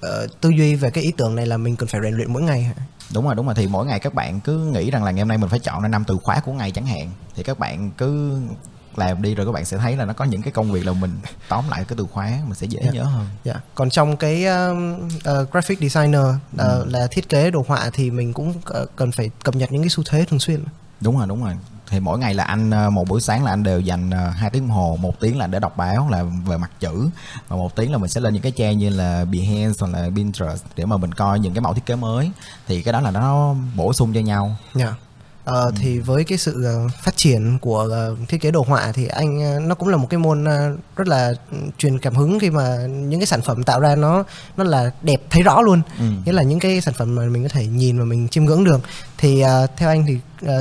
ờ, 0.00 0.26
tư 0.40 0.48
duy 0.48 0.74
về 0.74 0.90
cái 0.90 1.04
ý 1.04 1.12
tưởng 1.16 1.34
này 1.36 1.46
là 1.46 1.56
mình 1.56 1.76
cần 1.76 1.88
phải 1.88 2.00
rèn 2.04 2.14
luyện 2.14 2.32
mỗi 2.32 2.42
ngày 2.42 2.62
hả? 2.62 2.74
đúng 3.14 3.24
rồi 3.24 3.34
đúng 3.34 3.46
rồi 3.46 3.54
thì 3.54 3.66
mỗi 3.66 3.86
ngày 3.86 3.98
các 4.00 4.14
bạn 4.14 4.40
cứ 4.40 4.58
nghĩ 4.58 4.90
rằng 4.90 5.04
là 5.04 5.10
ngày 5.10 5.20
hôm 5.20 5.28
nay 5.28 5.38
mình 5.38 5.48
phải 5.50 5.58
chọn 5.58 5.82
ra 5.82 5.88
năm 5.88 6.04
từ 6.06 6.18
khóa 6.22 6.40
của 6.40 6.52
ngày 6.52 6.70
chẳng 6.70 6.86
hạn 6.86 7.10
thì 7.36 7.42
các 7.42 7.58
bạn 7.58 7.90
cứ 7.98 8.40
làm 8.96 9.22
đi 9.22 9.34
rồi 9.34 9.46
các 9.46 9.52
bạn 9.52 9.64
sẽ 9.64 9.76
thấy 9.78 9.96
là 9.96 10.04
nó 10.04 10.12
có 10.12 10.24
những 10.24 10.42
cái 10.42 10.52
công 10.52 10.72
việc 10.72 10.86
là 10.86 10.92
mình 10.92 11.10
tóm 11.48 11.64
lại 11.70 11.84
cái 11.88 11.96
từ 11.98 12.06
khóa 12.12 12.38
mình 12.44 12.54
sẽ 12.54 12.66
dễ 12.66 12.80
Dạ. 12.84 12.90
nhớ 12.92 13.04
hơn 13.04 13.26
Dạ. 13.44 13.54
Còn 13.74 13.90
trong 13.90 14.16
cái 14.16 14.46
um, 14.46 15.08
ờ, 15.24 15.46
graphic 15.52 15.78
designer 15.80 16.22
ờ, 16.56 16.78
Ừ. 16.80 16.84
là 16.90 17.06
thiết 17.10 17.28
kế 17.28 17.50
đồ 17.50 17.64
họa 17.68 17.90
thì 17.92 18.10
mình 18.10 18.32
cũng 18.32 18.54
ờ, 18.64 18.86
cần 18.96 19.12
phải 19.12 19.30
cập 19.44 19.54
nhật 19.56 19.72
những 19.72 19.82
cái 19.82 19.88
xu 19.90 20.02
thế 20.10 20.24
thường 20.24 20.40
xuyên. 20.40 20.64
đúng 21.00 21.18
rồi 21.18 21.26
đúng 21.28 21.44
rồi 21.44 21.52
thì 21.90 22.00
mỗi 22.00 22.18
ngày 22.18 22.34
là 22.34 22.44
anh 22.44 22.70
một 22.94 23.08
buổi 23.08 23.20
sáng 23.20 23.44
là 23.44 23.52
anh 23.52 23.62
đều 23.62 23.80
dành 23.80 24.10
hai 24.10 24.50
tiếng 24.50 24.62
đồng 24.62 24.70
hồ 24.76 24.98
một 25.00 25.20
tiếng 25.20 25.38
là 25.38 25.46
để 25.46 25.58
đọc 25.58 25.76
báo 25.76 26.08
là 26.10 26.22
về 26.46 26.56
mặt 26.56 26.70
chữ 26.80 27.08
và 27.48 27.56
một 27.56 27.76
tiếng 27.76 27.92
là 27.92 27.98
mình 27.98 28.10
sẽ 28.10 28.20
lên 28.20 28.32
những 28.34 28.42
cái 28.42 28.52
trang 28.52 28.78
như 28.78 28.88
là 28.90 29.24
Behance 29.24 29.72
hoặc 29.80 29.88
là 29.92 30.08
Pinterest 30.16 30.62
để 30.76 30.84
mà 30.84 30.96
mình 30.96 31.14
coi 31.14 31.38
những 31.40 31.54
cái 31.54 31.60
mẫu 31.60 31.74
thiết 31.74 31.86
kế 31.86 31.96
mới 31.96 32.30
thì 32.68 32.82
cái 32.82 32.92
đó 32.92 33.00
là 33.00 33.10
nó 33.10 33.54
bổ 33.76 33.92
sung 33.92 34.12
cho 34.14 34.20
nhau 34.20 34.56
Dạ. 34.74 34.94
Ờ, 35.50 35.64
Ừ. 35.64 35.72
thì 35.80 35.98
với 35.98 36.24
cái 36.24 36.38
sự 36.38 36.64
ờ, 36.64 36.88
phát 37.02 37.16
triển 37.16 37.58
của 37.58 37.78
ờ, 37.90 38.16
thiết 38.28 38.40
kế 38.40 38.50
đồ 38.50 38.64
họa 38.68 38.92
thì 38.94 39.06
anh 39.06 39.42
ờ, 39.54 39.60
nó 39.60 39.74
cũng 39.74 39.88
là 39.88 39.96
một 39.96 40.06
cái 40.10 40.18
môn 40.18 40.44
rất 40.96 41.08
là 41.08 41.32
ừ, 41.52 41.56
truyền 41.78 41.98
cảm 41.98 42.14
hứng 42.14 42.38
khi 42.38 42.50
mà 42.50 42.76
những 42.86 43.20
cái 43.20 43.26
sản 43.26 43.42
phẩm 43.42 43.62
tạo 43.62 43.80
ra 43.80 43.94
nó 43.96 44.24
nó 44.56 44.64
là 44.64 44.90
đẹp 45.02 45.20
thấy 45.30 45.42
rõ 45.42 45.60
luôn 45.62 45.82
Ừ. 45.98 46.04
nghĩa 46.24 46.32
là 46.32 46.42
những 46.42 46.58
cái 46.60 46.80
sản 46.80 46.94
phẩm 46.94 47.14
mà 47.14 47.22
mình 47.22 47.42
có 47.42 47.48
thể 47.48 47.66
nhìn 47.66 47.98
và 47.98 48.04
mình 48.04 48.28
chiêm 48.28 48.44
ngưỡng 48.44 48.64
được 48.64 48.80
thì 49.18 49.42
theo 49.76 49.88
anh 49.88 50.04
thì 50.06 50.18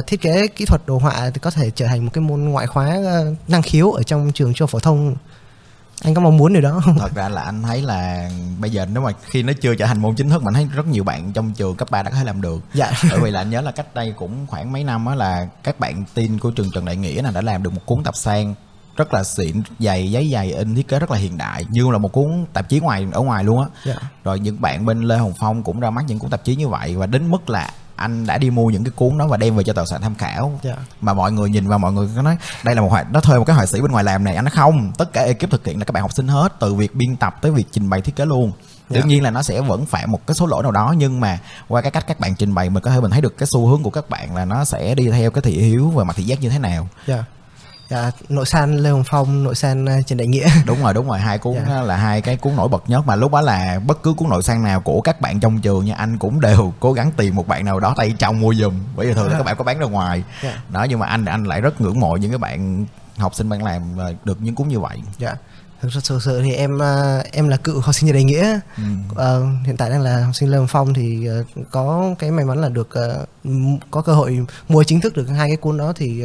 thiết 0.07 0.21
kế 0.21 0.47
kỹ 0.47 0.65
thuật 0.65 0.81
đồ 0.87 0.97
họa 0.97 1.29
thì 1.33 1.39
có 1.41 1.51
thể 1.51 1.71
trở 1.75 1.85
thành 1.87 2.05
một 2.05 2.11
cái 2.13 2.21
môn 2.21 2.41
ngoại 2.41 2.67
khóa 2.67 2.97
năng 3.47 3.61
khiếu 3.61 3.91
ở 3.91 4.03
trong 4.03 4.31
trường 4.33 4.53
trung 4.53 4.67
phổ 4.67 4.79
thông 4.79 5.15
anh 6.03 6.13
có 6.13 6.21
mong 6.21 6.37
muốn 6.37 6.53
điều 6.53 6.61
đó 6.61 6.81
không? 6.83 6.99
Thật 6.99 7.15
ra 7.15 7.29
là 7.29 7.41
anh 7.41 7.63
thấy 7.63 7.81
là 7.81 8.29
bây 8.59 8.71
giờ 8.71 8.85
nếu 8.93 9.03
mà 9.03 9.11
khi 9.21 9.43
nó 9.43 9.53
chưa 9.61 9.75
trở 9.75 9.85
thành 9.85 10.01
môn 10.01 10.15
chính 10.15 10.29
thức 10.29 10.43
mình 10.43 10.53
thấy 10.53 10.67
rất 10.75 10.87
nhiều 10.87 11.03
bạn 11.03 11.31
trong 11.33 11.53
trường 11.53 11.75
cấp 11.75 11.91
3 11.91 12.03
đã 12.03 12.11
có 12.11 12.17
thể 12.17 12.23
làm 12.23 12.41
được. 12.41 12.63
Dạ. 12.73 12.91
Bởi 13.09 13.19
vì 13.19 13.31
là 13.31 13.41
anh 13.41 13.49
nhớ 13.49 13.61
là 13.61 13.71
cách 13.71 13.95
đây 13.95 14.13
cũng 14.17 14.47
khoảng 14.47 14.71
mấy 14.71 14.83
năm 14.83 15.05
á 15.05 15.15
là 15.15 15.47
các 15.63 15.79
bạn 15.79 16.03
tin 16.13 16.39
của 16.39 16.51
trường 16.51 16.71
Trần 16.73 16.85
Đại 16.85 16.95
Nghĩa 16.95 17.21
là 17.21 17.31
đã 17.31 17.41
làm 17.41 17.63
được 17.63 17.73
một 17.73 17.81
cuốn 17.85 18.03
tập 18.03 18.15
san 18.15 18.55
rất 18.95 19.13
là 19.13 19.23
xịn 19.23 19.61
dày 19.79 20.11
giấy 20.11 20.29
dày 20.33 20.51
in 20.51 20.75
thiết 20.75 20.87
kế 20.87 20.99
rất 20.99 21.11
là 21.11 21.17
hiện 21.17 21.37
đại 21.37 21.65
như 21.69 21.91
là 21.91 21.97
một 21.97 22.11
cuốn 22.11 22.45
tạp 22.53 22.69
chí 22.69 22.79
ngoài 22.79 23.07
ở 23.11 23.21
ngoài 23.21 23.43
luôn 23.43 23.61
á. 23.61 23.67
Dạ. 23.85 23.95
Rồi 24.23 24.39
những 24.39 24.61
bạn 24.61 24.85
bên 24.85 25.01
Lê 25.01 25.17
Hồng 25.17 25.33
Phong 25.39 25.63
cũng 25.63 25.79
ra 25.79 25.89
mắt 25.89 26.05
những 26.07 26.19
cuốn 26.19 26.29
tạp 26.29 26.43
chí 26.43 26.55
như 26.55 26.67
vậy 26.67 26.95
và 26.95 27.05
đến 27.05 27.31
mức 27.31 27.49
là 27.49 27.73
anh 27.99 28.25
đã 28.25 28.37
đi 28.37 28.49
mua 28.49 28.69
những 28.69 28.83
cái 28.83 28.91
cuốn 28.95 29.17
đó 29.17 29.27
và 29.27 29.37
đem 29.37 29.55
về 29.55 29.63
cho 29.63 29.73
tờ 29.73 29.85
soạn 29.85 30.01
tham 30.01 30.15
khảo. 30.15 30.59
Dạ. 30.63 30.75
Mà 31.01 31.13
mọi 31.13 31.31
người 31.31 31.49
nhìn 31.49 31.67
vào 31.67 31.79
mọi 31.79 31.93
người 31.93 32.09
có 32.15 32.21
nói 32.21 32.37
đây 32.63 32.75
là 32.75 32.81
một 32.81 32.89
họa 32.89 33.05
nó 33.11 33.19
thuê 33.19 33.37
một 33.37 33.43
cái 33.43 33.55
họa 33.55 33.65
sĩ 33.65 33.81
bên 33.81 33.91
ngoài 33.91 34.03
làm 34.03 34.23
này. 34.23 34.35
Anh 34.35 34.45
nói 34.45 34.51
không 34.51 34.91
tất 34.97 35.13
cả 35.13 35.21
ekip 35.21 35.51
thực 35.51 35.65
hiện 35.65 35.79
là 35.79 35.85
các 35.85 35.91
bạn 35.91 36.03
học 36.03 36.13
sinh 36.13 36.27
hết 36.27 36.59
từ 36.59 36.75
việc 36.75 36.95
biên 36.95 37.15
tập 37.15 37.35
tới 37.41 37.51
việc 37.51 37.67
trình 37.71 37.89
bày 37.89 38.01
thiết 38.01 38.15
kế 38.15 38.25
luôn. 38.25 38.51
Dạ. 38.89 38.99
đương 38.99 39.07
nhiên 39.07 39.23
là 39.23 39.31
nó 39.31 39.43
sẽ 39.43 39.61
vẫn 39.61 39.85
phạm 39.85 40.11
một 40.11 40.27
cái 40.27 40.35
số 40.35 40.45
lỗi 40.45 40.63
nào 40.63 40.71
đó 40.71 40.93
nhưng 40.97 41.19
mà 41.19 41.39
qua 41.67 41.81
cái 41.81 41.91
cách 41.91 42.05
các 42.07 42.19
bạn 42.19 42.35
trình 42.35 42.53
bày 42.53 42.69
mình 42.69 42.83
có 42.83 42.91
thể 42.91 42.99
mình 42.99 43.11
thấy 43.11 43.21
được 43.21 43.37
cái 43.37 43.47
xu 43.47 43.67
hướng 43.67 43.83
của 43.83 43.89
các 43.89 44.09
bạn 44.09 44.35
là 44.35 44.45
nó 44.45 44.65
sẽ 44.65 44.95
đi 44.95 45.09
theo 45.09 45.31
cái 45.31 45.41
thị 45.41 45.61
hiếu 45.61 45.89
và 45.89 46.03
mặt 46.03 46.15
thị 46.15 46.23
giác 46.23 46.41
như 46.41 46.49
thế 46.49 46.59
nào. 46.59 46.87
Dạ 47.07 47.23
dạ 47.89 48.11
nội 48.29 48.45
san 48.45 48.77
lê 48.77 48.89
hồng 48.89 49.03
phong 49.05 49.43
nội 49.43 49.55
san 49.55 49.85
ờ, 49.85 50.01
trần 50.05 50.17
đại 50.17 50.27
nghĩa 50.27 50.49
đúng 50.65 50.83
rồi 50.83 50.93
đúng 50.93 51.07
rồi 51.07 51.19
hai 51.19 51.37
cuốn 51.37 51.55
Dạ. 51.67 51.81
là 51.81 51.97
hai 51.97 52.21
cái 52.21 52.37
cuốn 52.37 52.55
nổi 52.55 52.67
bật 52.67 52.83
nhất 52.89 53.07
mà 53.07 53.15
lúc 53.15 53.31
đó 53.31 53.41
là 53.41 53.79
bất 53.87 54.03
cứ 54.03 54.13
cuốn 54.13 54.29
nội 54.29 54.43
sang 54.43 54.63
nào 54.63 54.81
của 54.81 55.01
các 55.01 55.21
bạn 55.21 55.39
trong 55.39 55.61
trường 55.61 55.85
nha 55.85 55.95
anh 55.95 56.17
cũng 56.17 56.41
đều 56.41 56.73
cố 56.79 56.93
gắng 56.93 57.11
tìm 57.11 57.35
một 57.35 57.47
bạn 57.47 57.65
nào 57.65 57.79
đó 57.79 57.93
tay 57.97 58.13
trong 58.19 58.39
mua 58.39 58.53
giùm 58.53 58.73
bởi 58.95 59.07
vì 59.07 59.13
thường 59.13 59.25
là 59.25 59.31
Dạ. 59.31 59.37
các 59.37 59.43
bạn 59.43 59.55
có 59.57 59.63
bán 59.63 59.79
ra 59.79 59.85
ngoài 59.85 60.23
Dạ. 60.43 60.53
đó 60.69 60.83
nhưng 60.89 60.99
mà 60.99 61.05
anh 61.07 61.25
anh 61.25 61.43
lại 61.43 61.61
rất 61.61 61.81
ngưỡng 61.81 61.99
mộ 61.99 62.15
những 62.15 62.31
cái 62.31 62.37
bạn 62.37 62.85
học 63.17 63.35
sinh 63.35 63.49
bạn 63.49 63.63
làm 63.63 63.81
được 64.23 64.37
những 64.41 64.55
cuốn 64.55 64.67
như 64.67 64.79
vậy 64.79 64.97
Dạ. 65.17 65.33
Thực 65.81 65.93
sự, 65.93 65.99
thực 66.09 66.23
sự 66.23 66.41
thì 66.43 66.53
em 66.53 66.81
à, 66.81 67.23
em 67.31 67.47
là 67.47 67.57
cựu 67.57 67.79
học 67.79 67.95
sinh 67.95 68.07
nhà 68.07 68.13
đầy 68.13 68.23
nghĩa. 68.23 68.59
Ừ. 68.77 68.83
Ờ, 69.15 69.45
hiện 69.65 69.77
tại 69.77 69.89
đang 69.89 70.01
là 70.01 70.25
học 70.25 70.35
sinh 70.35 70.51
Hồng 70.51 70.67
Phong 70.69 70.93
thì 70.93 71.25
ờ, 71.25 71.43
có 71.71 72.15
cái 72.19 72.31
may 72.31 72.45
mắn 72.45 72.57
là 72.61 72.69
được 72.69 72.89
m- 73.45 73.77
có 73.91 74.01
cơ 74.01 74.13
hội 74.13 74.39
mua 74.69 74.83
chính 74.83 75.01
thức 75.01 75.15
được 75.17 75.25
hai 75.25 75.47
cái 75.49 75.57
cuốn 75.57 75.77
đó 75.77 75.93
thì 75.95 76.23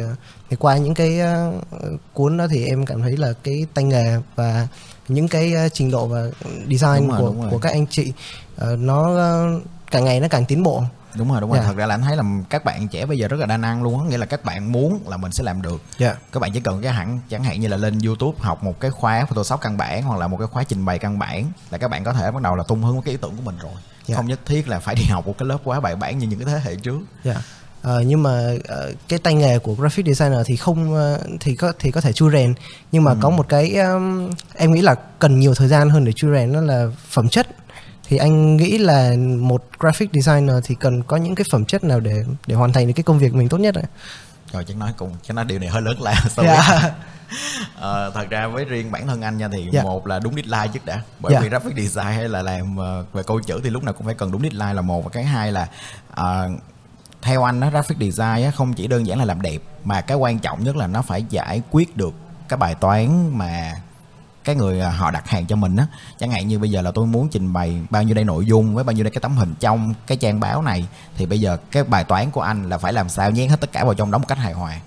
thì 0.49 0.55
qua 0.59 0.77
những 0.77 0.93
cái 0.93 1.19
cuốn 2.13 2.37
đó 2.37 2.47
thì 2.49 2.65
em 2.65 2.85
cảm 2.85 3.01
thấy 3.01 3.17
là 3.17 3.33
cái 3.43 3.65
tay 3.73 3.83
nghề 3.83 4.17
và 4.35 4.67
những 5.07 5.27
cái 5.27 5.53
trình 5.73 5.91
độ 5.91 6.07
và 6.07 6.23
design 6.69 6.97
Đúng 6.97 7.07
rồi, 7.09 7.19
của 7.21 7.27
đúng 7.27 7.41
rồi. 7.41 7.51
của 7.51 7.57
các 7.57 7.69
anh 7.71 7.85
chị 7.89 8.13
nó 8.77 9.09
càng 9.91 10.05
ngày 10.05 10.19
nó 10.19 10.27
càng 10.27 10.45
tiến 10.45 10.63
bộ. 10.63 10.83
Đúng 11.17 11.31
rồi 11.31 11.41
đúng 11.41 11.49
rồi 11.51 11.59
Dạ. 11.59 11.65
thật 11.67 11.75
ra 11.77 11.85
là 11.85 11.95
anh 11.95 12.01
thấy 12.01 12.17
là 12.17 12.23
các 12.49 12.65
bạn 12.65 12.87
trẻ 12.87 13.05
bây 13.05 13.17
giờ 13.17 13.27
rất 13.27 13.39
là 13.39 13.45
đa 13.45 13.57
năng 13.57 13.83
luôn 13.83 13.99
á 13.99 14.05
nghĩa 14.09 14.17
là 14.17 14.25
các 14.25 14.45
bạn 14.45 14.71
muốn 14.71 14.99
là 15.07 15.17
mình 15.17 15.31
sẽ 15.31 15.43
làm 15.43 15.61
được 15.61 15.81
Dạ. 15.97 16.15
các 16.31 16.39
bạn 16.39 16.51
chỉ 16.53 16.59
cần 16.59 16.81
cái 16.81 16.93
hẳn 16.93 17.19
chẳng 17.29 17.43
hạn 17.43 17.59
như 17.61 17.67
là 17.67 17.77
lên 17.77 17.99
YouTube 18.05 18.37
học 18.41 18.63
một 18.63 18.79
cái 18.79 18.91
khóa 18.91 19.25
Photoshop 19.29 19.61
căn 19.61 19.77
bản 19.77 20.03
hoặc 20.03 20.17
là 20.19 20.27
một 20.27 20.37
cái 20.37 20.47
khóa 20.47 20.63
trình 20.63 20.85
bày 20.85 20.99
căn 20.99 21.19
bản 21.19 21.45
là 21.71 21.77
các 21.77 21.87
bạn 21.87 22.03
có 22.03 22.13
thể 22.13 22.31
bắt 22.31 22.41
đầu 22.41 22.55
là 22.55 22.63
tung 22.67 22.83
hứng 22.83 23.01
cái 23.01 23.11
ý 23.11 23.17
tưởng 23.21 23.35
của 23.37 23.43
mình 23.43 23.55
rồi 23.61 23.71
Dạ. 24.05 24.15
không 24.15 24.27
nhất 24.27 24.39
thiết 24.45 24.67
là 24.67 24.79
phải 24.79 24.95
đi 24.95 25.03
học 25.09 25.27
một 25.27 25.35
cái 25.37 25.47
lớp 25.47 25.57
quá 25.63 25.79
bài 25.79 25.95
bản 25.95 26.17
như 26.17 26.27
những 26.27 26.39
cái 26.39 26.47
thế 26.53 26.59
hệ 26.63 26.75
trước 26.75 26.99
Dạ. 27.23 27.35
Ờ, 27.81 28.01
nhưng 28.01 28.23
mà 28.23 28.49
ờ, 28.67 28.91
cái 29.07 29.19
tay 29.19 29.33
nghề 29.33 29.59
của 29.59 29.73
graphic 29.73 30.05
designer 30.05 30.39
thì 30.45 30.55
không 30.55 30.95
ờ, 30.95 31.19
thì 31.39 31.55
có 31.55 31.73
thì 31.79 31.91
có 31.91 32.01
thể 32.01 32.13
chui 32.13 32.31
rèn 32.31 32.53
nhưng 32.91 33.03
mà 33.03 33.15
có 33.21 33.29
một 33.29 33.45
cái 33.49 33.75
um, 33.75 34.29
em 34.55 34.73
nghĩ 34.73 34.81
là 34.81 34.95
cần 35.19 35.39
nhiều 35.39 35.53
thời 35.53 35.67
gian 35.67 35.89
hơn 35.89 36.05
để 36.05 36.11
chui 36.11 36.31
rèn 36.33 36.53
đó 36.53 36.61
là 36.61 36.87
phẩm 37.09 37.29
chất 37.29 37.47
thì 38.07 38.17
anh 38.17 38.57
nghĩ 38.57 38.77
là 38.77 39.13
một 39.39 39.63
graphic 39.79 40.09
designer 40.13 40.55
thì 40.63 40.75
cần 40.75 41.03
có 41.03 41.17
những 41.17 41.35
cái 41.35 41.45
phẩm 41.51 41.65
chất 41.65 41.83
nào 41.83 41.99
để 41.99 42.23
để 42.47 42.55
hoàn 42.55 42.73
thành 42.73 42.87
được 42.87 42.93
cái 42.95 43.03
công 43.03 43.19
việc 43.19 43.33
mình 43.35 43.49
tốt 43.49 43.57
nhất 43.57 43.75
ạ? 43.75 43.83
rồi 44.53 44.65
chắc 44.67 44.77
nói 44.77 44.93
cùng 44.97 45.11
chắc 45.23 45.33
nói 45.33 45.45
điều 45.45 45.59
này 45.59 45.69
hơi 45.69 45.81
lớn 45.81 46.01
lao 46.01 46.15
so 46.29 46.43
với 46.43 46.57
Dạ. 46.57 46.91
Ờ, 47.79 48.11
thật 48.13 48.29
ra 48.29 48.47
với 48.47 48.65
riêng 48.65 48.91
bản 48.91 49.07
thân 49.07 49.21
anh 49.21 49.37
nha 49.37 49.47
thì 49.53 49.67
Dạ. 49.71 49.83
một 49.83 50.07
là 50.07 50.19
đúng 50.19 50.35
deadline 50.35 50.67
trước 50.73 50.85
đã 50.85 51.01
bởi 51.19 51.33
Dạ. 51.33 51.39
vì 51.41 51.49
graphic 51.49 51.75
design 51.77 52.05
hay 52.05 52.29
là 52.29 52.41
làm 52.41 52.77
ờ, 52.77 53.05
về 53.13 53.23
câu 53.23 53.39
chữ 53.41 53.59
thì 53.63 53.69
lúc 53.69 53.83
nào 53.83 53.93
cũng 53.93 54.05
phải 54.05 54.15
cần 54.15 54.31
đúng 54.31 54.41
deadline 54.41 54.73
là 54.73 54.81
một 54.81 55.03
và 55.03 55.09
cái 55.09 55.23
hai 55.23 55.51
là 55.51 55.67
ờ, 56.11 56.49
theo 57.21 57.43
anh 57.43 57.59
đó 57.59 57.69
graphic 57.69 57.97
design 57.97 58.43
á, 58.45 58.51
không 58.55 58.73
chỉ 58.73 58.87
đơn 58.87 59.07
giản 59.07 59.19
là 59.19 59.25
làm 59.25 59.41
đẹp 59.41 59.57
mà 59.83 60.01
cái 60.01 60.17
quan 60.17 60.39
trọng 60.39 60.63
nhất 60.63 60.75
là 60.75 60.87
nó 60.87 61.01
phải 61.01 61.23
giải 61.29 61.61
quyết 61.71 61.97
được 61.97 62.13
cái 62.49 62.57
bài 62.57 62.75
toán 62.75 63.37
mà 63.37 63.71
cái 64.45 64.55
người 64.55 64.79
à, 64.79 64.89
họ 64.89 65.11
đặt 65.11 65.29
hàng 65.29 65.45
cho 65.45 65.55
mình 65.55 65.75
á 65.75 65.87
chẳng 66.19 66.31
hạn 66.31 66.47
như 66.47 66.59
bây 66.59 66.69
giờ 66.69 66.81
là 66.81 66.91
tôi 66.91 67.05
muốn 67.05 67.29
trình 67.29 67.53
bày 67.53 67.81
bao 67.89 68.03
nhiêu 68.03 68.15
đây 68.15 68.23
nội 68.23 68.45
dung 68.45 68.75
với 68.75 68.83
bao 68.83 68.93
nhiêu 68.93 69.03
đây 69.03 69.11
cái 69.11 69.21
tấm 69.21 69.37
hình 69.37 69.53
trong 69.59 69.93
cái 70.07 70.17
trang 70.17 70.39
báo 70.39 70.61
này 70.61 70.87
thì 71.17 71.25
bây 71.25 71.39
giờ 71.39 71.57
cái 71.71 71.83
bài 71.83 72.03
toán 72.03 72.31
của 72.31 72.41
anh 72.41 72.69
là 72.69 72.77
phải 72.77 72.93
làm 72.93 73.09
sao 73.09 73.31
nhét 73.31 73.49
hết 73.49 73.61
tất 73.61 73.71
cả 73.71 73.83
vào 73.83 73.93
trong 73.93 74.11
đó 74.11 74.17
một 74.17 74.27
cách 74.27 74.37
hài 74.37 74.53
hòa. 74.53 74.79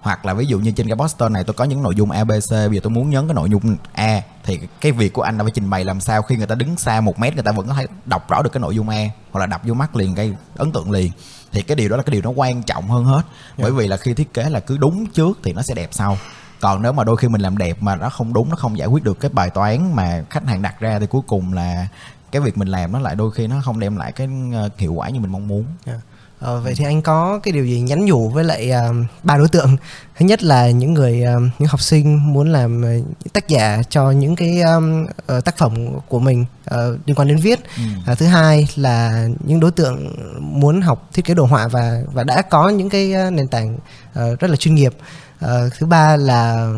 Hoặc 0.00 0.26
là 0.26 0.34
ví 0.34 0.46
dụ 0.46 0.58
như 0.58 0.70
trên 0.70 0.88
cái 0.88 0.96
poster 0.96 1.30
này 1.30 1.44
tôi 1.44 1.54
có 1.54 1.64
những 1.64 1.82
nội 1.82 1.94
dung 1.94 2.10
abc 2.10 2.50
bây 2.50 2.74
giờ 2.74 2.80
tôi 2.82 2.90
muốn 2.90 3.10
nhấn 3.10 3.28
cái 3.28 3.34
nội 3.34 3.50
dung 3.50 3.76
a 3.92 4.22
thì 4.44 4.60
cái 4.80 4.92
việc 4.92 5.12
của 5.12 5.22
anh 5.22 5.38
là 5.38 5.44
phải 5.44 5.50
trình 5.50 5.70
bày 5.70 5.84
làm 5.84 6.00
sao 6.00 6.22
khi 6.22 6.36
người 6.36 6.46
ta 6.46 6.54
đứng 6.54 6.76
xa 6.76 7.00
một 7.00 7.18
mét 7.18 7.34
người 7.34 7.42
ta 7.42 7.52
vẫn 7.52 7.68
có 7.68 7.74
thể 7.74 7.86
đọc 8.04 8.30
rõ 8.30 8.42
được 8.42 8.50
cái 8.52 8.60
nội 8.60 8.74
dung 8.74 8.88
a 8.88 9.10
hoặc 9.32 9.40
là 9.40 9.46
đập 9.46 9.60
vô 9.64 9.74
mắt 9.74 9.96
liền 9.96 10.14
gây 10.14 10.34
ấn 10.56 10.72
tượng 10.72 10.90
liền. 10.90 11.12
Thì 11.52 11.62
cái 11.62 11.76
điều 11.76 11.88
đó 11.88 11.96
là 11.96 12.02
cái 12.02 12.12
điều 12.12 12.22
nó 12.22 12.30
quan 12.30 12.62
trọng 12.62 12.88
hơn 12.88 13.04
hết. 13.04 13.22
Bởi 13.58 13.72
vì 13.72 13.88
là 13.88 13.96
khi 13.96 14.14
thiết 14.14 14.34
kế 14.34 14.50
là 14.50 14.60
cứ 14.60 14.78
đúng 14.78 15.06
trước 15.06 15.38
thì 15.44 15.52
nó 15.52 15.62
sẽ 15.62 15.74
đẹp 15.74 15.88
sau 15.92 16.18
còn 16.60 16.82
nếu 16.82 16.92
mà 16.92 17.04
đôi 17.04 17.16
khi 17.16 17.28
mình 17.28 17.40
làm 17.40 17.58
đẹp 17.58 17.76
mà 17.80 17.96
nó 17.96 18.10
không 18.10 18.32
đúng 18.32 18.48
nó 18.50 18.56
không 18.56 18.78
giải 18.78 18.88
quyết 18.88 19.04
được 19.04 19.20
cái 19.20 19.30
bài 19.34 19.50
toán 19.50 19.94
mà 19.96 20.24
khách 20.30 20.46
hàng 20.46 20.62
đặt 20.62 20.80
ra 20.80 20.98
thì 20.98 21.06
cuối 21.06 21.22
cùng 21.26 21.52
là 21.52 21.86
cái 22.32 22.42
việc 22.42 22.58
mình 22.58 22.68
làm 22.68 22.92
nó 22.92 22.98
lại 22.98 23.14
đôi 23.14 23.30
khi 23.30 23.46
nó 23.46 23.56
không 23.64 23.80
đem 23.80 23.96
lại 23.96 24.12
cái 24.12 24.28
ờ, 24.54 24.68
hiệu 24.78 24.92
quả 24.92 25.08
như 25.08 25.20
mình 25.20 25.32
mong 25.32 25.48
muốn 25.48 25.64
Yeah. 25.86 25.98
Ờ, 26.40 26.60
vậy 26.60 26.74
thì 26.76 26.84
anh 26.84 27.02
có 27.02 27.40
cái 27.42 27.52
điều 27.52 27.64
gì 27.64 27.80
nhắn 27.80 28.04
nhủ 28.04 28.28
với 28.28 28.44
lại 28.44 28.70
à, 28.70 28.88
ba 29.22 29.36
đối 29.36 29.48
tượng 29.48 29.76
thứ 30.18 30.26
nhất 30.26 30.42
là 30.42 30.70
những 30.70 30.94
người 30.94 31.22
à, 31.24 31.34
những 31.58 31.68
học 31.68 31.80
sinh 31.80 32.32
muốn 32.32 32.52
làm 32.52 32.84
à, 32.84 32.92
tác 33.32 33.48
giả 33.48 33.82
cho 33.90 34.10
những 34.10 34.36
cái 34.36 34.60
um, 34.62 35.06
ờ, 35.26 35.40
tác 35.40 35.58
phẩm 35.58 35.74
của 36.08 36.18
mình 36.20 36.44
ờ, 36.64 36.98
liên 37.06 37.16
quan 37.16 37.28
đến 37.28 37.36
viết 37.36 37.60
Ừ. 37.76 37.82
à, 38.06 38.14
thứ 38.14 38.26
hai 38.26 38.68
là 38.76 39.26
những 39.44 39.60
đối 39.60 39.70
tượng 39.70 40.14
muốn 40.40 40.80
học 40.80 41.08
thiết 41.12 41.24
kế 41.24 41.34
đồ 41.34 41.44
họa 41.46 41.68
và 41.68 42.00
và 42.12 42.24
đã 42.24 42.42
có 42.42 42.68
những 42.68 42.88
cái 42.88 43.14
à, 43.14 43.30
nền 43.30 43.48
tảng 43.48 43.78
ờ, 44.14 44.36
rất 44.36 44.50
là 44.50 44.56
chuyên 44.56 44.74
nghiệp 44.74 44.92
Ờ, 45.40 45.70
thứ 45.78 45.86
ba 45.86 46.16
là 46.16 46.72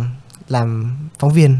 làm 0.48 0.96
phóng 1.18 1.30
viên. 1.30 1.58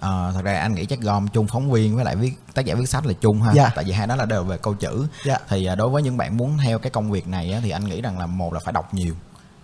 Ờ, 0.00 0.32
thật 0.34 0.44
ra 0.44 0.60
anh 0.60 0.74
nghĩ 0.74 0.86
chắc 0.86 1.00
gom 1.00 1.28
chung 1.28 1.46
phóng 1.46 1.70
viên 1.70 1.96
với 1.96 2.04
lại 2.04 2.16
viết 2.16 2.32
tác 2.54 2.64
giả 2.64 2.74
viết 2.74 2.86
sách 2.86 3.06
là 3.06 3.12
chung 3.20 3.42
ha. 3.42 3.52
Dạ. 3.52 3.70
tại 3.74 3.84
vì 3.84 3.92
hai 3.92 4.06
đó 4.06 4.16
là 4.16 4.24
đều 4.24 4.44
về 4.44 4.58
câu 4.62 4.74
chữ. 4.74 5.06
Dạ. 5.24 5.38
thì 5.48 5.64
à, 5.64 5.74
đối 5.74 5.88
với 5.88 6.02
những 6.02 6.16
bạn 6.16 6.36
muốn 6.36 6.58
theo 6.58 6.78
cái 6.78 6.90
công 6.90 7.10
việc 7.10 7.28
này 7.28 7.52
á, 7.52 7.60
thì 7.62 7.70
anh 7.70 7.84
nghĩ 7.84 8.00
rằng 8.00 8.18
là 8.18 8.26
một 8.26 8.52
là 8.52 8.60
phải 8.64 8.72
đọc 8.72 8.94
nhiều 8.94 9.14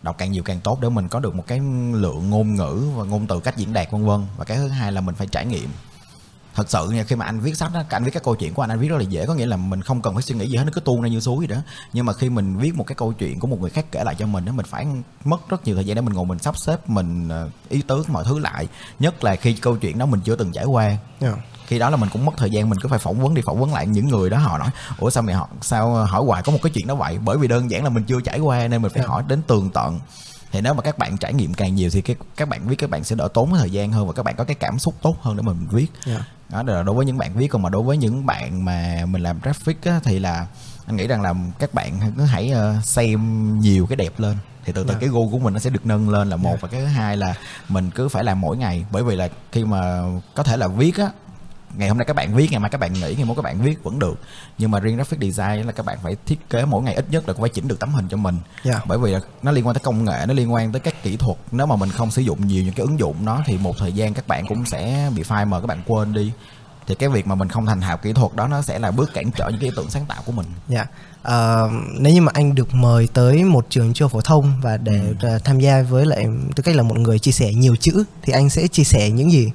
đọc 0.02 0.18
càng 0.18 0.32
nhiều 0.32 0.42
càng 0.42 0.61
tốt 0.61 0.78
để 0.80 0.88
mình 0.88 1.09
có 1.09 1.20
được 1.20 1.35
một 1.35 1.44
cái 1.46 1.61
lượng 1.92 2.30
ngôn 2.30 2.54
ngữ 2.54 2.88
và 2.96 3.04
ngôn 3.04 3.26
từ 3.26 3.40
cách 3.40 3.56
diễn 3.56 3.72
đạt 3.72 3.90
vân 3.90 4.06
vân. 4.06 4.26
Và 4.37 4.44
cái 4.44 4.56
thứ 4.56 4.68
hai 4.68 4.92
là 4.92 5.00
mình 5.00 5.14
phải 5.14 5.26
trải 5.26 5.46
nghiệm 5.46 5.70
thật 6.57 6.71
sự 6.71 6.90
nha 6.90 7.05
khi 7.05 7.16
mà 7.16 7.25
anh 7.25 7.40
viết 7.40 7.57
sách 7.57 7.71
á 7.75 7.85
anh 7.90 8.05
viết 8.05 8.11
cái 8.11 8.23
câu 8.25 8.35
chuyện 8.35 8.55
của 8.55 8.62
anh 8.62 8.71
anh 8.71 8.79
viết 8.79 8.88
rất 8.88 8.97
là 8.97 9.03
dễ. 9.03 9.27
Có 9.27 9.35
nghĩa 9.35 9.47
là 9.47 9.57
mình 9.57 9.83
không 9.83 10.03
cần 10.03 10.14
phải 10.14 10.23
suy 10.23 10.35
nghĩ 10.35 10.47
gì 10.47 10.57
hết 10.57 10.64
nó 10.64 10.71
cứ 10.75 10.81
tuôn 10.81 11.03
ra 11.03 11.09
như 11.09 11.21
suối 11.21 11.37
vậy 11.38 11.57
đó. 11.57 11.62
Nhưng 11.92 12.07
mà 12.07 12.12
khi 12.12 12.31
mình 12.31 12.57
viết 12.57 12.75
một 12.75 12.85
cái 12.87 12.95
câu 12.95 13.12
chuyện 13.12 13.40
của 13.40 13.47
một 13.47 13.61
người 13.61 13.71
khác 13.71 13.87
kể 13.92 14.05
lại 14.05 14.14
cho 14.19 14.27
mình 14.27 14.47
á 14.47 14.53
mình 14.53 14.66
phải 14.69 14.87
mất 15.25 15.49
rất 15.49 15.64
nhiều 15.64 15.75
thời 15.75 15.85
gian 15.85 15.95
để 15.95 16.01
mình 16.01 16.14
ngồi 16.14 16.27
mình 16.27 16.38
sắp 16.38 16.59
xếp 16.59 16.90
mình 16.90 17.29
ờ, 17.29 17.49
ý 17.69 17.83
tứ 17.83 18.05
mọi 18.09 18.25
thứ 18.25 18.38
lại. 18.38 18.69
Nhất 18.99 19.25
là 19.25 19.37
khi 19.37 19.53
câu 19.53 19.77
chuyện 19.77 19.99
đó 19.99 20.07
mình 20.07 20.21
chưa 20.25 20.37
từng 20.37 20.53
trải 20.53 20.64
qua. 20.64 20.97
Yeah. 21.21 21.35
khi 21.66 21.79
đó 21.79 21.90
là 21.90 21.97
mình 21.97 22.09
cũng 22.12 22.25
mất 22.25 22.33
thời 22.37 22.51
gian 22.51 22.71
mình 22.71 22.79
cứ 22.83 22.88
phải 22.88 22.99
phỏng 22.99 23.21
vấn 23.23 23.35
đi 23.35 23.42
phỏng 23.47 23.61
vấn 23.61 23.73
lại 23.75 23.87
những 23.87 24.09
người 24.09 24.31
đó. 24.31 24.38
Họ 24.38 24.59
nói 24.59 24.69
ủa 24.99 25.11
sao 25.11 25.23
mày 25.23 25.35
họ 25.35 25.49
sao 25.61 25.90
hỏi 26.05 26.23
hoài 26.27 26.42
có 26.42 26.53
một 26.53 26.59
cái 26.62 26.73
chuyện 26.75 26.87
đó 26.87 26.95
vậy? 26.95 27.19
Bởi 27.25 27.38
vì 27.38 27.49
đơn 27.49 27.71
giản 27.71 27.85
là 27.85 27.90
mình 27.90 28.05
chưa 28.05 28.21
trải 28.21 28.38
qua 28.40 28.69
nên 28.69 28.83
mình 28.83 28.92
phải 28.95 29.03
Dạ. 29.03 29.09
hỏi 29.09 29.23
đến 29.29 29.42
tường 29.47 29.71
tận 29.75 30.01
thì 30.57 30.62
nếu 30.62 30.75
mà 30.75 30.83
các 30.83 30.99
bạn 30.99 31.16
trải 31.16 31.35
nghiệm 31.35 31.55
càng 31.55 31.75
nhiều 31.75 31.90
thì 31.92 32.01
cái 32.01 32.16
các 32.37 32.49
bạn 32.49 32.69
viết 32.69 32.77
các 32.77 32.90
bạn 32.90 33.05
sẽ 33.05 33.16
đỡ 33.16 33.29
tốn 33.35 33.51
thời 33.55 33.71
gian 33.71 33.92
hơn 33.92 34.07
và 34.07 34.12
các 34.12 34.23
bạn 34.23 34.35
có 34.37 34.45
cái 34.45 34.55
cảm 34.55 34.79
xúc 34.79 34.95
tốt 35.03 35.16
hơn 35.23 35.37
để 35.37 35.42
mà 35.42 35.53
mình 35.53 35.69
viết 35.71 35.87
Yeah. 36.07 36.23
đó 36.49 36.62
là 36.62 36.83
đối 36.83 36.95
với 36.95 37.07
những 37.07 37.19
bạn 37.19 37.33
viết 37.35 37.49
còn 37.49 37.62
mà 37.62 37.69
đối 37.71 37.83
với 37.83 37.97
những 37.97 38.27
bạn 38.27 38.64
mà 38.64 39.01
mình 39.09 39.23
làm 39.23 39.38
graphic 39.42 39.83
á, 39.85 40.01
thì 40.05 40.19
là 40.19 40.47
anh 40.87 40.97
nghĩ 40.97 41.07
rằng 41.07 41.23
là 41.23 41.35
các 41.59 41.75
bạn 41.75 42.01
cứ 42.16 42.25
hãy 42.25 42.51
ờ, 42.51 42.75
xem 42.85 43.21
nhiều 43.61 43.87
cái 43.87 43.97
đẹp 43.97 44.21
lên 44.21 44.37
thì 44.64 44.73
từ 44.73 44.83
từ 44.85 44.92
Dạ. 44.92 44.99
cái 45.01 45.09
gu 45.09 45.29
của 45.31 45.38
mình 45.38 45.55
nó 45.55 45.61
sẽ 45.61 45.71
được 45.71 45.87
nâng 45.87 46.09
lên 46.09 46.31
là 46.31 46.37
một 46.37 46.51
Dạ. 46.53 46.59
và 46.61 46.69
cái 46.69 46.81
thứ 46.81 46.87
hai 46.87 47.16
là 47.16 47.35
mình 47.69 47.90
cứ 47.95 48.09
phải 48.09 48.25
làm 48.25 48.40
mỗi 48.40 48.57
ngày 48.57 48.85
bởi 48.92 49.03
vì 49.05 49.16
là 49.16 49.29
khi 49.53 49.64
mà 49.64 50.03
có 50.35 50.42
thể 50.42 50.57
là 50.57 50.69
viết 50.69 50.97
á 50.99 51.11
ngày 51.79 51.88
hôm 51.88 51.98
nay 51.98 52.05
các 52.05 52.16
bạn 52.16 52.35
viết 52.35 52.50
ngày 52.50 52.61
mai 52.61 52.70
các 52.70 52.79
bạn 52.81 52.92
nghỉ 52.92 53.14
ngày 53.14 53.24
mai 53.24 53.37
các 53.37 53.42
bạn 53.42 53.61
viết 53.62 53.83
vẫn 53.85 53.98
được 53.98 54.18
nhưng 54.59 54.70
mà 54.70 54.81
riêng 54.81 54.94
graphic 54.96 55.20
design 55.20 55.66
là 55.66 55.72
các 55.72 55.87
bạn 55.87 55.98
phải 56.02 56.16
thiết 56.26 56.50
kế 56.50 56.64
mỗi 56.64 56.83
ngày 56.83 56.94
ít 56.94 57.07
nhất 57.11 57.29
là 57.29 57.33
cũng 57.35 57.42
phải 57.42 57.50
chỉnh 57.50 57.68
được 57.68 57.81
tấm 57.81 57.94
hình 57.94 58.09
cho 58.09 58.16
mình 58.16 58.38
Yeah. 58.64 58.87
bởi 58.87 58.98
vì 58.98 59.12
là 59.12 59.20
nó 59.42 59.52
liên 59.52 59.66
quan 59.66 59.74
tới 59.74 59.81
công 59.85 60.05
nghệ 60.05 60.24
nó 60.29 60.35
liên 60.35 60.52
quan 60.52 60.72
tới 60.72 60.81
các 60.81 61.02
kỹ 61.02 61.16
thuật 61.16 61.38
nếu 61.52 61.66
mà 61.66 61.76
mình 61.76 61.90
không 61.90 62.11
sử 62.11 62.22
dụng 62.22 62.46
nhiều 62.46 62.64
những 62.64 62.74
cái 62.74 62.87
ứng 62.87 62.98
dụng 62.98 63.24
đó 63.26 63.42
thì 63.46 63.59
một 63.59 63.74
thời 63.79 63.92
gian 63.92 64.14
các 64.14 64.29
bạn 64.29 64.46
cũng 64.46 64.66
sẽ 64.66 65.11
bị 65.16 65.22
phai 65.22 65.44
mờ 65.44 65.61
các 65.61 65.66
bạn 65.66 65.83
quên 65.87 66.12
đi 66.12 66.33
thì 66.87 66.94
cái 66.94 67.09
việc 67.09 67.26
mà 67.26 67.35
mình 67.35 67.48
không 67.48 67.66
thành 67.66 67.81
thạo 67.81 67.96
kỹ 67.96 68.12
thuật 68.12 68.35
đó 68.35 68.48
nó 68.48 68.62
sẽ 68.62 68.79
là 68.79 68.90
bước 68.90 69.11
cản 69.14 69.31
trở 69.31 69.48
những 69.48 69.61
cái 69.61 69.68
ý 69.70 69.74
tưởng 69.76 69.90
sáng 69.90 70.07
tạo 70.07 70.22
của 70.26 70.33
mình 70.33 70.46
Dạ. 70.68 70.87
Ờ, 71.22 71.70
nếu 71.98 72.12
như 72.12 72.20
mà 72.22 72.33
anh 72.35 72.55
được 72.55 72.74
mời 72.74 73.09
tới 73.12 73.44
một 73.44 73.66
trường 73.70 73.92
trung 73.92 74.09
phổ 74.09 74.20
thông 74.20 74.61
và 74.62 74.76
để 74.76 75.14
ờ, 75.20 75.38
tham 75.38 75.61
gia 75.61 75.83
với 75.83 76.07
lại 76.07 76.26
tư 76.57 76.62
cách 76.62 76.76
là 76.76 76.83
một 76.83 76.98
người 76.98 77.18
chia 77.18 77.33
sẻ 77.33 77.55
nhiều 77.55 77.76
chữ 77.76 78.05
thì 78.22 78.33
anh 78.33 78.50
sẽ 78.50 78.68
chia 78.68 78.85
sẻ 78.85 79.11
những 79.11 79.33
gì? 79.33 79.50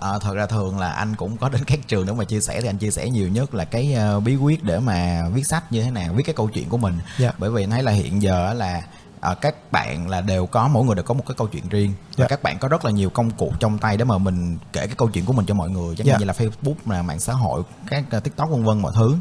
Ờ, 0.00 0.18
thật 0.22 0.34
ra 0.34 0.46
thường 0.46 0.78
là 0.78 0.92
anh 0.92 1.14
cũng 1.16 1.36
có 1.36 1.48
đến 1.48 1.64
các 1.66 1.78
trường 1.88 2.06
để 2.06 2.12
mà 2.12 2.24
chia 2.24 2.40
sẻ 2.40 2.60
thì 2.60 2.68
anh 2.68 2.78
chia 2.78 2.90
sẻ 2.90 3.08
nhiều 3.10 3.28
nhất 3.28 3.54
là 3.54 3.64
cái 3.64 3.92
ờ, 3.94 4.20
bí 4.20 4.36
quyết 4.36 4.64
để 4.64 4.78
mà 4.78 5.22
viết 5.32 5.46
sách 5.46 5.72
như 5.72 5.82
thế 5.82 5.90
nào 5.90 6.12
viết 6.14 6.22
cái 6.26 6.34
câu 6.34 6.48
chuyện 6.48 6.68
của 6.68 6.78
mình 6.78 6.98
Dạ. 7.18 7.32
bởi 7.38 7.50
vì 7.50 7.62
anh 7.64 7.70
thấy 7.70 7.82
là 7.82 7.92
hiện 7.92 8.22
giờ 8.22 8.46
á 8.46 8.54
là 8.54 8.82
ờ, 9.20 9.34
các 9.34 9.72
bạn 9.72 10.08
là 10.10 10.20
đều 10.20 10.46
có 10.46 10.68
mỗi 10.68 10.84
người 10.84 10.94
đều 10.94 11.02
có 11.04 11.14
một 11.14 11.24
cái 11.28 11.34
câu 11.38 11.46
chuyện 11.46 11.68
riêng 11.68 11.92
và 12.08 12.14
Dạ. 12.16 12.26
các 12.28 12.42
bạn 12.42 12.58
có 12.58 12.68
rất 12.68 12.84
là 12.84 12.90
nhiều 12.90 13.10
công 13.10 13.30
cụ 13.30 13.52
trong 13.60 13.78
tay 13.78 13.96
để 13.96 14.04
mà 14.04 14.18
mình 14.18 14.58
kể 14.72 14.86
cái 14.86 14.96
câu 14.98 15.08
chuyện 15.08 15.24
của 15.24 15.32
mình 15.32 15.46
cho 15.46 15.54
mọi 15.54 15.70
người 15.70 15.96
chẳng 15.96 16.06
Dạ. 16.06 16.12
hạn 16.12 16.20
như 16.20 16.26
là 16.26 16.32
Facebook 16.32 16.74
là 16.86 17.02
mạng 17.02 17.20
xã 17.20 17.32
hội 17.32 17.62
các 17.90 18.04
ờ, 18.10 18.20
TikTok 18.20 18.50
vân 18.50 18.64
vân 18.64 18.78
mọi 18.78 18.92
thứ 18.96 19.16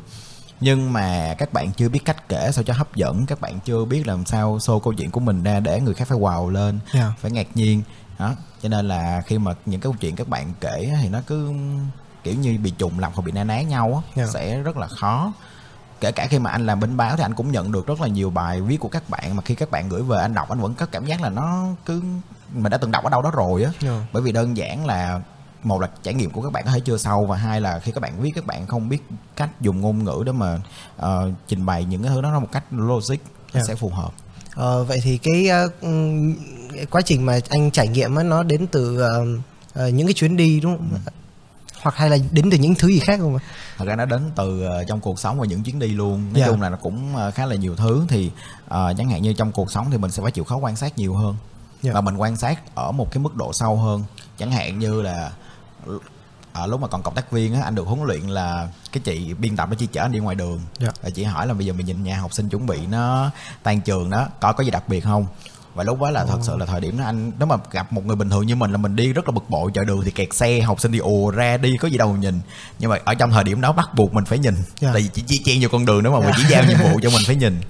nhưng 0.61 0.93
mà 0.93 1.35
các 1.37 1.53
bạn 1.53 1.71
chưa 1.77 1.89
biết 1.89 1.99
cách 2.05 2.29
kể 2.29 2.49
sao 2.53 2.63
cho 2.63 2.73
hấp 2.73 2.95
dẫn 2.95 3.25
các 3.25 3.41
bạn 3.41 3.59
chưa 3.65 3.85
biết 3.85 4.07
làm 4.07 4.25
sao 4.25 4.57
show 4.57 4.79
câu 4.79 4.93
chuyện 4.93 5.11
của 5.11 5.19
mình 5.19 5.43
ra 5.43 5.59
để 5.59 5.79
người 5.81 5.93
khác 5.93 6.07
phải 6.07 6.17
wow 6.17 6.49
lên 6.49 6.79
Dạ. 6.93 7.13
phải 7.21 7.31
ngạc 7.31 7.47
nhiên 7.55 7.81
đó 8.19 8.33
cho 8.63 8.69
nên 8.69 8.87
là 8.87 9.21
khi 9.25 9.37
mà 9.37 9.51
những 9.65 9.81
câu 9.81 9.95
chuyện 9.99 10.15
các 10.15 10.27
bạn 10.27 10.53
kể 10.61 10.97
thì 11.01 11.09
nó 11.09 11.19
cứ 11.27 11.51
kiểu 12.23 12.35
như 12.35 12.57
bị 12.63 12.71
trùng 12.77 12.99
lặp 12.99 13.11
hoặc 13.15 13.21
bị 13.25 13.31
na 13.31 13.43
ná 13.43 13.61
nhau 13.61 14.03
á, 14.05 14.11
Yeah. 14.15 14.29
sẽ 14.29 14.57
rất 14.61 14.77
là 14.77 14.87
khó 14.87 15.33
kể 16.01 16.11
cả 16.11 16.27
khi 16.29 16.39
mà 16.39 16.51
anh 16.51 16.65
làm 16.65 16.79
bên 16.79 16.97
báo 16.97 17.17
thì 17.17 17.23
anh 17.23 17.33
cũng 17.33 17.51
nhận 17.51 17.71
được 17.71 17.87
rất 17.87 18.01
là 18.01 18.07
nhiều 18.07 18.29
bài 18.29 18.61
viết 18.61 18.77
của 18.77 18.89
các 18.89 19.09
bạn 19.09 19.35
mà 19.35 19.41
khi 19.45 19.55
các 19.55 19.71
bạn 19.71 19.89
gửi 19.89 20.01
về 20.03 20.17
anh 20.21 20.33
đọc 20.33 20.49
anh 20.49 20.59
vẫn 20.59 20.73
có 20.73 20.85
cảm 20.85 21.05
giác 21.05 21.21
là 21.21 21.29
nó 21.29 21.65
cứ 21.85 22.01
mình 22.53 22.71
đã 22.71 22.77
từng 22.77 22.91
đọc 22.91 23.03
ở 23.03 23.09
đâu 23.09 23.21
đó 23.21 23.31
rồi 23.31 23.63
á 23.63 23.71
Yeah. 23.83 24.01
bởi 24.13 24.23
vì 24.23 24.31
đơn 24.31 24.57
giản 24.57 24.85
là 24.85 25.21
một 25.63 25.81
là 25.81 25.89
trải 26.03 26.13
nghiệm 26.13 26.31
của 26.31 26.41
các 26.41 26.51
bạn 26.51 26.63
có 26.65 26.71
thể 26.71 26.79
chưa 26.79 26.97
sâu 26.97 27.25
và 27.25 27.37
hai 27.37 27.61
là 27.61 27.79
khi 27.79 27.91
các 27.91 28.01
bạn 28.01 28.21
viết 28.21 28.31
các 28.35 28.45
bạn 28.45 28.67
không 28.67 28.89
biết 28.89 29.03
cách 29.35 29.49
dùng 29.61 29.81
ngôn 29.81 30.03
ngữ 30.03 30.23
để 30.25 30.31
mà 30.31 30.59
ờ, 30.97 31.31
trình 31.47 31.65
bày 31.65 31.85
những 31.85 32.03
cái 32.03 32.11
thứ 32.11 32.21
đó 32.21 32.39
một 32.39 32.51
cách 32.51 32.63
logic 32.71 33.15
Yeah. 33.53 33.67
sẽ 33.67 33.75
phù 33.75 33.89
hợp 33.89 34.11
Ờ, 34.55 34.83
vậy 34.83 34.99
thì 35.03 35.17
cái, 35.17 35.45
cái 35.49 35.79
quá 36.85 37.01
trình 37.01 37.25
mà 37.25 37.39
anh 37.49 37.71
trải 37.71 37.87
nghiệm 37.87 38.15
á, 38.15 38.23
nó 38.23 38.43
đến 38.43 38.67
từ 38.67 38.99
ờ, 39.01 39.25
ờ, 39.73 39.87
những 39.89 40.07
cái 40.07 40.13
chuyến 40.13 40.37
đi 40.37 40.59
đúng 40.59 40.77
không? 40.77 40.99
Hoặc 41.81 41.95
hay 41.95 42.09
là 42.09 42.17
đến 42.31 42.49
từ 42.51 42.57
những 42.57 42.75
thứ 42.75 42.87
gì 42.87 42.99
khác 42.99 43.19
không? 43.19 43.35
ạ? 43.37 43.43
thật 43.77 43.85
ra 43.85 43.95
nó 43.95 44.05
đến 44.05 44.21
từ 44.35 44.63
ờ, 44.63 44.83
trong 44.83 44.99
cuộc 44.99 45.19
sống 45.19 45.39
và 45.39 45.45
những 45.45 45.63
chuyến 45.63 45.79
đi 45.79 45.87
luôn 45.87 46.33
nói 46.33 46.41
Dạ. 46.41 46.47
chung 46.47 46.61
là 46.61 46.69
nó 46.69 46.77
cũng 46.77 47.15
ờ, 47.15 47.31
khá 47.31 47.45
là 47.45 47.55
nhiều 47.55 47.75
thứ 47.75 48.05
thì 48.09 48.31
ờ, 48.67 48.93
chẳng 48.97 49.09
hạn 49.09 49.21
như 49.21 49.33
trong 49.33 49.51
cuộc 49.51 49.71
sống 49.71 49.87
thì 49.91 49.97
mình 49.97 50.11
sẽ 50.11 50.23
phải 50.23 50.31
chịu 50.31 50.43
khó 50.43 50.55
quan 50.57 50.75
sát 50.75 50.97
nhiều 50.97 51.15
hơn 51.15 51.35
Dạ. 51.81 51.91
và 51.93 52.01
mình 52.01 52.17
quan 52.17 52.37
sát 52.37 52.75
ở 52.75 52.91
một 52.91 53.11
cái 53.11 53.19
mức 53.23 53.35
độ 53.35 53.53
sâu 53.53 53.77
hơn 53.77 54.03
chẳng 54.37 54.51
hạn 54.51 54.79
như 54.79 55.01
là 55.01 55.31
ở 56.53 56.67
lúc 56.67 56.81
mà 56.81 56.87
còn 56.87 57.01
cộng 57.03 57.15
tác 57.15 57.31
viên 57.31 57.53
á 57.53 57.61
anh 57.63 57.75
được 57.75 57.87
huấn 57.87 58.03
luyện 58.03 58.21
là 58.21 58.69
cái 58.91 59.01
chị 59.05 59.33
biên 59.33 59.55
tập 59.55 59.69
nó 59.69 59.75
chỉ 59.79 59.87
chở 59.87 60.01
anh 60.01 60.11
đi 60.11 60.19
ngoài 60.19 60.35
đường 60.35 60.59
Dạ. 60.79 60.87
và 61.03 61.09
chị 61.09 61.23
hỏi 61.23 61.47
là 61.47 61.53
bây 61.53 61.65
giờ 61.65 61.73
mình 61.73 61.85
nhìn 61.85 62.03
nhà 62.03 62.19
học 62.19 62.33
sinh 62.33 62.49
chuẩn 62.49 62.65
bị 62.65 62.77
nó 62.87 63.31
tan 63.63 63.81
trường 63.81 64.09
đó 64.09 64.27
coi 64.41 64.53
có 64.53 64.63
gì 64.63 64.71
đặc 64.71 64.89
biệt 64.89 64.99
không 65.01 65.25
và 65.77 65.83
lúc 65.83 66.01
đó 66.01 66.11
là 66.11 66.25
thật 66.25 66.39
sự 66.41 66.57
là 66.57 66.65
thời 66.65 66.81
điểm 66.81 66.97
đó 66.97 67.05
anh 67.05 67.31
nếu 67.39 67.47
mà 67.47 67.55
gặp 67.71 67.93
một 67.93 68.05
người 68.05 68.15
bình 68.15 68.29
thường 68.29 68.47
như 68.47 68.55
mình 68.55 68.71
là 68.71 68.77
mình 68.77 68.95
đi 68.95 69.13
rất 69.13 69.27
là 69.27 69.31
bực 69.31 69.49
bội 69.49 69.71
chợ 69.73 69.83
đường 69.83 70.01
thì 70.05 70.11
kẹt 70.11 70.33
xe 70.33 70.61
học 70.61 70.81
sinh 70.81 70.91
thì 70.91 70.97
ùa 70.97 71.31
ra 71.31 71.57
đi 71.57 71.77
có 71.77 71.87
gì 71.87 71.97
đâu 71.97 72.15
nhìn. 72.15 72.39
Nhưng 72.79 72.89
mà 72.89 72.97
ở 73.05 73.13
trong 73.13 73.31
thời 73.31 73.43
điểm 73.43 73.61
đó 73.61 73.71
bắt 73.71 73.89
buộc 73.95 74.13
mình 74.13 74.25
phải 74.25 74.39
nhìn. 74.39 74.55
Dạ. 74.79 74.89
tại 74.93 75.09
vì 75.13 75.21
chỉ 75.25 75.41
chen 75.45 75.57
vô 75.61 75.69
con 75.71 75.85
đường 75.85 76.03
đó 76.03 76.11
mà 76.11 76.19
mình 76.19 76.35
chỉ 76.37 76.43
giao 76.49 76.63
nhiệm 76.63 76.77
vụ 76.77 76.99
cho 77.03 77.09
mình 77.09 77.21
phải 77.25 77.35
nhìn 77.35 77.61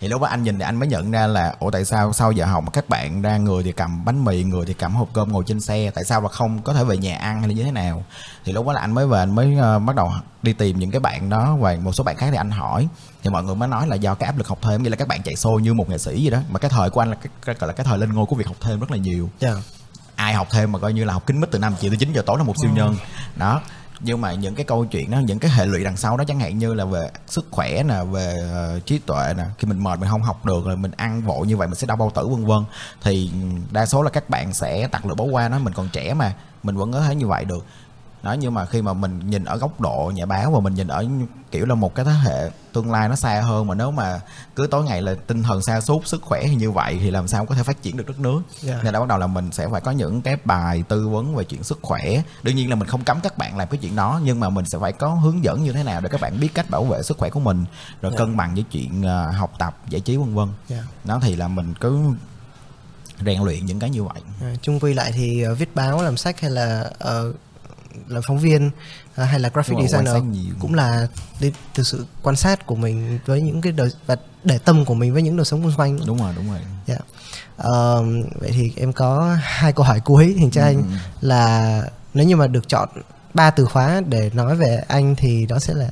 thì 0.00 0.08
lúc 0.08 0.22
đó 0.22 0.28
anh 0.28 0.42
nhìn 0.42 0.58
thì 0.58 0.64
anh 0.64 0.76
mới 0.76 0.88
nhận 0.88 1.10
ra 1.10 1.26
là 1.26 1.54
ủa 1.58 1.70
tại 1.70 1.84
sao 1.84 2.12
sau 2.12 2.32
giờ 2.32 2.44
học 2.44 2.64
mà 2.64 2.70
các 2.70 2.88
bạn 2.88 3.22
ra 3.22 3.36
người 3.36 3.62
thì 3.62 3.72
cầm 3.72 4.04
bánh 4.04 4.24
mì 4.24 4.44
người 4.44 4.66
thì 4.66 4.74
cầm 4.74 4.94
hộp 4.94 5.08
cơm 5.12 5.32
ngồi 5.32 5.44
trên 5.46 5.60
xe 5.60 5.90
tại 5.94 6.04
sao 6.04 6.20
là 6.20 6.28
không 6.28 6.62
có 6.62 6.72
thể 6.72 6.84
về 6.84 6.96
nhà 6.96 7.16
ăn 7.16 7.38
hay 7.38 7.48
là 7.48 7.54
như 7.54 7.64
thế 7.64 7.70
nào? 7.70 8.04
Thì 8.44 8.52
lúc 8.52 8.66
đó 8.66 8.72
là 8.72 8.80
anh 8.80 8.92
mới 8.92 9.06
về 9.06 9.18
anh 9.18 9.34
mới 9.34 9.56
ờ, 9.56 9.78
bắt 9.78 9.96
đầu 9.96 10.12
đi 10.42 10.52
tìm 10.52 10.78
những 10.78 10.90
cái 10.90 11.00
bạn 11.00 11.28
đó 11.28 11.56
và 11.60 11.76
một 11.82 11.92
số 11.92 12.04
bạn 12.04 12.16
khác 12.16 12.26
thì 12.30 12.36
anh 12.36 12.50
hỏi. 12.50 12.88
Thì 13.22 13.30
mọi 13.30 13.42
người 13.44 13.54
mới 13.54 13.68
nói 13.68 13.88
là 13.88 13.96
do 13.96 14.14
cái 14.14 14.26
áp 14.26 14.38
lực 14.38 14.48
học 14.48 14.58
thêm 14.62 14.82
nghĩa 14.82 14.90
là 14.90 14.96
các 14.96 15.08
bạn 15.08 15.22
chạy 15.22 15.36
xô 15.36 15.58
như 15.58 15.74
một 15.74 15.88
nghệ 15.88 15.98
sĩ 15.98 16.22
gì 16.22 16.30
đó. 16.30 16.38
Mà 16.48 16.58
cái 16.58 16.70
thời 16.70 16.90
của 16.90 17.00
anh 17.00 17.10
là 17.10 17.16
cái, 17.44 17.54
gọi 17.58 17.68
là 17.68 17.72
cái 17.72 17.84
thời 17.84 17.98
lên 17.98 18.12
ngôi 18.12 18.26
của 18.26 18.36
việc 18.36 18.46
học 18.46 18.56
thêm 18.60 18.80
rất 18.80 18.90
là 18.90 18.96
nhiều. 18.96 19.30
Dạ. 19.40 19.54
ai 20.16 20.34
học 20.34 20.48
thêm 20.50 20.72
mà 20.72 20.78
coi 20.78 20.92
như 20.92 21.04
là 21.04 21.12
học 21.12 21.26
kính 21.26 21.40
mít 21.40 21.50
từ 21.50 21.58
5 21.58 21.74
triệu 21.80 21.90
tới 21.90 21.96
9 21.96 22.12
giờ 22.12 22.22
tối 22.26 22.38
là 22.38 22.44
một 22.44 22.54
siêu 22.62 22.70
nhân. 22.74 22.96
Đó 23.36 23.60
nhưng 24.00 24.20
mà 24.20 24.32
những 24.32 24.54
cái 24.54 24.64
câu 24.64 24.84
chuyện 24.84 25.10
đó 25.10 25.18
những 25.18 25.38
cái 25.38 25.50
hệ 25.50 25.66
lụy 25.66 25.84
đằng 25.84 25.96
sau 25.96 26.16
đó 26.16 26.24
chẳng 26.28 26.40
hạn 26.40 26.58
như 26.58 26.74
là 26.74 26.84
về 26.84 27.10
sức 27.26 27.46
khỏe 27.50 27.82
nè 27.82 27.94
về 28.10 28.34
uh, 28.76 28.86
trí 28.86 28.98
tuệ 28.98 29.34
nè 29.36 29.44
khi 29.58 29.68
mình 29.68 29.84
mệt 29.84 29.98
mình 29.98 30.08
không 30.10 30.22
học 30.22 30.46
được 30.46 30.64
rồi 30.64 30.76
mình 30.76 30.90
ăn 30.96 31.22
vội 31.22 31.46
như 31.46 31.56
vậy 31.56 31.68
mình 31.68 31.76
sẽ 31.76 31.86
đau 31.86 31.96
bao 31.96 32.10
tử 32.14 32.28
vân 32.28 32.46
vân. 32.46 32.64
Thì 33.02 33.30
đa 33.70 33.86
số 33.86 34.02
là 34.02 34.10
các 34.10 34.30
bạn 34.30 34.54
sẽ 34.54 34.88
tặc 34.88 35.06
lưỡi 35.06 35.14
bỏ 35.14 35.24
qua 35.24 35.48
nó 35.48 35.58
mình 35.58 35.72
còn 35.72 35.88
trẻ 35.92 36.14
mà 36.14 36.34
mình 36.62 36.76
vẫn 36.76 36.92
có 36.92 37.00
thể 37.00 37.14
như 37.14 37.26
vậy 37.26 37.44
được 37.44 37.64
đó 38.22 38.32
nhưng 38.32 38.54
mà 38.54 38.66
khi 38.66 38.82
mà 38.82 38.92
mình 38.92 39.30
nhìn 39.30 39.44
ở 39.44 39.56
góc 39.56 39.80
độ 39.80 40.12
nhà 40.14 40.26
báo 40.26 40.50
và 40.50 40.60
mình 40.60 40.74
nhìn 40.74 40.88
ở 40.88 41.04
kiểu 41.50 41.66
là 41.66 41.74
một 41.74 41.94
cái 41.94 42.04
thế 42.04 42.12
hệ 42.12 42.50
tương 42.72 42.92
lai 42.92 43.08
nó 43.08 43.14
xa 43.16 43.40
hơn 43.40 43.66
mà 43.66 43.74
nếu 43.74 43.90
mà 43.90 44.20
cứ 44.56 44.66
tối 44.66 44.84
ngày 44.84 45.02
là 45.02 45.14
tinh 45.26 45.42
thần 45.42 45.62
sa 45.62 45.80
sút 45.80 46.06
sức 46.06 46.22
khỏe 46.22 46.44
như 46.48 46.70
vậy 46.70 46.98
thì 47.00 47.10
làm 47.10 47.28
sao 47.28 47.46
có 47.46 47.54
thể 47.54 47.62
phát 47.62 47.82
triển 47.82 47.96
được 47.96 48.06
đất 48.06 48.20
nước 48.20 48.40
Dạ. 48.60 48.80
nên 48.82 48.92
đã 48.92 49.00
bắt 49.00 49.08
đầu 49.08 49.18
là 49.18 49.26
mình 49.26 49.52
sẽ 49.52 49.68
phải 49.72 49.80
có 49.80 49.90
những 49.90 50.22
cái 50.22 50.36
bài 50.44 50.84
tư 50.88 51.08
vấn 51.08 51.34
về 51.36 51.44
chuyện 51.44 51.62
sức 51.62 51.78
khỏe 51.82 52.22
đương 52.42 52.56
nhiên 52.56 52.70
là 52.70 52.76
mình 52.76 52.88
không 52.88 53.04
cấm 53.04 53.20
các 53.22 53.38
bạn 53.38 53.56
làm 53.56 53.68
cái 53.68 53.78
chuyện 53.82 53.96
đó 53.96 54.20
nhưng 54.24 54.40
mà 54.40 54.48
mình 54.50 54.64
sẽ 54.64 54.78
phải 54.78 54.92
có 54.92 55.08
hướng 55.08 55.44
dẫn 55.44 55.62
như 55.64 55.72
thế 55.72 55.82
nào 55.82 56.00
để 56.00 56.08
các 56.08 56.20
bạn 56.20 56.40
biết 56.40 56.48
cách 56.54 56.70
bảo 56.70 56.84
vệ 56.84 57.02
sức 57.02 57.18
khỏe 57.18 57.30
của 57.30 57.40
mình 57.40 57.64
rồi 58.02 58.12
Dạ. 58.12 58.18
cân 58.18 58.36
bằng 58.36 58.54
với 58.54 58.64
chuyện 58.70 59.02
ờ, 59.02 59.30
học 59.30 59.52
tập 59.58 59.78
giải 59.88 60.00
trí 60.00 60.16
vân 60.16 60.34
vân 60.34 60.48
Dạ. 60.68 60.82
đó 61.04 61.18
thì 61.22 61.36
là 61.36 61.48
mình 61.48 61.74
cứ 61.80 61.98
rèn 63.26 63.42
luyện 63.42 63.66
những 63.66 63.78
cái 63.78 63.90
như 63.90 64.04
vậy 64.04 64.20
À, 64.42 64.54
chung 64.62 64.80
quy 64.80 64.94
lại 64.94 65.12
thì 65.14 65.44
uh, 65.52 65.58
viết 65.58 65.74
báo 65.74 66.02
làm 66.02 66.16
sách 66.16 66.40
hay 66.40 66.50
là 66.50 66.90
uh, 67.04 67.36
làm 68.08 68.22
phóng 68.26 68.38
viên 68.38 68.66
uh, 68.66 68.72
hay 69.28 69.40
là 69.40 69.48
graphic 69.48 69.78
designer 69.88 70.14
cũng 70.60 70.74
là 70.74 71.08
đi 71.40 71.52
từ 71.74 71.82
sự 71.82 72.06
quan 72.22 72.36
sát 72.36 72.66
của 72.66 72.74
mình 72.74 73.18
với 73.26 73.40
những 73.40 73.60
cái 73.60 73.72
đời 73.72 73.90
và 74.06 74.16
để 74.44 74.58
tâm 74.58 74.84
của 74.84 74.94
mình 74.94 75.12
với 75.12 75.22
những 75.22 75.36
đời 75.36 75.44
sống 75.44 75.62
xung 75.62 75.72
quanh 75.80 75.98
đúng 76.06 76.18
rồi 76.18 76.32
đúng 76.36 76.50
rồi 76.50 76.60
Dạ. 76.86 76.96
Ờ, 77.56 78.04
vậy 78.40 78.50
thì 78.54 78.72
em 78.76 78.92
có 78.92 79.36
hai 79.42 79.72
câu 79.72 79.84
hỏi 79.84 80.00
cuối 80.00 80.34
dành 80.40 80.50
cho 80.50 80.62
anh 80.62 80.76
Ừ. 80.76 80.82
là 81.20 81.82
nếu 82.14 82.26
như 82.26 82.36
mà 82.36 82.46
được 82.46 82.68
chọn 82.68 82.88
ba 83.34 83.50
từ 83.50 83.64
khóa 83.64 84.00
để 84.08 84.30
nói 84.34 84.56
về 84.56 84.76
anh 84.88 85.16
thì 85.16 85.46
đó 85.46 85.58
sẽ 85.58 85.74
là 85.74 85.88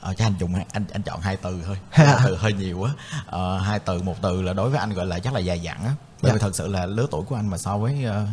ờ, 0.00 0.14
cho 0.14 0.24
anh 0.24 0.34
dùng 0.40 0.54
anh 0.54 0.84
anh 0.92 1.02
chọn 1.02 1.20
hai 1.20 1.36
từ 1.36 1.62
thôi 1.66 1.76
Ha. 1.90 2.04
hai 2.04 2.16
từ 2.26 2.36
hơi 2.36 2.52
nhiều 2.52 2.78
quá 2.78 2.90
ờ, 3.26 3.58
hai 3.58 3.78
từ 3.78 4.02
một 4.02 4.16
từ 4.22 4.42
là 4.42 4.52
đối 4.52 4.70
với 4.70 4.78
anh 4.78 4.92
gọi 4.94 5.06
là 5.06 5.18
chắc 5.18 5.32
là 5.34 5.40
dài 5.40 5.60
dặn 5.60 5.84
á 5.84 5.94
bởi 6.22 6.28
Dạ. 6.30 6.34
vì 6.34 6.40
thật 6.40 6.54
sự 6.56 6.66
là 6.68 6.86
lứa 6.86 7.06
tuổi 7.10 7.22
của 7.28 7.36
anh 7.36 7.48
mà 7.50 7.58
so 7.58 7.78
với 7.78 8.04
ờ, 8.04 8.26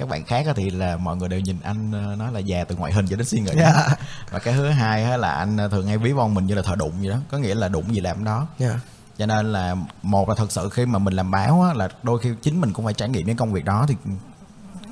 các 0.00 0.08
bạn 0.08 0.24
khác 0.24 0.46
thì 0.56 0.70
là 0.70 0.96
mọi 0.96 1.16
người 1.16 1.28
đều 1.28 1.40
nhìn 1.40 1.56
anh 1.62 1.92
ờ, 1.92 2.16
nói 2.16 2.32
là 2.32 2.40
già 2.40 2.64
từ 2.64 2.76
ngoại 2.76 2.92
hình 2.92 3.06
cho 3.10 3.16
đến 3.16 3.26
suy 3.26 3.40
nghĩ 3.40 3.52
Dạ. 3.56 3.86
và 4.30 4.38
cái 4.38 4.54
thứ 4.54 4.68
hai 4.68 5.18
là 5.18 5.30
anh 5.32 5.56
ờ, 5.56 5.68
thường 5.68 5.86
hay 5.86 5.98
ví 5.98 6.12
von 6.12 6.34
mình 6.34 6.46
như 6.46 6.54
là 6.54 6.62
thợ 6.62 6.74
đụng 6.76 6.92
vậy 7.00 7.08
đó 7.10 7.16
có 7.30 7.38
nghĩa 7.38 7.54
là 7.54 7.68
đụng 7.68 7.94
gì 7.94 8.00
làm 8.00 8.24
đó 8.24 8.46
Dạ. 8.58 8.80
cho 9.18 9.26
nên 9.26 9.52
là 9.52 9.76
một 10.02 10.28
là 10.28 10.34
thật 10.34 10.52
sự 10.52 10.68
khi 10.68 10.86
mà 10.86 10.98
mình 10.98 11.14
làm 11.14 11.30
báo 11.30 11.62
á, 11.62 11.74
là 11.74 11.88
đôi 12.02 12.18
khi 12.22 12.30
chính 12.42 12.60
mình 12.60 12.72
cũng 12.72 12.84
phải 12.84 12.94
trải 12.94 13.08
nghiệm 13.08 13.26
những 13.26 13.36
công 13.36 13.52
việc 13.52 13.64
đó 13.64 13.84
thì 13.88 13.94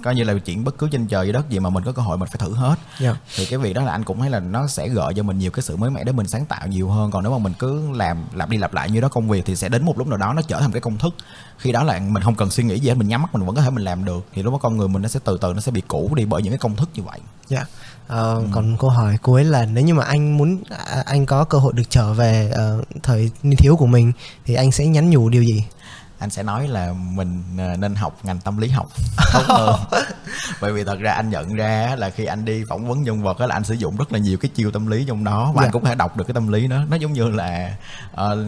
coi 0.05 0.15
như 0.15 0.25
là 0.25 0.35
chuyện 0.45 0.65
bất 0.65 0.79
cứ 0.79 0.89
trên 0.93 1.07
trời 1.07 1.27
dưới 1.27 1.33
đất 1.33 1.51
gì 1.51 1.59
mà 1.59 1.71
mình 1.71 1.85
có 1.85 1.93
cơ 1.93 2.03
hội 2.03 2.19
mình 2.19 2.29
phải 2.29 2.39
thử 2.49 2.55
hết 2.55 2.77
Dạ. 3.01 3.17
thì 3.37 3.47
cái 3.47 3.59
việc 3.59 3.73
đó 3.73 3.83
là 3.83 3.93
anh 3.93 4.05
cũng 4.05 4.21
thấy 4.21 4.31
là 4.31 4.41
nó 4.41 4.67
sẽ 4.67 4.89
gợi 4.89 5.15
cho 5.17 5.23
mình 5.23 5.39
nhiều 5.39 5.51
cái 5.51 5.63
sự 5.63 5.77
mới 5.77 5.91
mẻ 5.91 6.05
để 6.05 6.13
mình 6.13 6.27
sáng 6.29 6.47
tạo 6.47 6.67
nhiều 6.67 6.89
hơn 6.89 7.11
còn 7.11 7.23
nếu 7.23 7.33
mà 7.33 7.39
mình 7.39 7.53
cứ 7.59 7.93
làm 7.93 8.25
lặp 8.35 8.49
đi 8.49 8.57
lặp 8.57 8.75
lại 8.75 8.91
như 8.91 9.01
đó 9.01 9.09
công 9.09 9.29
việc 9.29 9.43
thì 9.47 9.57
sẽ 9.57 9.69
đến 9.69 9.85
một 9.85 9.99
lúc 9.99 10.07
nào 10.09 10.19
đó 10.19 10.33
nó 10.33 10.43
trở 10.43 10.61
thành 10.61 10.73
cái 10.73 10.81
công 10.81 10.99
thức 10.99 11.15
khi 11.59 11.73
đó 11.73 11.85
là 11.85 11.99
mình 11.99 12.23
không 12.23 12.35
cần 12.35 12.51
suy 12.51 12.65
nghĩ 12.65 12.79
gì 12.81 12.89
hết 12.89 12.95
mình 12.95 13.09
nhắm 13.09 13.23
mắt 13.23 13.35
mình 13.35 13.47
vẫn 13.47 13.57
có 13.57 13.63
thể 13.63 13.71
mình 13.71 13.85
làm 13.85 14.05
được 14.05 14.27
thì 14.35 14.43
lúc 14.43 14.53
đó 14.53 14.59
con 14.63 14.77
người 14.77 14.89
mình 14.89 15.03
nó 15.03 15.09
sẽ 15.09 15.21
từ 15.25 15.39
từ 15.41 15.53
nó 15.55 15.61
sẽ 15.61 15.73
bị 15.73 15.83
cũ 15.89 16.11
đi 16.17 16.25
bởi 16.25 16.43
những 16.43 16.53
cái 16.53 16.59
công 16.59 16.77
thức 16.77 16.89
như 16.95 17.03
vậy 17.03 17.19
Dạ. 17.49 17.65
Ờ, 18.09 18.43
Còn 18.53 18.77
câu 18.79 18.91
hỏi 18.91 19.17
cuối 19.23 19.45
là 19.45 19.65
nếu 19.67 19.85
như 19.85 19.95
mà 19.95 20.05
anh 20.05 20.37
muốn 20.37 20.59
à, 20.71 21.03
anh 21.07 21.27
có 21.27 21.45
cơ 21.45 21.59
hội 21.59 21.73
được 21.77 21.83
trở 21.91 22.13
về 22.13 22.51
ờ, 22.55 22.83
thời 23.03 23.31
niên 23.43 23.57
thiếu 23.57 23.77
của 23.77 23.87
mình 23.87 24.13
thì 24.45 24.55
anh 24.55 24.73
sẽ 24.73 24.87
nhắn 24.87 25.11
nhủ 25.11 25.29
điều 25.29 25.43
gì? 25.43 25.65
Anh 26.19 26.31
sẽ 26.31 26.43
nói 26.43 26.69
là 26.69 26.93
mình 26.93 27.43
ờ, 27.59 27.77
nên 27.77 27.95
học 27.95 28.19
ngành 28.23 28.41
tâm 28.41 28.59
lý 28.59 28.69
học 28.69 28.87
tốt 29.33 29.43
hơn 29.49 29.81
bởi 30.61 30.73
vì 30.73 30.85
thật 30.85 30.99
ra 30.99 31.13
anh 31.13 31.31
nhận 31.31 31.55
ra 31.55 31.95
là 31.99 32.11
khi 32.11 32.25
anh 32.25 32.45
đi 32.45 32.65
phỏng 32.69 32.89
vấn 32.89 33.03
nhân 33.03 33.23
vật 33.23 33.39
á 33.39 33.47
là 33.47 33.55
anh 33.55 33.65
sử 33.65 33.75
dụng 33.75 33.97
rất 33.97 34.13
là 34.13 34.19
nhiều 34.19 34.39
cái 34.39 34.51
chiêu 34.55 34.71
tâm 34.71 34.87
lý 34.87 35.05
trong 35.09 35.25
đó 35.25 35.53
và 35.55 35.63
Dạ. 35.63 35.67
anh 35.67 35.73
cũng 35.73 35.83
có 35.83 35.89
thể 35.89 35.95
đọc 35.95 36.17
được 36.17 36.25
cái 36.27 36.35
tâm 36.35 36.49
lý 36.49 36.67
đó 36.69 36.77
nó 36.89 36.97
giống 36.97 37.13
như 37.13 37.29
là 37.31 37.75
ờ, 38.15 38.45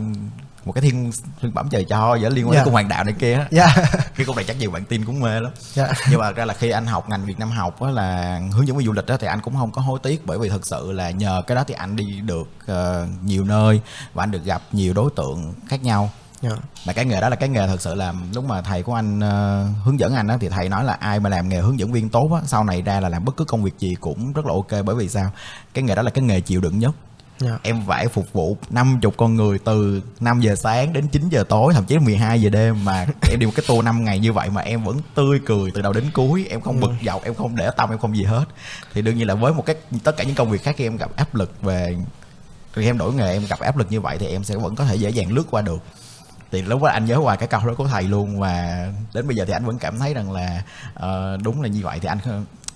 một 0.64 0.72
cái 0.72 0.82
thiên 0.82 1.12
thiên 1.42 1.54
bẩm 1.54 1.68
trời 1.70 1.84
cho 1.88 2.18
vậy 2.20 2.30
liên 2.30 2.44
quan 2.46 2.52
Dạ. 2.54 2.58
đến 2.58 2.64
cung 2.64 2.72
hoàng 2.72 2.88
đạo 2.88 3.04
này 3.04 3.14
kia 3.18 3.34
á. 3.34 3.46
Dạ. 3.50 3.66
cái 4.16 4.26
câu 4.26 4.34
này 4.34 4.44
chắc 4.44 4.58
nhiều 4.58 4.70
bạn 4.70 4.84
tin 4.84 5.04
cũng 5.04 5.20
mê 5.20 5.40
lắm 5.40 5.52
Dạ. 5.72 5.88
nhưng 6.10 6.20
mà 6.20 6.30
ra 6.30 6.44
là 6.44 6.54
khi 6.54 6.70
anh 6.70 6.86
học 6.86 7.08
ngành 7.08 7.24
Việt 7.26 7.38
Nam 7.38 7.50
học 7.50 7.82
á 7.82 7.90
là 7.90 8.40
hướng 8.52 8.68
dẫn 8.68 8.80
du 8.84 8.92
lịch 8.92 9.06
đó 9.06 9.16
thì 9.20 9.26
anh 9.26 9.40
cũng 9.40 9.56
không 9.56 9.70
có 9.72 9.82
hối 9.82 9.98
tiếc 10.02 10.26
bởi 10.26 10.38
vì 10.38 10.48
thật 10.48 10.66
sự 10.66 10.92
là 10.92 11.10
nhờ 11.10 11.42
cái 11.46 11.56
đó 11.56 11.64
thì 11.68 11.74
anh 11.74 11.96
đi 11.96 12.20
được 12.20 12.48
ờ, 12.66 13.06
nhiều 13.24 13.44
nơi 13.44 13.80
và 14.14 14.22
anh 14.22 14.30
được 14.30 14.44
gặp 14.44 14.62
nhiều 14.72 14.94
đối 14.94 15.10
tượng 15.16 15.54
khác 15.68 15.82
nhau 15.82 16.10
Dạ. 16.42 16.50
mà 16.86 16.92
cái 16.92 17.04
nghề 17.04 17.20
đó 17.20 17.28
là 17.28 17.36
cái 17.36 17.48
nghề 17.48 17.66
thật 17.66 17.80
sự 17.80 17.94
là 17.94 18.14
lúc 18.34 18.44
mà 18.44 18.62
thầy 18.62 18.82
của 18.82 18.94
anh 18.94 19.20
ờ, 19.20 19.66
hướng 19.84 20.00
dẫn 20.00 20.14
anh 20.14 20.26
đó 20.26 20.36
thì 20.40 20.48
thầy 20.48 20.68
nói 20.68 20.84
là 20.84 20.92
ai 20.92 21.20
mà 21.20 21.30
làm 21.30 21.48
nghề 21.48 21.60
hướng 21.60 21.78
dẫn 21.78 21.92
viên 21.92 22.08
tốt 22.08 22.30
á 22.34 22.40
sau 22.46 22.64
này 22.64 22.82
ra 22.82 23.00
là 23.00 23.08
làm 23.08 23.24
bất 23.24 23.36
cứ 23.36 23.44
công 23.44 23.62
việc 23.62 23.78
gì 23.78 23.94
cũng 24.00 24.32
rất 24.32 24.46
là 24.46 24.52
ok. 24.52 24.84
Bởi 24.84 24.96
vì 24.96 25.08
sao? 25.08 25.30
Cái 25.74 25.84
nghề 25.84 25.94
đó 25.94 26.02
là 26.02 26.10
cái 26.10 26.24
nghề 26.24 26.40
chịu 26.40 26.60
đựng 26.60 26.78
nhất. 26.78 26.94
Dạ. 27.40 27.58
em 27.62 27.82
phải 27.86 28.08
phục 28.08 28.32
vụ 28.32 28.56
50 28.70 29.12
con 29.16 29.36
người 29.36 29.58
từ 29.58 30.02
5 30.20 30.40
giờ 30.40 30.54
sáng 30.56 30.92
đến 30.92 31.08
9 31.08 31.28
giờ 31.28 31.44
tối 31.48 31.74
thậm 31.74 31.84
chí 31.84 31.94
là 31.94 32.00
12 32.00 32.42
giờ 32.42 32.50
đêm 32.50 32.84
mà 32.84 33.06
em 33.30 33.40
đi 33.40 33.46
một 33.46 33.52
cái 33.56 33.64
tour 33.68 33.84
5 33.84 34.04
ngày 34.04 34.18
như 34.18 34.32
vậy 34.32 34.50
mà 34.50 34.60
em 34.60 34.84
vẫn 34.84 34.98
tươi 35.14 35.40
cười 35.46 35.70
từ 35.70 35.82
đầu 35.82 35.92
đến 35.92 36.04
cuối. 36.12 36.46
Em 36.50 36.60
không 36.60 36.80
bực 36.80 36.92
dọc 37.06 37.24
em 37.24 37.34
không 37.34 37.56
để 37.56 37.70
tâm 37.76 37.90
em 37.90 37.98
không 37.98 38.16
gì 38.16 38.24
hết. 38.24 38.44
Thì 38.94 39.02
đương 39.02 39.16
nhiên 39.16 39.26
là 39.26 39.34
với 39.34 39.52
một 39.52 39.66
cái 39.66 39.76
tất 40.04 40.16
cả 40.16 40.24
những 40.24 40.34
công 40.34 40.50
việc 40.50 40.62
khác 40.62 40.74
khi 40.78 40.86
em 40.86 40.96
gặp 40.96 41.10
áp 41.16 41.34
lực 41.34 41.62
về 41.62 41.96
khi 42.72 42.84
em 42.84 42.98
đổi 42.98 43.14
nghề 43.14 43.32
em 43.32 43.46
gặp 43.48 43.60
áp 43.60 43.76
lực 43.76 43.86
như 43.90 44.00
vậy 44.00 44.18
thì 44.18 44.26
em 44.26 44.44
sẽ 44.44 44.56
vẫn 44.56 44.74
có 44.74 44.84
thể 44.84 44.96
dễ 44.96 45.10
dàng 45.10 45.32
lướt 45.32 45.44
qua 45.50 45.62
được 45.62 45.82
thì 46.52 46.62
lúc 46.62 46.82
đó 46.82 46.88
anh 46.88 47.04
nhớ 47.04 47.16
hoài 47.16 47.36
cái 47.36 47.48
câu 47.48 47.66
đó 47.66 47.74
của 47.74 47.86
thầy 47.86 48.02
luôn 48.02 48.40
và 48.40 48.86
đến 49.14 49.26
bây 49.26 49.36
giờ 49.36 49.44
thì 49.44 49.52
anh 49.52 49.64
vẫn 49.64 49.78
cảm 49.78 49.98
thấy 49.98 50.14
rằng 50.14 50.32
là 50.32 50.62
ờ, 50.94 51.36
đúng 51.42 51.62
là 51.62 51.68
như 51.68 51.80
vậy. 51.82 51.98
Thì 52.02 52.08
anh 52.08 52.18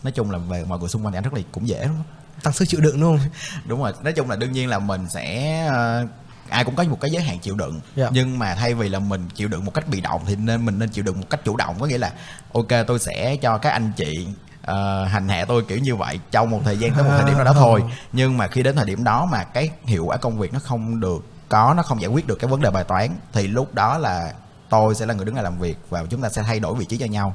nói 0.02 0.12
chung 0.12 0.30
là 0.30 0.38
về 0.38 0.64
mọi 0.68 0.78
người 0.78 0.88
xung 0.88 1.04
quanh 1.04 1.12
thì 1.12 1.18
anh 1.18 1.24
rất 1.24 1.34
là 1.34 1.40
cũng 1.52 1.68
dễ 1.68 1.80
lắm. 1.80 1.94
Tăng 2.42 2.52
sức 2.52 2.64
chịu 2.68 2.80
đựng 2.80 3.00
đúng 3.00 3.18
không? 3.18 3.28
đúng 3.66 3.82
rồi. 3.82 3.92
Nói 4.02 4.12
chung 4.12 4.30
là 4.30 4.36
đương 4.36 4.52
nhiên 4.52 4.68
là 4.68 4.78
mình 4.78 5.08
sẽ 5.08 5.58
ờ, 5.66 6.06
ai 6.48 6.64
cũng 6.64 6.76
có 6.76 6.84
một 6.84 7.00
cái 7.00 7.10
giới 7.10 7.22
hạn 7.22 7.38
chịu 7.38 7.54
đựng. 7.54 7.80
Dạ. 7.96 8.08
nhưng 8.12 8.38
mà 8.38 8.54
thay 8.54 8.74
vì 8.74 8.88
là 8.88 8.98
mình 8.98 9.28
chịu 9.34 9.48
đựng 9.48 9.64
một 9.64 9.74
cách 9.74 9.88
bị 9.88 10.00
động 10.00 10.22
thì 10.26 10.36
nên 10.36 10.64
mình 10.64 10.78
nên 10.78 10.88
chịu 10.88 11.04
đựng 11.04 11.20
một 11.20 11.26
cách 11.30 11.40
chủ 11.44 11.56
động. 11.56 11.76
Có 11.80 11.86
nghĩa 11.86 11.98
là 11.98 12.12
ok 12.52 12.68
tôi 12.86 12.98
sẽ 12.98 13.36
cho 13.36 13.58
các 13.58 13.70
anh 13.70 13.92
chị 13.96 14.26
ờ, 14.62 15.04
hành 15.04 15.28
hạ 15.28 15.44
tôi 15.48 15.64
kiểu 15.68 15.78
như 15.78 15.96
vậy 15.96 16.20
trong 16.30 16.50
một 16.50 16.60
thời 16.64 16.76
gian 16.76 16.94
tới 16.94 17.04
một 17.04 17.10
thời 17.16 17.24
điểm 17.24 17.34
nào 17.34 17.44
đó 17.44 17.52
thôi. 17.54 17.82
Nhưng 18.12 18.38
mà 18.38 18.48
khi 18.48 18.62
đến 18.62 18.76
thời 18.76 18.86
điểm 18.86 19.04
đó 19.04 19.28
mà 19.32 19.44
cái 19.44 19.70
hiệu 19.84 20.04
quả 20.04 20.16
công 20.16 20.38
việc 20.38 20.52
nó 20.52 20.58
không 20.58 21.00
được 21.00 21.24
có 21.48 21.74
nó 21.76 21.82
không 21.82 22.00
giải 22.00 22.10
quyết 22.10 22.26
được 22.26 22.34
cái 22.34 22.50
vấn 22.50 22.60
đề 22.60 22.70
bài 22.70 22.84
toán. 22.84 23.16
Thì 23.32 23.46
lúc 23.46 23.74
đó 23.74 23.98
là 23.98 24.32
tôi 24.68 24.94
sẽ 24.94 25.06
là 25.06 25.14
người 25.14 25.24
đứng 25.24 25.34
ra 25.34 25.42
làm 25.42 25.58
việc 25.58 25.78
và 25.90 26.04
chúng 26.10 26.22
ta 26.22 26.28
sẽ 26.28 26.42
thay 26.42 26.60
đổi 26.60 26.74
vị 26.74 26.84
trí 26.84 26.98
cho 26.98 27.06
nhau. 27.06 27.34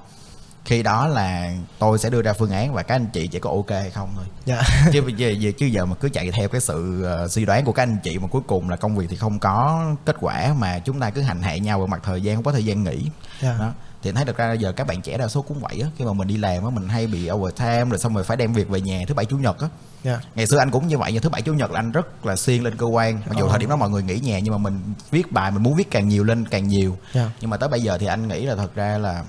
Khi 0.65 0.83
đó 0.83 1.07
là 1.07 1.53
tôi 1.79 1.99
sẽ 1.99 2.09
đưa 2.09 2.21
ra 2.21 2.33
phương 2.33 2.51
án 2.51 2.73
và 2.73 2.83
các 2.83 2.95
anh 2.95 3.07
chị 3.13 3.27
chỉ 3.27 3.39
có 3.39 3.49
ok 3.49 3.69
hay 3.69 3.89
không 3.89 4.09
thôi. 4.15 4.25
Dạ. 4.45 4.61
chứ 4.91 5.03
giờ 5.17 5.51
chứ 5.57 5.65
giờ 5.65 5.85
mà 5.85 5.95
cứ 5.95 6.09
chạy 6.09 6.31
theo 6.31 6.49
cái 6.49 6.61
sự 6.61 7.03
ờ, 7.03 7.27
suy 7.27 7.45
đoán 7.45 7.65
của 7.65 7.71
các 7.71 7.83
anh 7.83 7.97
chị 8.03 8.19
mà 8.19 8.27
cuối 8.27 8.41
cùng 8.47 8.69
là 8.69 8.75
công 8.75 8.97
việc 8.97 9.07
thì 9.09 9.15
không 9.15 9.39
có 9.39 9.85
kết 10.05 10.15
quả 10.19 10.53
mà 10.57 10.79
chúng 10.79 10.99
ta 10.99 11.09
cứ 11.09 11.21
hành 11.21 11.41
hạ 11.41 11.57
nhau 11.57 11.79
về 11.79 11.87
mặt 11.87 12.01
thời 12.03 12.21
gian 12.21 12.35
không 12.35 12.43
có 12.43 12.51
thời 12.51 12.65
gian 12.65 12.83
nghỉ. 12.83 13.09
Dạ. 13.41 13.55
đó 13.59 13.71
thì 14.03 14.11
thấy 14.11 14.25
được 14.25 14.37
ra 14.37 14.53
giờ 14.53 14.71
các 14.71 14.87
bạn 14.87 15.01
trẻ 15.01 15.17
đa 15.17 15.27
số 15.27 15.41
cũng 15.41 15.59
vậy 15.59 15.79
á 15.83 15.89
khi 15.97 16.05
mà 16.05 16.13
mình 16.13 16.27
đi 16.27 16.37
làm 16.37 16.63
á 16.63 16.69
mình 16.69 16.89
hay 16.89 17.07
bị 17.07 17.29
overtime 17.31 17.85
rồi 17.85 17.99
xong 17.99 18.13
rồi 18.15 18.23
phải 18.23 18.37
đem 18.37 18.53
việc 18.53 18.69
về 18.69 18.81
nhà 18.81 19.01
thứ 19.07 19.13
bảy 19.13 19.25
chủ 19.25 19.37
nhật 19.37 19.59
á 19.59 19.67
Dạ. 20.03 20.19
ngày 20.35 20.47
xưa 20.47 20.57
anh 20.59 20.71
cũng 20.71 20.87
như 20.87 20.97
vậy 20.97 21.11
nhưng 21.13 21.21
thứ 21.21 21.29
bảy 21.29 21.41
chủ 21.41 21.53
nhật 21.53 21.71
là 21.71 21.79
anh 21.79 21.91
rất 21.91 22.25
là 22.25 22.35
xuyên 22.35 22.63
lên 22.63 22.77
cơ 22.77 22.85
quan 22.85 23.21
mặc 23.29 23.35
dù 23.39 23.45
Ờ. 23.45 23.49
thời 23.49 23.59
điểm 23.59 23.69
đó 23.69 23.75
mọi 23.75 23.89
người 23.89 24.03
nghỉ 24.03 24.19
nhà 24.19 24.39
nhưng 24.39 24.51
mà 24.51 24.57
mình 24.57 24.79
viết 25.11 25.31
bài 25.31 25.51
mình 25.51 25.63
muốn 25.63 25.75
viết 25.75 25.91
càng 25.91 26.09
nhiều 26.09 26.23
lên 26.23 26.45
càng 26.45 26.67
nhiều 26.67 26.97
Dạ. 27.13 27.29
nhưng 27.41 27.49
mà 27.49 27.57
tới 27.57 27.69
bây 27.69 27.81
giờ 27.81 27.97
thì 27.97 28.05
anh 28.05 28.27
nghĩ 28.27 28.45
là 28.45 28.55
thật 28.55 28.75
ra 28.75 28.97
là 28.97 29.23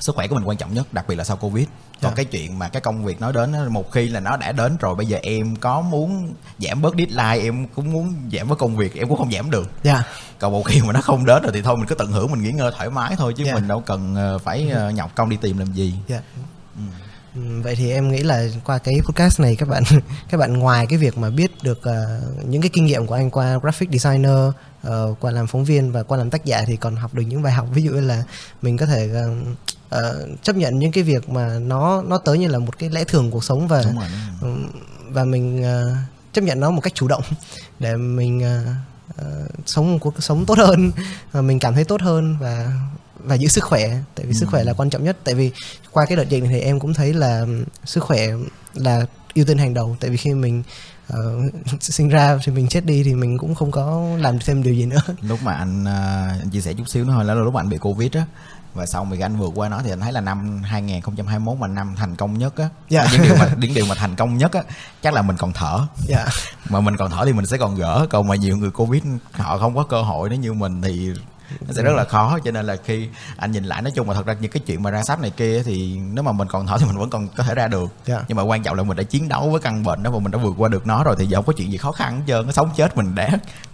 sức 0.00 0.14
khỏe 0.14 0.26
của 0.28 0.34
mình 0.34 0.44
quan 0.48 0.56
trọng 0.56 0.74
nhất 0.74 0.86
đặc 0.94 1.04
biệt 1.08 1.14
là 1.16 1.24
sau 1.24 1.36
covid 1.36 1.66
còn 2.02 2.10
Dạ. 2.10 2.16
cái 2.16 2.24
chuyện 2.24 2.58
mà 2.58 2.68
cái 2.68 2.80
công 2.80 3.04
việc 3.04 3.20
nói 3.20 3.32
đến 3.32 3.52
một 3.72 3.92
khi 3.92 4.08
là 4.08 4.20
nó 4.20 4.36
đã 4.36 4.52
đến 4.52 4.76
rồi 4.80 4.94
bây 4.94 5.06
giờ 5.06 5.18
em 5.22 5.56
có 5.56 5.80
muốn 5.80 6.32
giảm 6.58 6.82
bớt 6.82 6.94
deadline 6.98 7.44
em 7.46 7.66
cũng 7.74 7.92
muốn 7.92 8.14
giảm 8.32 8.48
bớt 8.48 8.58
công 8.58 8.76
việc 8.76 8.94
em 8.94 9.08
cũng 9.08 9.18
không 9.18 9.30
giảm 9.32 9.50
được 9.50 9.70
Dạ. 9.82 10.02
còn 10.38 10.52
một 10.52 10.62
khi 10.66 10.80
mà 10.82 10.92
nó 10.92 11.00
không 11.00 11.24
đến 11.26 11.42
rồi 11.42 11.52
thì 11.54 11.62
thôi 11.62 11.76
mình 11.76 11.86
cứ 11.86 11.94
tận 11.94 12.12
hưởng 12.12 12.30
mình 12.32 12.42
nghỉ 12.42 12.52
ngơi 12.52 12.72
thoải 12.76 12.90
mái 12.90 13.14
thôi 13.18 13.34
chứ 13.36 13.44
Dạ. 13.44 13.54
mình 13.54 13.68
đâu 13.68 13.80
cần 13.80 14.14
ờ, 14.14 14.38
phải 14.38 14.68
ờ, 14.70 14.90
nhọc 14.90 15.14
công 15.14 15.28
đi 15.28 15.36
tìm 15.36 15.58
làm 15.58 15.72
gì 15.72 15.94
Dạ. 16.08 16.20
Ừ, 17.34 17.40
Vậy 17.62 17.74
thì 17.76 17.90
em 17.92 18.12
nghĩ 18.12 18.18
là 18.22 18.44
qua 18.64 18.78
cái 18.78 19.00
podcast 19.04 19.40
này 19.40 19.56
các 19.56 19.68
bạn 19.68 19.82
các 20.30 20.38
bạn 20.40 20.52
ngoài 20.58 20.86
cái 20.86 20.98
việc 20.98 21.18
mà 21.18 21.30
biết 21.30 21.50
được 21.62 21.82
ờ, 21.82 22.20
những 22.48 22.62
cái 22.62 22.68
kinh 22.72 22.84
nghiệm 22.86 23.06
của 23.06 23.14
anh 23.14 23.30
qua 23.30 23.58
graphic 23.58 23.88
designer, 23.92 24.36
qua 25.20 25.30
làm 25.30 25.46
phóng 25.46 25.64
viên 25.64 25.92
và 25.92 26.02
qua 26.02 26.18
làm 26.18 26.30
tác 26.30 26.44
giả 26.44 26.64
thì 26.66 26.76
còn 26.76 26.96
học 26.96 27.14
được 27.14 27.22
những 27.22 27.42
bài 27.42 27.52
học 27.52 27.66
ví 27.72 27.82
dụ 27.82 27.92
như 27.92 28.00
là 28.00 28.22
mình 28.62 28.76
có 28.76 28.86
thể 28.86 29.08
ờ, 29.88 30.28
chấp 30.42 30.56
nhận 30.56 30.78
những 30.78 30.92
cái 30.92 31.04
việc 31.04 31.28
mà 31.28 31.58
nó 31.58 32.02
nó 32.02 32.18
tới 32.18 32.38
như 32.38 32.48
là 32.48 32.58
một 32.58 32.78
cái 32.78 32.90
lẽ 32.90 33.04
thường 33.04 33.30
cuộc 33.30 33.44
sống 33.44 33.68
và 33.68 33.82
đúng 33.82 33.96
rồi 33.98 34.06
đúng 34.12 34.50
rồi. 34.50 34.58
ừ, 34.58 34.80
và 35.08 35.24
mình 35.24 35.62
ờ, 35.62 35.94
chấp 36.32 36.42
nhận 36.42 36.60
nó 36.60 36.70
một 36.70 36.80
cách 36.80 36.94
chủ 36.94 37.08
động 37.08 37.22
để 37.78 37.96
mình 37.96 38.42
ờ, 38.42 38.64
ờ, 39.16 39.48
sống 39.66 39.92
một 39.92 39.98
cuộc 40.00 40.22
sống 40.22 40.46
tốt 40.46 40.58
hơn 40.58 40.90
và 41.32 41.42
mình 41.42 41.58
cảm 41.58 41.74
thấy 41.74 41.84
tốt 41.84 42.00
hơn 42.00 42.36
và 42.40 42.72
và 43.24 43.34
giữ 43.34 43.48
sức 43.48 43.64
khỏe. 43.64 43.98
Tại 44.14 44.26
vì 44.26 44.34
sức 44.34 44.46
khỏe 44.50 44.64
là 44.64 44.72
quan 44.72 44.90
trọng 44.90 45.04
nhất. 45.04 45.16
Tại 45.24 45.34
vì 45.34 45.50
qua 45.92 46.06
cái 46.06 46.16
đợt 46.16 46.28
dịch 46.28 46.40
này 46.40 46.52
thì 46.52 46.60
em 46.60 46.80
cũng 46.80 46.94
thấy 46.94 47.14
là 47.14 47.46
sức 47.84 48.04
khỏe 48.04 48.26
là 48.74 49.06
ưu 49.34 49.44
tiên 49.44 49.58
hàng 49.58 49.74
đầu. 49.74 49.96
Tại 50.00 50.10
vì 50.10 50.16
khi 50.16 50.34
mình 50.34 50.62
ờ, 51.08 51.38
sinh 51.80 52.08
ra 52.08 52.38
thì 52.44 52.52
mình 52.52 52.68
chết 52.68 52.84
đi 52.84 53.02
thì 53.02 53.14
mình 53.14 53.38
cũng 53.38 53.54
không 53.54 53.70
có 53.70 54.06
làm 54.18 54.38
thêm 54.38 54.62
điều 54.62 54.74
gì 54.74 54.86
nữa. 54.86 55.00
Lúc 55.22 55.42
mà 55.42 55.52
anh, 55.52 55.84
anh 56.40 56.50
chia 56.52 56.60
sẻ 56.60 56.72
chút 56.72 56.88
xíu 56.88 57.04
nữa 57.04 57.12
thôi 57.14 57.24
là 57.24 57.34
lúc 57.34 57.54
mà 57.54 57.60
anh 57.60 57.68
bị 57.68 57.78
covid 57.78 58.12
á 58.12 58.24
và 58.74 58.86
xong 58.86 59.10
rồi 59.10 59.20
anh 59.22 59.36
vượt 59.36 59.52
qua 59.54 59.68
nó 59.68 59.80
thì 59.84 59.90
anh 59.92 60.00
thấy 60.00 60.12
là 60.12 60.20
năm 60.20 60.62
2021 60.62 61.60
là 61.60 61.66
năm 61.66 61.94
thành 61.96 62.16
công 62.16 62.38
nhất 62.38 62.56
á 62.56 62.68
Dạ. 62.88 63.06
những 63.12 63.22
điều 63.22 63.36
mà 63.36 63.48
những 63.56 63.74
điều 63.74 63.86
mà 63.86 63.94
thành 63.94 64.16
công 64.16 64.38
nhất 64.38 64.52
á 64.52 64.62
chắc 65.02 65.14
là 65.14 65.22
mình 65.22 65.36
còn 65.36 65.52
thở. 65.52 65.80
Dạ. 66.06 66.26
Mà 66.68 66.80
mình 66.80 66.96
còn 66.96 67.10
thở 67.10 67.22
thì 67.24 67.32
mình 67.32 67.46
sẽ 67.46 67.56
còn 67.56 67.74
gỡ. 67.74 68.06
Còn 68.10 68.28
mà 68.28 68.36
nhiều 68.36 68.56
người 68.56 68.70
covid 68.70 69.02
họ 69.32 69.58
không 69.58 69.76
có 69.76 69.82
cơ 69.82 70.02
hội 70.02 70.28
nếu 70.30 70.38
như 70.38 70.52
mình 70.52 70.82
thì 70.82 71.10
nó 71.66 71.72
sẽ 71.72 71.82
rất 71.82 71.92
là 71.96 72.04
khó. 72.04 72.38
Cho 72.44 72.50
nên 72.50 72.66
là 72.66 72.76
khi 72.84 73.08
anh 73.36 73.52
nhìn 73.52 73.64
lại 73.64 73.82
nói 73.82 73.92
chung 73.94 74.08
là 74.08 74.14
thật 74.14 74.26
ra 74.26 74.34
những 74.40 74.50
cái 74.50 74.62
chuyện 74.66 74.82
mà 74.82 74.90
ra 74.90 75.02
sách 75.02 75.20
này 75.20 75.30
kia 75.30 75.62
thì 75.62 75.98
nếu 76.12 76.24
mà 76.24 76.32
mình 76.32 76.48
còn 76.48 76.66
thở 76.66 76.78
thì 76.78 76.86
mình 76.86 76.96
vẫn 76.98 77.10
còn 77.10 77.28
có 77.28 77.42
thể 77.42 77.54
ra 77.54 77.68
được. 77.68 77.90
Dạ. 78.06 78.22
nhưng 78.28 78.36
mà 78.36 78.42
quan 78.42 78.62
trọng 78.62 78.76
là 78.76 78.82
mình 78.82 78.96
đã 78.96 79.02
chiến 79.02 79.28
đấu 79.28 79.50
với 79.50 79.60
căn 79.60 79.82
bệnh 79.84 80.02
đó 80.02 80.10
và 80.10 80.18
mình 80.18 80.30
đã 80.32 80.38
vượt 80.38 80.54
qua 80.58 80.68
được 80.68 80.86
nó 80.86 81.04
rồi 81.04 81.16
thì 81.18 81.26
giờ 81.26 81.36
không 81.38 81.44
có 81.46 81.52
chuyện 81.56 81.72
gì 81.72 81.76
khó 81.78 81.92
khăn 81.92 82.16
hết 82.16 82.24
trơn. 82.26 82.52
Sống 82.52 82.70
chết 82.76 82.96
mình 82.96 83.14
đã 83.14 83.28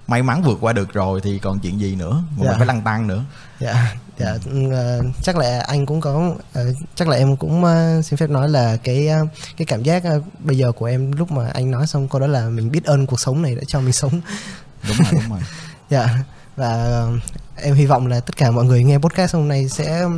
may 0.07 0.23
mắn 0.23 0.43
vượt 0.43 0.59
qua 0.61 0.73
được 0.73 0.93
rồi 0.93 1.21
thì 1.25 1.39
còn 1.39 1.59
chuyện 1.59 1.81
gì 1.81 1.97
nữa? 1.97 2.23
Mà 2.37 2.45
Dạ. 2.45 2.51
mình 2.51 2.59
phải 2.59 2.67
lăn 2.67 2.83
tăng 2.83 3.07
nữa. 3.07 3.25
Dạ 3.61 3.95
dạ 4.19 4.39
ờ, 4.71 5.03
chắc 5.23 5.37
là 5.37 5.61
anh 5.61 5.87
cũng 5.87 6.01
có 6.01 6.35
ờ, 6.53 6.73
chắc 6.95 7.09
là 7.09 7.17
em 7.17 7.37
cũng 7.37 7.65
ờ, 7.65 8.03
xin 8.03 8.17
phép 8.17 8.31
nói 8.31 8.49
là 8.49 8.77
cái 8.77 9.09
ờ, 9.09 9.27
cái 9.57 9.67
cảm 9.67 9.83
giác 9.83 10.05
ờ, 10.05 10.21
bây 10.39 10.59
giờ 10.59 10.73
của 10.73 10.87
em 10.87 11.13
lúc 11.13 11.33
mà 11.33 11.49
anh 11.55 11.71
nói 11.71 11.87
xong 11.87 12.09
câu 12.09 12.21
đó 12.21 12.27
là 12.27 12.49
mình 12.49 12.71
biết 12.71 12.85
ơn 12.85 13.07
cuộc 13.07 13.21
sống 13.21 13.43
này 13.43 13.55
đã 13.55 13.63
cho 13.67 13.81
mình 13.81 13.93
sống. 13.93 14.21
Đúng 14.89 14.97
rồi 14.97 15.13
đúng 15.13 15.31
rồi. 15.31 15.41
Dạ 15.91 16.19
và 16.57 17.03
uh, 17.05 17.21
em 17.57 17.75
hy 17.75 17.87
vọng 17.87 18.07
là 18.07 18.21
tất 18.21 18.37
cả 18.37 18.51
mọi 18.51 18.65
người 18.65 18.85
nghe 18.85 18.99
podcast 18.99 19.35
hôm 19.35 19.49
nay 19.49 19.69
sẽ 19.69 20.09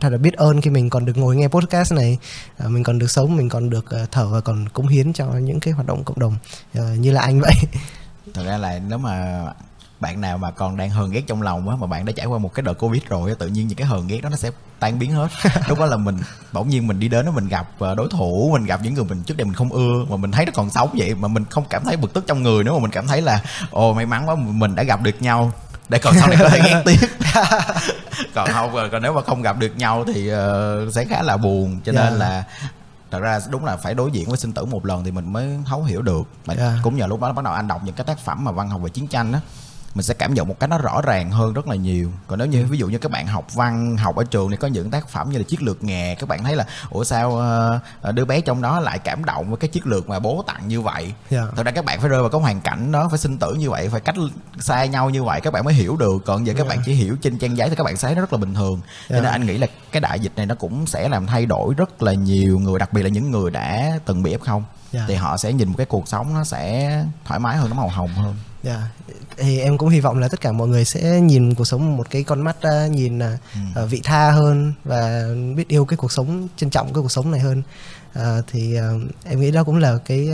thật 0.00 0.08
là 0.08 0.18
biết 0.18 0.34
ơn 0.34 0.60
khi 0.60 0.70
mình 0.70 0.90
còn 0.90 1.04
được 1.04 1.16
ngồi 1.16 1.36
nghe 1.36 1.48
podcast 1.48 1.92
này. 1.92 2.18
Uh, 2.64 2.70
mình 2.70 2.82
còn 2.82 2.98
được 2.98 3.10
sống 3.10 3.36
mình 3.36 3.48
còn 3.48 3.70
được 3.70 3.84
uh, 4.02 4.10
thở 4.10 4.28
và 4.28 4.40
còn 4.40 4.68
cống 4.68 4.88
hiến 4.88 5.12
cho 5.12 5.26
những 5.26 5.60
cái 5.60 5.74
hoạt 5.74 5.86
động 5.86 6.04
cộng 6.04 6.18
đồng 6.18 6.36
uh, 6.78 6.98
như 6.98 7.12
là 7.12 7.20
anh 7.20 7.40
vậy. 7.40 7.54
Thật 8.34 8.42
ra 8.46 8.58
là 8.58 8.80
nếu 8.88 8.98
mà 8.98 9.44
bạn 10.02 10.20
nào 10.20 10.38
mà 10.38 10.50
còn 10.50 10.76
đang 10.76 10.90
hờn 10.90 11.10
ghét 11.10 11.22
trong 11.26 11.42
lòng 11.42 11.68
á 11.68 11.76
mà 11.76 11.86
bạn 11.86 12.04
đã 12.04 12.12
trải 12.16 12.26
qua 12.26 12.38
một 12.38 12.54
cái 12.54 12.62
đợt 12.62 12.74
covid 12.74 13.02
rồi 13.08 13.34
tự 13.38 13.46
nhiên 13.46 13.68
những 13.68 13.78
cái 13.78 13.86
hờn 13.86 14.06
ghét 14.06 14.20
đó 14.22 14.28
nó 14.28 14.36
sẽ 14.36 14.50
tan 14.78 14.98
biến 14.98 15.12
hết. 15.12 15.28
Lúc 15.68 15.78
đó 15.78 15.86
là 15.86 15.96
mình 15.96 16.18
bỗng 16.52 16.68
nhiên 16.68 16.86
mình 16.86 17.00
đi 17.00 17.08
đến 17.08 17.26
đó 17.26 17.32
mình 17.32 17.48
gặp 17.48 17.68
ờ, 17.78 17.94
đối 17.94 18.08
thủ 18.10 18.50
mình 18.52 18.64
gặp 18.64 18.80
những 18.82 18.94
người 18.94 19.04
mình 19.04 19.22
trước 19.22 19.36
đây 19.36 19.44
mình 19.44 19.54
không 19.54 19.72
ưa 19.72 20.04
mà 20.08 20.16
mình 20.16 20.32
thấy 20.32 20.46
nó 20.46 20.52
còn 20.54 20.70
sống 20.70 20.94
vậy 20.98 21.14
mà 21.14 21.28
mình 21.28 21.44
không 21.50 21.64
cảm 21.70 21.84
thấy 21.84 21.96
bực 21.96 22.12
tức 22.12 22.24
trong 22.26 22.42
người 22.42 22.64
nữa 22.64 22.72
mà 22.72 22.78
mình 22.78 22.90
cảm 22.90 23.06
thấy 23.06 23.22
là 23.22 23.42
ồ 23.70 23.92
may 23.92 24.06
mắn 24.06 24.28
quá 24.28 24.34
mình 24.34 24.74
đã 24.74 24.82
gặp 24.82 25.02
được 25.02 25.22
nhau. 25.22 25.52
Để 25.88 25.98
còn 25.98 26.14
sau 26.14 26.28
này 26.28 26.36
có 26.40 26.48
thể 26.48 26.60
ghét 26.64 26.82
tiếp. 26.84 27.08
Còn 28.34 28.48
không 28.52 28.72
còn 28.92 29.02
nếu 29.02 29.12
mà 29.12 29.22
không 29.22 29.42
gặp 29.42 29.58
được 29.58 29.76
nhau 29.76 30.04
thì 30.14 30.32
uh, 30.32 30.94
sẽ 30.94 31.04
khá 31.04 31.22
là 31.22 31.36
buồn. 31.36 31.80
Cho 31.84 31.92
nên 31.92 32.02
yeah. 32.02 32.18
là 32.18 32.44
thật 33.10 33.18
ra 33.18 33.40
đúng 33.50 33.64
là 33.64 33.76
phải 33.76 33.94
đối 33.94 34.10
diện 34.10 34.28
với 34.28 34.38
sinh 34.38 34.52
tử 34.52 34.64
một 34.64 34.86
lần 34.86 35.04
thì 35.04 35.10
mình 35.10 35.32
mới 35.32 35.58
thấu 35.66 35.82
hiểu 35.82 36.02
được. 36.02 36.22
Mà 36.46 36.54
yeah. 36.54 36.72
cũng 36.82 36.96
nhờ 36.96 37.06
lúc 37.06 37.20
đó 37.20 37.32
bắt 37.32 37.44
đầu 37.44 37.54
anh 37.54 37.68
đọc 37.68 37.80
những 37.84 37.94
cái 37.94 38.04
tác 38.04 38.18
phẩm 38.18 38.44
mà 38.44 38.52
văn 38.52 38.68
học 38.68 38.80
về 38.80 38.90
chiến 38.90 39.06
tranh 39.06 39.32
á 39.32 39.40
mình 39.94 40.02
sẽ 40.02 40.14
cảm 40.14 40.34
nhận 40.34 40.48
một 40.48 40.60
cái 40.60 40.68
nó 40.68 40.78
rõ 40.78 41.00
ràng 41.02 41.30
hơn 41.30 41.52
rất 41.52 41.68
là 41.68 41.74
nhiều 41.74 42.12
còn 42.26 42.38
nếu 42.38 42.48
như 42.48 42.66
ví 42.66 42.78
dụ 42.78 42.88
như 42.88 42.98
các 42.98 43.12
bạn 43.12 43.26
học 43.26 43.54
văn 43.54 43.96
học 43.96 44.16
ở 44.16 44.24
trường 44.24 44.50
thì 44.50 44.56
có 44.56 44.68
những 44.68 44.90
tác 44.90 45.08
phẩm 45.08 45.30
như 45.30 45.38
là 45.38 45.44
chiến 45.44 45.60
lược 45.62 45.84
nghề 45.84 46.14
các 46.14 46.28
bạn 46.28 46.44
thấy 46.44 46.56
là 46.56 46.66
ủa 46.90 47.04
sao 47.04 47.30
uh, 48.08 48.14
đứa 48.14 48.24
bé 48.24 48.40
trong 48.40 48.62
đó 48.62 48.80
lại 48.80 48.98
cảm 48.98 49.24
động 49.24 49.48
với 49.48 49.56
cái 49.56 49.68
chiến 49.68 49.82
lược 49.86 50.08
mà 50.08 50.18
bố 50.18 50.44
tặng 50.46 50.68
như 50.68 50.80
vậy 50.80 51.02
yeah. 51.02 51.14
Dạ. 51.30 51.42
thật 51.56 51.62
ra 51.66 51.72
các 51.72 51.84
bạn 51.84 52.00
phải 52.00 52.08
rơi 52.08 52.20
vào 52.20 52.30
cái 52.30 52.40
hoàn 52.40 52.60
cảnh 52.60 52.92
đó 52.92 53.08
phải 53.08 53.18
sinh 53.18 53.38
tử 53.38 53.54
như 53.54 53.70
vậy 53.70 53.88
phải 53.88 54.00
cách 54.00 54.14
xa 54.58 54.84
nhau 54.84 55.10
như 55.10 55.24
vậy 55.24 55.40
các 55.40 55.52
bạn 55.52 55.64
mới 55.64 55.74
hiểu 55.74 55.96
được 55.96 56.18
còn 56.26 56.46
giờ 56.46 56.52
các 56.56 56.62
yeah. 56.62 56.68
bạn 56.68 56.78
chỉ 56.84 56.92
hiểu 56.92 57.16
trên 57.22 57.38
trang 57.38 57.56
giấy 57.56 57.68
thì 57.68 57.76
các 57.76 57.84
bạn 57.84 57.94
thấy 58.00 58.14
nó 58.14 58.20
rất 58.20 58.32
là 58.32 58.38
bình 58.38 58.54
thường 58.54 58.80
yeah. 58.80 59.08
cho 59.08 59.14
nên 59.14 59.24
dạ. 59.24 59.30
anh 59.30 59.46
nghĩ 59.46 59.58
là 59.58 59.66
cái 59.92 60.00
đại 60.00 60.20
dịch 60.20 60.32
này 60.36 60.46
nó 60.46 60.54
cũng 60.54 60.86
sẽ 60.86 61.08
làm 61.08 61.26
thay 61.26 61.46
đổi 61.46 61.74
rất 61.74 62.02
là 62.02 62.12
nhiều 62.12 62.58
người 62.58 62.78
đặc 62.78 62.92
biệt 62.92 63.02
là 63.02 63.08
những 63.08 63.30
người 63.30 63.50
đã 63.50 63.98
từng 64.04 64.22
bị 64.22 64.36
f 64.36 64.38
không 64.38 64.64
yeah. 64.92 65.04
thì 65.08 65.14
họ 65.14 65.36
sẽ 65.36 65.52
nhìn 65.52 65.68
một 65.68 65.74
cái 65.76 65.86
cuộc 65.86 66.08
sống 66.08 66.34
nó 66.34 66.44
sẽ 66.44 67.04
thoải 67.24 67.40
mái 67.40 67.56
hơn 67.56 67.70
nó 67.70 67.76
màu 67.76 67.88
hồng 67.88 68.14
hơn 68.14 68.34
yeah. 68.64 68.80
thì 69.36 69.58
em 69.58 69.78
cũng 69.78 69.88
hy 69.88 70.00
vọng 70.00 70.18
là 70.18 70.28
tất 70.28 70.40
cả 70.40 70.52
mọi 70.52 70.68
người 70.68 70.84
sẽ 70.84 71.20
nhìn 71.20 71.54
cuộc 71.54 71.64
sống 71.64 71.96
một 71.96 72.10
cái 72.10 72.22
con 72.22 72.42
mắt 72.42 72.56
nhìn 72.90 73.18
uh, 73.18 73.22
ừ. 73.54 73.82
uh, 73.82 73.90
vị 73.90 74.00
tha 74.04 74.30
hơn 74.30 74.72
và 74.84 75.24
biết 75.56 75.68
yêu 75.68 75.84
cái 75.84 75.96
cuộc 75.96 76.12
sống 76.12 76.48
trân 76.56 76.70
trọng 76.70 76.86
cái 76.86 77.02
cuộc 77.02 77.12
sống 77.12 77.30
này 77.30 77.40
hơn 77.40 77.62
uh, 78.18 78.44
thì 78.52 78.78
uh, 78.78 79.02
em 79.24 79.40
nghĩ 79.40 79.50
đó 79.50 79.64
cũng 79.64 79.76
là 79.76 79.98
cái 80.04 80.28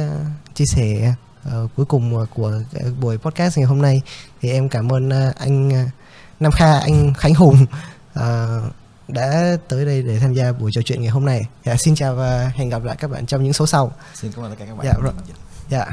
chia 0.54 0.64
sẻ 0.66 1.14
cuối 1.76 1.86
cùng 1.86 2.26
của 2.34 2.52
buổi 3.00 3.18
podcast 3.18 3.58
ngày 3.58 3.66
hôm 3.66 3.82
nay 3.82 4.02
thì 4.40 4.50
em 4.50 4.68
cảm 4.68 4.92
ơn 4.92 5.10
anh 5.36 5.86
Nam 6.40 6.52
Kha 6.52 6.78
anh 6.78 7.14
Khánh 7.14 7.34
Hùng 7.34 7.66
đã 9.08 9.56
tới 9.68 9.84
đây 9.84 10.02
để 10.02 10.18
tham 10.18 10.34
gia 10.34 10.52
buổi 10.52 10.70
trò 10.74 10.82
chuyện 10.82 11.02
ngày 11.02 11.10
hôm 11.10 11.24
nay. 11.24 11.42
Dạ, 11.64 11.76
xin 11.76 11.94
chào 11.94 12.14
và 12.14 12.52
hẹn 12.54 12.68
gặp 12.68 12.84
lại 12.84 12.96
các 12.96 13.10
bạn 13.10 13.26
trong 13.26 13.42
những 13.42 13.52
số 13.52 13.66
sau. 13.66 13.92
Xin 14.14 14.32
cảm 14.32 14.44
ơn 14.44 14.50
tất 14.50 14.56
cả 14.58 14.64
các 14.64 14.74
bạn. 14.74 14.86
Dạ, 14.86 14.92
rồi. 15.02 15.12
Dạ. 15.70 15.86